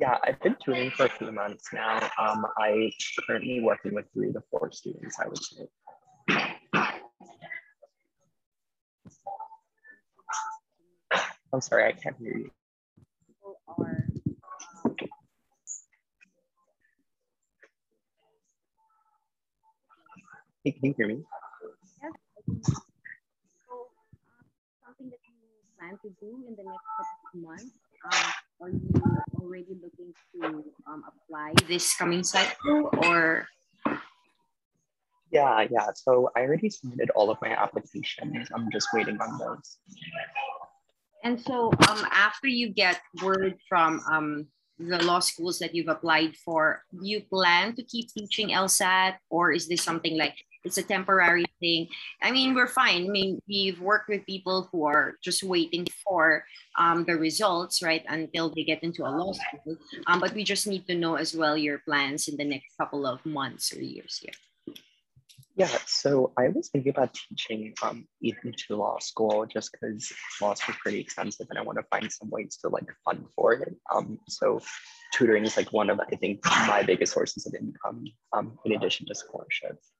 Yeah, 0.00 0.18
I've 0.24 0.40
been 0.40 0.56
tutoring 0.64 0.90
for 0.90 1.06
a 1.06 1.08
few 1.08 1.30
months 1.30 1.68
now. 1.72 1.98
Um, 2.18 2.44
I'm 2.58 2.90
currently 3.26 3.60
working 3.60 3.94
with 3.94 4.06
three 4.12 4.32
to 4.32 4.42
four 4.50 4.70
students, 4.72 5.18
I 5.20 5.28
would 5.28 5.42
say. 5.42 5.68
I'm 11.52 11.60
sorry, 11.60 11.84
I 11.86 11.92
can't 11.92 12.16
hear 12.18 12.36
you. 12.36 12.50
Hey, 20.64 20.72
can 20.72 20.88
you 20.88 20.94
hear 20.96 21.08
me? 21.08 21.18
Yes. 22.02 22.12
So, 22.64 22.72
uh, 23.70 23.84
something 24.86 25.10
that 25.10 25.18
you 25.28 25.34
plan 25.78 25.98
to 26.00 26.08
do 26.18 26.42
in 26.48 26.56
the 26.56 26.64
next 26.64 26.80
couple 26.96 27.20
of 27.34 27.40
months? 27.44 27.76
Um, 28.06 28.32
are 28.62 28.70
you 28.70 28.88
already 29.42 29.76
looking 29.82 30.14
to 30.32 30.64
um, 30.86 31.04
apply 31.04 31.52
this 31.68 31.94
coming 31.94 32.24
cycle 32.24 32.88
or? 33.04 33.46
Yeah, 35.30 35.66
yeah. 35.70 35.90
So 35.94 36.30
I 36.34 36.40
already 36.40 36.70
submitted 36.70 37.10
all 37.10 37.28
of 37.28 37.36
my 37.42 37.50
applications. 37.50 38.48
I'm 38.54 38.70
just 38.72 38.88
waiting 38.94 39.20
on 39.20 39.38
those. 39.38 39.76
And 41.24 41.38
so 41.38 41.72
um, 41.90 42.06
after 42.10 42.48
you 42.48 42.70
get 42.70 43.00
word 43.22 43.56
from 43.68 44.00
um, 44.10 44.46
the 44.78 45.02
law 45.04 45.18
schools 45.18 45.58
that 45.58 45.74
you've 45.74 45.88
applied 45.88 46.36
for, 46.36 46.82
do 46.90 47.06
you 47.06 47.20
plan 47.20 47.76
to 47.76 47.82
keep 47.82 48.08
teaching 48.08 48.48
LSAT 48.48 49.16
or 49.28 49.52
is 49.52 49.68
this 49.68 49.82
something 49.82 50.16
like 50.16 50.36
it's 50.64 50.78
a 50.78 50.82
temporary 50.82 51.44
thing. 51.60 51.88
I 52.22 52.30
mean, 52.30 52.54
we're 52.54 52.68
fine. 52.68 53.06
I 53.06 53.08
mean, 53.08 53.40
we've 53.46 53.80
worked 53.80 54.08
with 54.08 54.26
people 54.26 54.68
who 54.72 54.86
are 54.86 55.16
just 55.22 55.42
waiting 55.42 55.86
for 56.04 56.44
um, 56.78 57.04
the 57.04 57.16
results, 57.16 57.82
right, 57.82 58.04
until 58.08 58.50
they 58.50 58.64
get 58.64 58.82
into 58.82 59.02
a 59.04 59.12
law 59.12 59.32
school. 59.32 59.76
Um, 60.06 60.20
but 60.20 60.34
we 60.34 60.44
just 60.44 60.66
need 60.66 60.86
to 60.88 60.94
know 60.94 61.16
as 61.16 61.36
well 61.36 61.56
your 61.56 61.78
plans 61.78 62.28
in 62.28 62.36
the 62.36 62.44
next 62.44 62.76
couple 62.80 63.06
of 63.06 63.24
months 63.26 63.72
or 63.74 63.80
years 63.80 64.20
here. 64.22 64.32
Yeah, 65.56 65.70
so 65.86 66.32
I 66.36 66.48
was 66.48 66.68
thinking 66.68 66.90
about 66.90 67.14
teaching 67.14 67.74
um, 67.80 68.08
even 68.20 68.52
to 68.66 68.76
law 68.76 68.98
school 68.98 69.46
just 69.46 69.70
because 69.70 70.12
law 70.42 70.54
school 70.54 70.74
is 70.74 70.80
pretty 70.80 70.98
expensive 70.98 71.46
and 71.48 71.58
I 71.58 71.62
want 71.62 71.78
to 71.78 71.84
find 71.84 72.10
some 72.10 72.28
ways 72.28 72.58
to 72.62 72.68
like 72.68 72.88
fund 73.04 73.24
for 73.36 73.52
it. 73.52 73.76
Um, 73.94 74.18
so 74.28 74.60
tutoring 75.12 75.44
is 75.44 75.56
like 75.56 75.72
one 75.72 75.90
of, 75.90 76.00
I 76.00 76.16
think, 76.16 76.44
my 76.44 76.82
biggest 76.82 77.12
sources 77.12 77.46
of 77.46 77.54
income 77.54 78.04
um, 78.32 78.58
in 78.64 78.72
addition 78.72 79.06
to 79.06 79.14
scholarships. 79.14 79.93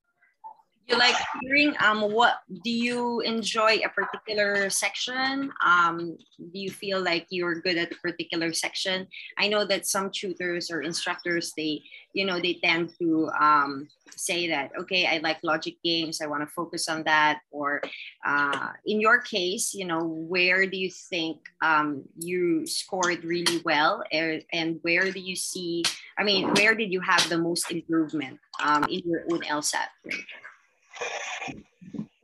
You 0.86 0.98
like 0.98 1.16
hearing 1.40 1.74
um 1.80 2.12
what 2.12 2.40
do 2.62 2.70
you 2.70 3.20
enjoy 3.20 3.80
a 3.84 3.88
particular 3.88 4.68
section? 4.70 5.50
Um 5.64 6.16
do 6.52 6.58
you 6.58 6.70
feel 6.70 7.02
like 7.02 7.26
you're 7.30 7.60
good 7.60 7.78
at 7.78 7.92
a 7.92 7.96
particular 7.96 8.52
section? 8.52 9.06
I 9.38 9.48
know 9.48 9.64
that 9.64 9.86
some 9.86 10.10
tutors 10.10 10.70
or 10.70 10.82
instructors 10.82 11.52
they 11.56 11.82
you 12.14 12.24
know 12.24 12.40
they 12.40 12.54
tend 12.64 12.90
to 12.98 13.28
um, 13.38 13.88
say 14.16 14.48
that 14.48 14.70
okay 14.78 15.06
i 15.06 15.18
like 15.18 15.38
logic 15.42 15.74
games 15.84 16.20
i 16.20 16.26
want 16.26 16.40
to 16.40 16.46
focus 16.46 16.88
on 16.88 17.02
that 17.02 17.40
or 17.50 17.82
uh, 18.24 18.68
in 18.86 19.00
your 19.00 19.20
case 19.20 19.74
you 19.74 19.84
know 19.84 20.04
where 20.04 20.64
do 20.66 20.78
you 20.78 20.90
think 20.90 21.38
um, 21.62 22.02
you 22.16 22.66
scored 22.66 23.22
really 23.24 23.60
well 23.64 24.02
and 24.12 24.78
where 24.82 25.10
do 25.10 25.20
you 25.20 25.36
see 25.36 25.82
i 26.16 26.22
mean 26.24 26.48
where 26.54 26.74
did 26.74 26.92
you 26.92 27.00
have 27.00 27.28
the 27.28 27.38
most 27.38 27.70
improvement 27.70 28.38
um, 28.62 28.84
in 28.84 29.00
your 29.04 29.22
own 29.30 29.40
lsat 29.40 29.90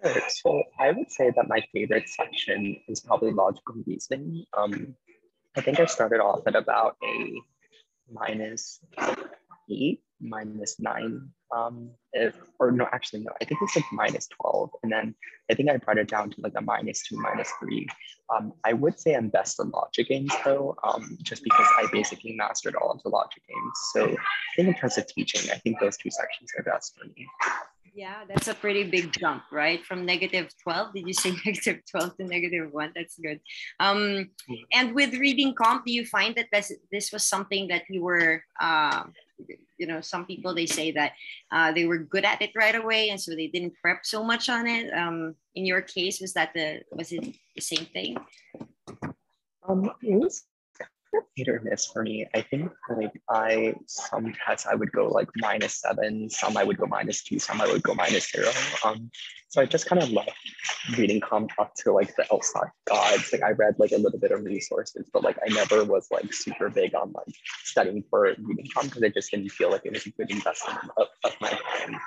Sure. 0.03 0.21
So 0.29 0.63
I 0.79 0.93
would 0.93 1.11
say 1.11 1.31
that 1.31 1.49
my 1.49 1.63
favorite 1.73 2.09
section 2.09 2.77
is 2.89 3.01
probably 3.01 3.33
logical 3.33 3.77
reasoning. 3.87 4.45
Um, 4.57 4.95
I 5.57 5.61
think 5.61 5.81
I 5.81 5.87
started 5.87 6.21
off 6.21 6.47
at 6.47 6.57
about 6.57 6.97
a 7.05 7.35
minus 8.11 8.81
eight, 9.71 10.03
minus 10.21 10.79
nine, 10.79 11.29
um, 11.55 11.91
if, 12.13 12.35
or 12.59 12.71
no, 12.71 12.87
actually 12.93 13.21
no, 13.21 13.33
I 13.41 13.45
think 13.45 13.61
it's 13.63 13.77
like 13.77 13.85
minus 13.93 14.29
12. 14.41 14.71
And 14.83 14.93
then 14.93 15.15
I 15.51 15.55
think 15.55 15.71
I 15.71 15.77
brought 15.77 15.99
it 15.99 16.09
down 16.09 16.31
to 16.31 16.41
like 16.41 16.53
a 16.57 16.61
minus 16.61 17.03
two, 17.07 17.17
minus 17.17 17.51
three. 17.61 17.87
Um, 18.35 18.53
I 18.65 18.73
would 18.73 18.99
say 18.99 19.15
I'm 19.15 19.29
best 19.29 19.61
in 19.61 19.71
logic 19.71 20.09
games 20.09 20.33
though, 20.45 20.77
um, 20.85 21.19
just 21.23 21.43
because 21.43 21.67
I 21.79 21.87
basically 21.93 22.35
mastered 22.37 22.77
all 22.77 22.91
of 22.91 23.03
the 23.03 23.09
logic 23.09 23.43
games. 23.49 23.73
So 23.93 24.05
I 24.05 24.57
think 24.57 24.69
in 24.69 24.75
terms 24.75 24.99
of 24.99 25.07
teaching, 25.09 25.51
I 25.51 25.57
think 25.57 25.81
those 25.81 25.97
two 25.97 26.11
sections 26.11 26.51
are 26.57 26.63
best 26.63 26.97
for 26.97 27.07
me. 27.07 27.27
Yeah, 27.93 28.25
that's 28.29 28.49
a 28.49 28.55
pretty 28.55 28.85
big 28.85 29.13
jump, 29.19 29.43
right? 29.51 29.85
From 29.85 30.07
negative 30.07 30.49
12, 30.63 30.95
did 30.95 31.07
you 31.07 31.13
say 31.13 31.33
negative 31.47 31.81
12 31.91 32.17
to 32.19 32.25
negative 32.25 32.73
1? 32.73 32.93
That's 32.95 33.19
good. 33.19 33.41
Um, 33.81 34.31
and 34.73 34.95
with 34.95 35.15
reading 35.15 35.55
comp, 35.55 35.85
do 35.87 35.93
you 35.93 36.07
find 36.07 36.35
that 36.37 36.47
this, 36.53 36.73
this 36.93 37.13
was 37.13 37.25
something 37.25 37.69
that 37.69 37.83
you 37.89 38.03
were, 38.03 38.43
uh, 38.61 39.05
you 39.79 39.87
know, 39.87 40.01
some 40.01 40.25
people, 40.27 40.55
they 40.55 40.67
say 40.67 40.93
that 40.93 41.13
uh, 41.51 41.73
they 41.73 41.87
were 41.87 41.99
good 41.99 42.25
at 42.25 42.43
it 42.43 42.51
right 42.55 42.75
away. 42.75 43.11
And 43.11 43.21
so 43.21 43.35
they 43.35 43.49
didn't 43.49 43.75
prep 43.83 44.05
so 44.05 44.23
much 44.23 44.49
on 44.49 44.67
it. 44.67 44.93
Um, 44.93 45.35
in 45.55 45.67
your 45.67 45.83
case, 45.83 46.21
was 46.21 46.33
that 46.35 46.53
the, 46.55 46.83
was 46.93 47.13
it 47.13 47.35
the 47.55 47.61
same 47.61 47.87
thing? 47.87 48.17
Um, 49.69 49.91
it 50.03 50.15
was 50.15 50.45
hit 51.35 51.49
or 51.49 51.61
miss 51.63 51.87
for 51.87 52.03
me. 52.03 52.27
I 52.35 52.43
think 52.43 52.71
like 52.89 53.21
I 53.29 53.75
some 53.87 54.33
tests 54.45 54.67
I 54.67 54.75
would 54.75 54.93
go 54.93 55.09
like 55.09 55.29
minus 55.37 55.81
seven, 55.81 56.29
some 56.31 56.57
I 56.57 56.65
would 56.65 56.79
go 56.79 56.87
minus 56.87 57.23
two, 57.23 57.39
some 57.39 57.61
I 57.61 57.67
would 57.67 57.83
go 57.83 57.95
minus 57.95 58.31
zero. 58.31 58.51
Um, 58.85 59.11
so 59.49 59.61
I 59.61 59.67
just 59.67 59.87
kind 59.87 60.03
of 60.03 60.11
left 60.11 60.31
reading 60.97 61.21
comp 61.21 61.51
up 61.59 61.75
to 61.77 61.93
like 61.93 62.15
the 62.17 62.25
LSAT 62.31 62.71
gods. 62.87 63.33
Like 63.33 63.43
I 63.43 63.51
read 63.51 63.75
like 63.79 63.93
a 63.93 63.99
little 63.99 64.19
bit 64.19 64.33
of 64.33 64.45
resources, 64.45 65.09
but 65.13 65.23
like 65.23 65.39
I 65.45 65.53
never 65.53 65.85
was 65.85 66.09
like 66.11 66.33
super 66.33 66.69
big 66.69 66.95
on 66.95 67.13
like 67.13 67.35
studying 67.65 68.05
for 68.09 68.35
reading 68.39 68.67
comp 68.75 68.89
because 68.89 69.03
I 69.03 69.09
just 69.09 69.31
didn't 69.31 69.51
feel 69.51 69.71
like 69.71 69.83
it 69.85 69.93
was 69.93 70.07
a 70.07 70.11
good 70.11 70.31
investment 70.31 70.79
of, 70.97 71.09
of 71.25 71.33
my 71.41 71.51
time. 71.51 72.01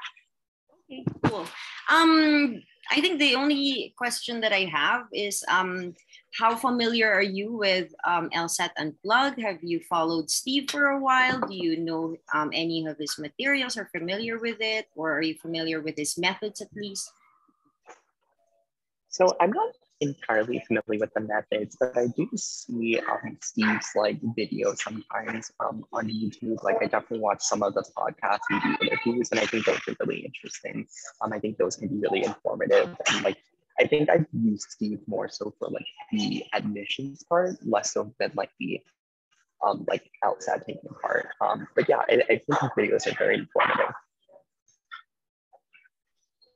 Okay, 0.89 1.05
cool. 1.25 1.45
Um, 1.89 2.61
I 2.91 3.01
think 3.01 3.19
the 3.19 3.35
only 3.35 3.93
question 3.97 4.41
that 4.41 4.53
I 4.53 4.65
have 4.65 5.05
is 5.11 5.43
um, 5.47 5.93
how 6.33 6.55
familiar 6.55 7.11
are 7.11 7.23
you 7.23 7.53
with 7.53 7.93
um, 8.05 8.29
LSAT 8.31 8.71
Unplugged? 8.77 9.39
Have 9.39 9.59
you 9.61 9.79
followed 9.81 10.31
Steve 10.31 10.69
for 10.69 10.87
a 10.87 10.99
while? 10.99 11.39
Do 11.39 11.55
you 11.55 11.77
know 11.77 12.15
um, 12.33 12.49
any 12.53 12.85
of 12.87 12.97
his 12.97 13.19
materials 13.19 13.77
or 13.77 13.85
familiar 13.95 14.39
with 14.39 14.57
it? 14.59 14.87
Or 14.95 15.15
are 15.15 15.21
you 15.21 15.35
familiar 15.35 15.79
with 15.79 15.95
his 15.95 16.17
methods 16.17 16.59
at 16.59 16.69
least? 16.75 17.11
So 19.09 19.35
I'm 19.39 19.51
not 19.51 19.73
entirely 20.01 20.63
familiar 20.67 21.01
with 21.01 21.13
the 21.13 21.21
methods, 21.21 21.77
but 21.79 21.95
I 21.95 22.07
do 22.07 22.27
see 22.35 22.99
um, 22.99 23.37
Steve's 23.43 23.91
like 23.95 24.19
videos 24.35 24.79
sometimes 24.79 25.51
um, 25.59 25.85
on 25.93 26.07
YouTube. 26.07 26.63
Like 26.63 26.77
I 26.81 26.85
definitely 26.85 27.19
watch 27.19 27.41
some 27.41 27.61
of 27.61 27.75
the 27.75 27.85
podcasts 27.95 28.39
and 28.49 28.77
interviews, 28.81 29.29
and 29.29 29.39
I 29.39 29.45
think 29.45 29.65
those 29.65 29.77
are 29.87 29.95
really 29.99 30.25
interesting. 30.25 30.87
Um, 31.21 31.31
I 31.31 31.39
think 31.39 31.59
those 31.59 31.75
can 31.75 31.89
be 31.89 31.99
really 31.99 32.23
informative, 32.23 32.97
and 33.07 33.23
like 33.23 33.37
I 33.79 33.87
think 33.87 34.09
I've 34.09 34.25
used 34.31 34.69
Steve 34.69 34.99
more 35.07 35.29
so 35.29 35.53
for 35.57 35.69
like 35.69 35.85
the 36.11 36.43
admissions 36.53 37.23
part, 37.23 37.55
less 37.65 37.93
so 37.93 38.13
than 38.19 38.31
like 38.35 38.51
the 38.59 38.81
um, 39.65 39.85
like 39.87 40.03
LSAT 40.23 40.65
taking 40.65 40.89
part. 41.01 41.27
Um, 41.41 41.67
but 41.75 41.87
yeah, 41.87 42.01
I, 42.09 42.21
I 42.29 42.37
think 42.37 42.59
his 42.59 42.69
videos 42.77 43.07
are 43.07 43.17
very 43.17 43.37
informative. 43.37 43.93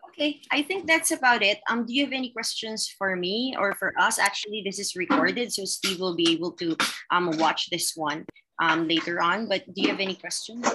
Okay, 0.10 0.42
I 0.52 0.64
think 0.64 0.88
that's 0.88 1.12
about 1.12 1.44
it. 1.44 1.60
Um, 1.70 1.86
do 1.86 1.94
you 1.94 2.04
have 2.04 2.14
any 2.14 2.32
questions 2.32 2.90
for 2.98 3.16
me 3.16 3.56
or 3.58 3.76
for 3.76 3.94
us? 4.00 4.18
Actually, 4.18 4.64
this 4.66 4.80
is 4.80 4.96
recorded, 4.96 5.54
so 5.54 5.64
Steve 5.64 6.00
will 6.00 6.16
be 6.16 6.34
able 6.34 6.52
to 6.54 6.76
um, 7.12 7.30
watch 7.38 7.70
this 7.70 7.94
one 7.96 8.26
um, 8.60 8.88
later 8.88 9.22
on. 9.22 9.48
But 9.48 9.72
do 9.74 9.82
you 9.82 9.90
have 9.90 10.00
any 10.00 10.16
questions? 10.16 10.66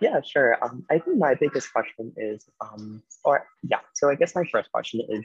Yeah, 0.00 0.20
sure. 0.20 0.62
Um, 0.64 0.84
I 0.90 0.98
think 0.98 1.18
my 1.18 1.34
biggest 1.34 1.72
question 1.72 2.12
is, 2.16 2.44
um, 2.60 3.02
or 3.24 3.46
yeah, 3.62 3.80
so 3.94 4.10
I 4.10 4.14
guess 4.14 4.34
my 4.34 4.44
first 4.50 4.70
question 4.70 5.02
is, 5.08 5.24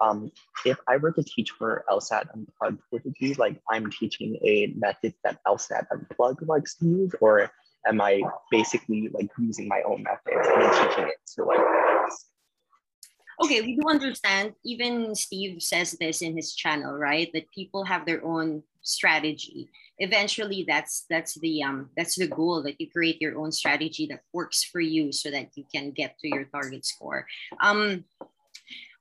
um, 0.00 0.30
if 0.64 0.78
I 0.86 0.96
were 0.96 1.12
to 1.12 1.22
teach 1.22 1.50
for 1.50 1.84
LSAT 1.88 2.26
Unplugged, 2.34 2.80
would 2.92 3.06
it 3.06 3.14
be 3.18 3.34
like 3.34 3.60
I'm 3.70 3.90
teaching 3.90 4.38
a 4.44 4.72
method 4.76 5.14
that 5.24 5.38
LSAT 5.46 5.86
Unplugged 5.92 6.46
likes 6.46 6.76
to 6.76 6.86
use, 6.86 7.14
or 7.20 7.50
am 7.86 8.00
I 8.00 8.22
basically 8.50 9.08
like 9.12 9.30
using 9.38 9.68
my 9.68 9.82
own 9.82 10.02
methods 10.02 10.48
and 10.48 10.72
teaching 10.72 11.08
it 11.08 11.18
to 11.34 11.44
like 11.44 11.60
okay, 13.42 13.60
we 13.60 13.76
do 13.76 13.88
understand. 13.88 14.52
Even 14.64 15.14
Steve 15.14 15.62
says 15.62 15.92
this 16.00 16.22
in 16.22 16.36
his 16.36 16.54
channel, 16.54 16.92
right? 16.92 17.30
That 17.32 17.50
people 17.50 17.84
have 17.84 18.06
their 18.06 18.24
own 18.24 18.62
strategy. 18.88 19.68
Eventually, 19.98 20.64
that's 20.66 21.04
that's 21.10 21.34
the 21.40 21.62
um 21.62 21.90
that's 21.96 22.16
the 22.16 22.28
goal 22.28 22.62
that 22.62 22.80
you 22.80 22.90
create 22.90 23.20
your 23.20 23.38
own 23.38 23.52
strategy 23.52 24.06
that 24.06 24.22
works 24.32 24.64
for 24.64 24.80
you, 24.80 25.12
so 25.12 25.30
that 25.30 25.50
you 25.56 25.64
can 25.72 25.90
get 25.90 26.18
to 26.20 26.28
your 26.28 26.44
target 26.44 26.86
score. 26.86 27.26
Um, 27.60 28.04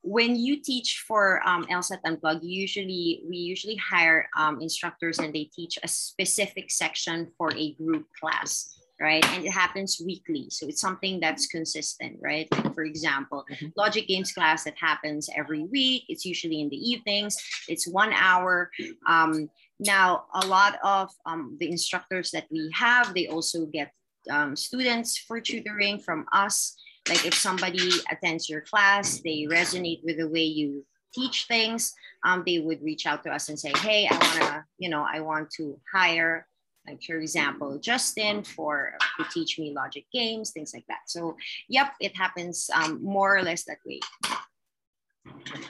when 0.01 0.38
you 0.38 0.61
teach 0.61 1.03
for 1.05 1.45
um, 1.45 1.65
LSAT 1.65 1.99
Unplugged, 2.05 2.43
usually 2.43 3.23
we 3.27 3.38
usually 3.38 3.75
hire 3.75 4.29
um, 4.38 4.61
instructors 4.61 5.19
and 5.19 5.33
they 5.33 5.45
teach 5.45 5.77
a 5.83 5.88
specific 5.88 6.71
section 6.71 7.27
for 7.38 7.53
a 7.55 7.73
group 7.73 8.05
class 8.17 8.77
right? 8.99 9.25
And 9.31 9.45
it 9.45 9.51
happens 9.51 10.01
weekly. 10.03 10.47
So 10.49 10.67
it's 10.67 10.81
something 10.81 11.19
that's 11.19 11.47
consistent, 11.47 12.17
right? 12.21 12.47
Like 12.51 12.73
for 12.73 12.83
example, 12.83 13.45
mm-hmm. 13.51 13.67
logic 13.75 14.07
games 14.07 14.31
class 14.31 14.63
that 14.63 14.75
happens 14.79 15.29
every 15.35 15.63
week. 15.63 16.03
It's 16.09 16.25
usually 16.25 16.61
in 16.61 16.69
the 16.69 16.77
evenings. 16.77 17.37
It's 17.67 17.87
one 17.87 18.13
hour. 18.13 18.71
Um, 19.07 19.49
now, 19.79 20.25
a 20.33 20.45
lot 20.45 20.79
of 20.83 21.09
um, 21.25 21.57
the 21.59 21.69
instructors 21.69 22.31
that 22.31 22.45
we 22.49 22.71
have, 22.73 23.13
they 23.13 23.27
also 23.27 23.65
get 23.65 23.91
um, 24.29 24.55
students 24.55 25.17
for 25.17 25.39
tutoring 25.39 25.99
from 25.99 26.25
us. 26.33 26.75
Like 27.07 27.25
if 27.25 27.35
somebody 27.35 27.91
attends 28.11 28.49
your 28.49 28.61
class, 28.61 29.21
they 29.21 29.45
resonate 29.49 30.03
with 30.03 30.17
the 30.17 30.27
way 30.27 30.43
you 30.43 30.85
teach 31.13 31.45
things, 31.47 31.93
um, 32.25 32.43
they 32.45 32.59
would 32.59 32.81
reach 32.83 33.05
out 33.05 33.23
to 33.23 33.31
us 33.31 33.49
and 33.49 33.59
say, 33.59 33.71
hey, 33.77 34.07
I 34.09 34.13
want 34.13 34.39
to, 34.39 34.65
you 34.77 34.89
know, 34.89 35.05
I 35.09 35.21
want 35.21 35.49
to 35.51 35.79
hire 35.93 36.47
like 36.88 37.03
for 37.03 37.19
example, 37.19 37.77
Justin 37.79 38.43
for 38.43 38.93
to 39.19 39.25
teach 39.31 39.59
me 39.59 39.73
logic 39.73 40.05
games, 40.13 40.51
things 40.51 40.71
like 40.73 40.85
that. 40.88 41.01
So 41.07 41.35
yep, 41.67 41.93
it 41.99 42.15
happens 42.15 42.69
um, 42.73 43.03
more 43.03 43.35
or 43.38 43.43
less 43.43 43.65
that 43.65 43.77
way. 43.85 43.99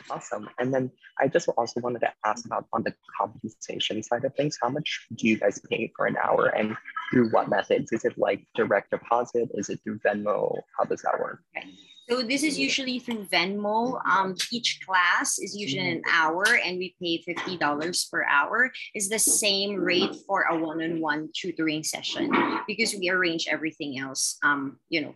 Awesome. 0.10 0.50
And 0.60 0.74
then 0.74 0.92
I 1.20 1.28
just 1.28 1.50
also 1.50 1.82
wanted 1.82 2.00
to 2.02 2.14
ask 2.26 2.46
about 2.46 2.66
on 2.74 2.84
the 2.84 2.94
compensation 3.20 4.04
side 4.04 4.24
of 4.24 4.36
things, 4.36 4.58
how 4.62 4.70
much 4.70 5.08
do 5.16 5.28
you 5.28 5.38
guys 5.38 5.60
pay 5.70 5.92
for 5.96 6.06
an 6.06 6.16
hour 6.18 6.48
and 6.48 6.76
through 7.12 7.30
what 7.32 7.50
methods? 7.50 7.92
Is 7.92 8.06
it 8.06 8.18
like 8.18 8.46
direct 8.56 8.92
deposit? 8.92 9.50
Is 9.56 9.70
it 9.70 9.80
through 9.84 10.00
Venmo? 10.00 10.60
How 10.78 10.86
does 10.86 11.02
that 11.02 11.20
work? 11.20 11.42
Okay. 11.58 11.68
So 12.10 12.24
this 12.24 12.44
is 12.44 12.58
usually 12.58 13.00
through 13.00 13.26
Venmo. 13.26 14.00
Um, 14.08 14.36
each 14.50 14.80
class 14.86 15.40
is 15.40 15.58
usually 15.58 15.92
an 15.92 16.02
hour 16.10 16.46
and 16.64 16.78
we 16.78 16.96
pay 17.02 17.22
$50 17.28 18.12
per 18.12 18.24
hour. 18.24 18.72
It's 18.94 19.10
the 19.10 19.20
same 19.20 19.76
rate 19.76 20.16
for 20.26 20.44
a 20.44 20.58
one-on-one 20.58 21.30
tutoring 21.36 21.84
session 21.84 22.32
because 22.66 22.96
we 22.96 23.10
arrange 23.10 23.48
everything 23.50 24.00
else, 24.00 24.38
um, 24.42 24.80
you 24.88 25.02
know, 25.02 25.16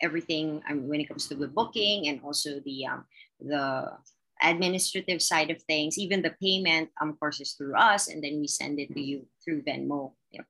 everything 0.00 0.62
I 0.66 0.72
mean, 0.72 0.88
when 0.88 1.00
it 1.00 1.08
comes 1.08 1.28
to 1.28 1.34
the 1.34 1.48
booking 1.48 2.08
and 2.08 2.20
also 2.24 2.60
the, 2.64 2.86
um, 2.86 3.04
the 3.40 3.92
administrative 4.42 5.20
side 5.20 5.50
of 5.50 5.60
things, 5.64 5.98
even 5.98 6.22
the 6.22 6.34
payment, 6.40 6.88
um, 7.00 7.10
of 7.10 7.20
course, 7.20 7.40
is 7.40 7.52
through 7.52 7.76
us 7.76 8.08
and 8.08 8.24
then 8.24 8.40
we 8.40 8.46
send 8.46 8.80
it 8.80 8.92
to 8.94 9.00
you 9.00 9.26
through 9.44 9.62
Venmo. 9.62 10.12
Yep. 10.32 10.46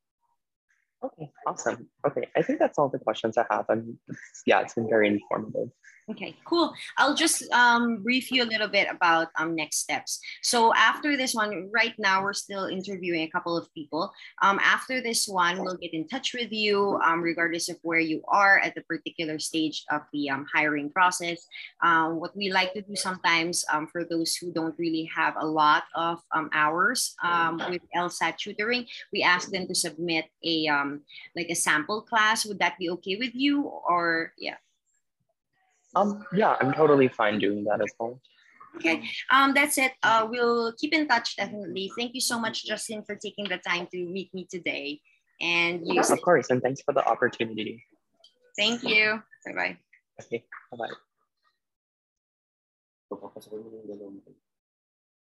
Okay, 1.04 1.30
awesome. 1.46 1.88
Okay, 2.06 2.28
I 2.34 2.42
think 2.42 2.58
that's 2.58 2.78
all 2.78 2.88
the 2.88 2.98
questions 2.98 3.36
I 3.36 3.44
have. 3.50 3.66
And 3.68 3.98
yeah, 4.46 4.60
it's 4.60 4.74
been 4.74 4.88
very 4.88 5.08
informative. 5.08 5.68
Okay, 6.10 6.36
cool. 6.44 6.74
I'll 6.98 7.14
just 7.14 7.50
um, 7.50 8.02
brief 8.02 8.30
you 8.30 8.42
a 8.42 8.44
little 8.44 8.68
bit 8.68 8.88
about 8.90 9.28
um, 9.38 9.56
next 9.56 9.78
steps. 9.78 10.20
So 10.42 10.74
after 10.74 11.16
this 11.16 11.34
one, 11.34 11.70
right 11.72 11.94
now 11.96 12.22
we're 12.22 12.34
still 12.34 12.66
interviewing 12.66 13.22
a 13.22 13.30
couple 13.30 13.56
of 13.56 13.72
people. 13.72 14.12
Um, 14.42 14.60
after 14.62 15.00
this 15.00 15.26
one, 15.26 15.64
we'll 15.64 15.78
get 15.78 15.94
in 15.94 16.06
touch 16.06 16.34
with 16.34 16.52
you 16.52 17.00
um, 17.02 17.22
regardless 17.22 17.70
of 17.70 17.78
where 17.80 18.00
you 18.00 18.22
are 18.28 18.58
at 18.58 18.74
the 18.74 18.82
particular 18.82 19.38
stage 19.38 19.82
of 19.90 20.02
the 20.12 20.28
um, 20.28 20.44
hiring 20.52 20.90
process. 20.90 21.46
Um, 21.82 22.20
what 22.20 22.36
we 22.36 22.52
like 22.52 22.74
to 22.74 22.82
do 22.82 22.96
sometimes 22.96 23.64
um, 23.72 23.86
for 23.86 24.04
those 24.04 24.34
who 24.34 24.52
don't 24.52 24.78
really 24.78 25.08
have 25.16 25.36
a 25.38 25.46
lot 25.46 25.84
of 25.94 26.20
um, 26.32 26.50
hours 26.52 27.16
um, 27.24 27.62
with 27.70 27.80
LSAT 27.96 28.36
tutoring, 28.36 28.84
we 29.10 29.22
ask 29.22 29.50
them 29.50 29.66
to 29.68 29.74
submit 29.74 30.26
a 30.44 30.66
um, 30.66 31.00
like 31.34 31.48
a 31.48 31.54
sample 31.54 32.02
class. 32.02 32.44
Would 32.44 32.58
that 32.58 32.76
be 32.78 32.90
okay 32.90 33.16
with 33.16 33.34
you 33.34 33.62
or 33.62 34.34
yeah? 34.36 34.56
Um, 35.96 36.24
yeah, 36.34 36.56
I'm 36.60 36.72
totally 36.72 37.08
fine 37.08 37.38
doing 37.38 37.64
that 37.64 37.80
as 37.80 37.92
well. 37.98 38.20
Okay, 38.76 39.06
um, 39.30 39.54
that's 39.54 39.78
it. 39.78 39.92
Uh, 40.02 40.26
we'll 40.28 40.72
keep 40.74 40.92
in 40.92 41.06
touch 41.06 41.36
definitely. 41.36 41.92
Thank 41.96 42.14
you 42.14 42.20
so 42.20 42.38
much, 42.40 42.66
Justin, 42.66 43.04
for 43.06 43.14
taking 43.14 43.46
the 43.48 43.58
time 43.58 43.86
to 43.92 43.98
meet 44.04 44.34
me 44.34 44.46
today. 44.50 45.00
And 45.40 45.86
you, 45.86 45.94
Yeah, 45.94 46.12
of 46.12 46.20
course, 46.22 46.50
and 46.50 46.60
thanks 46.60 46.82
for 46.82 46.92
the 46.92 47.04
opportunity. 47.06 47.82
thank 48.58 48.82
you. 48.82 49.22
Bye 49.46 49.54
bye. 49.54 49.76
Okay, 50.22 50.42
yung 53.10 53.86
dalawang 53.86 54.43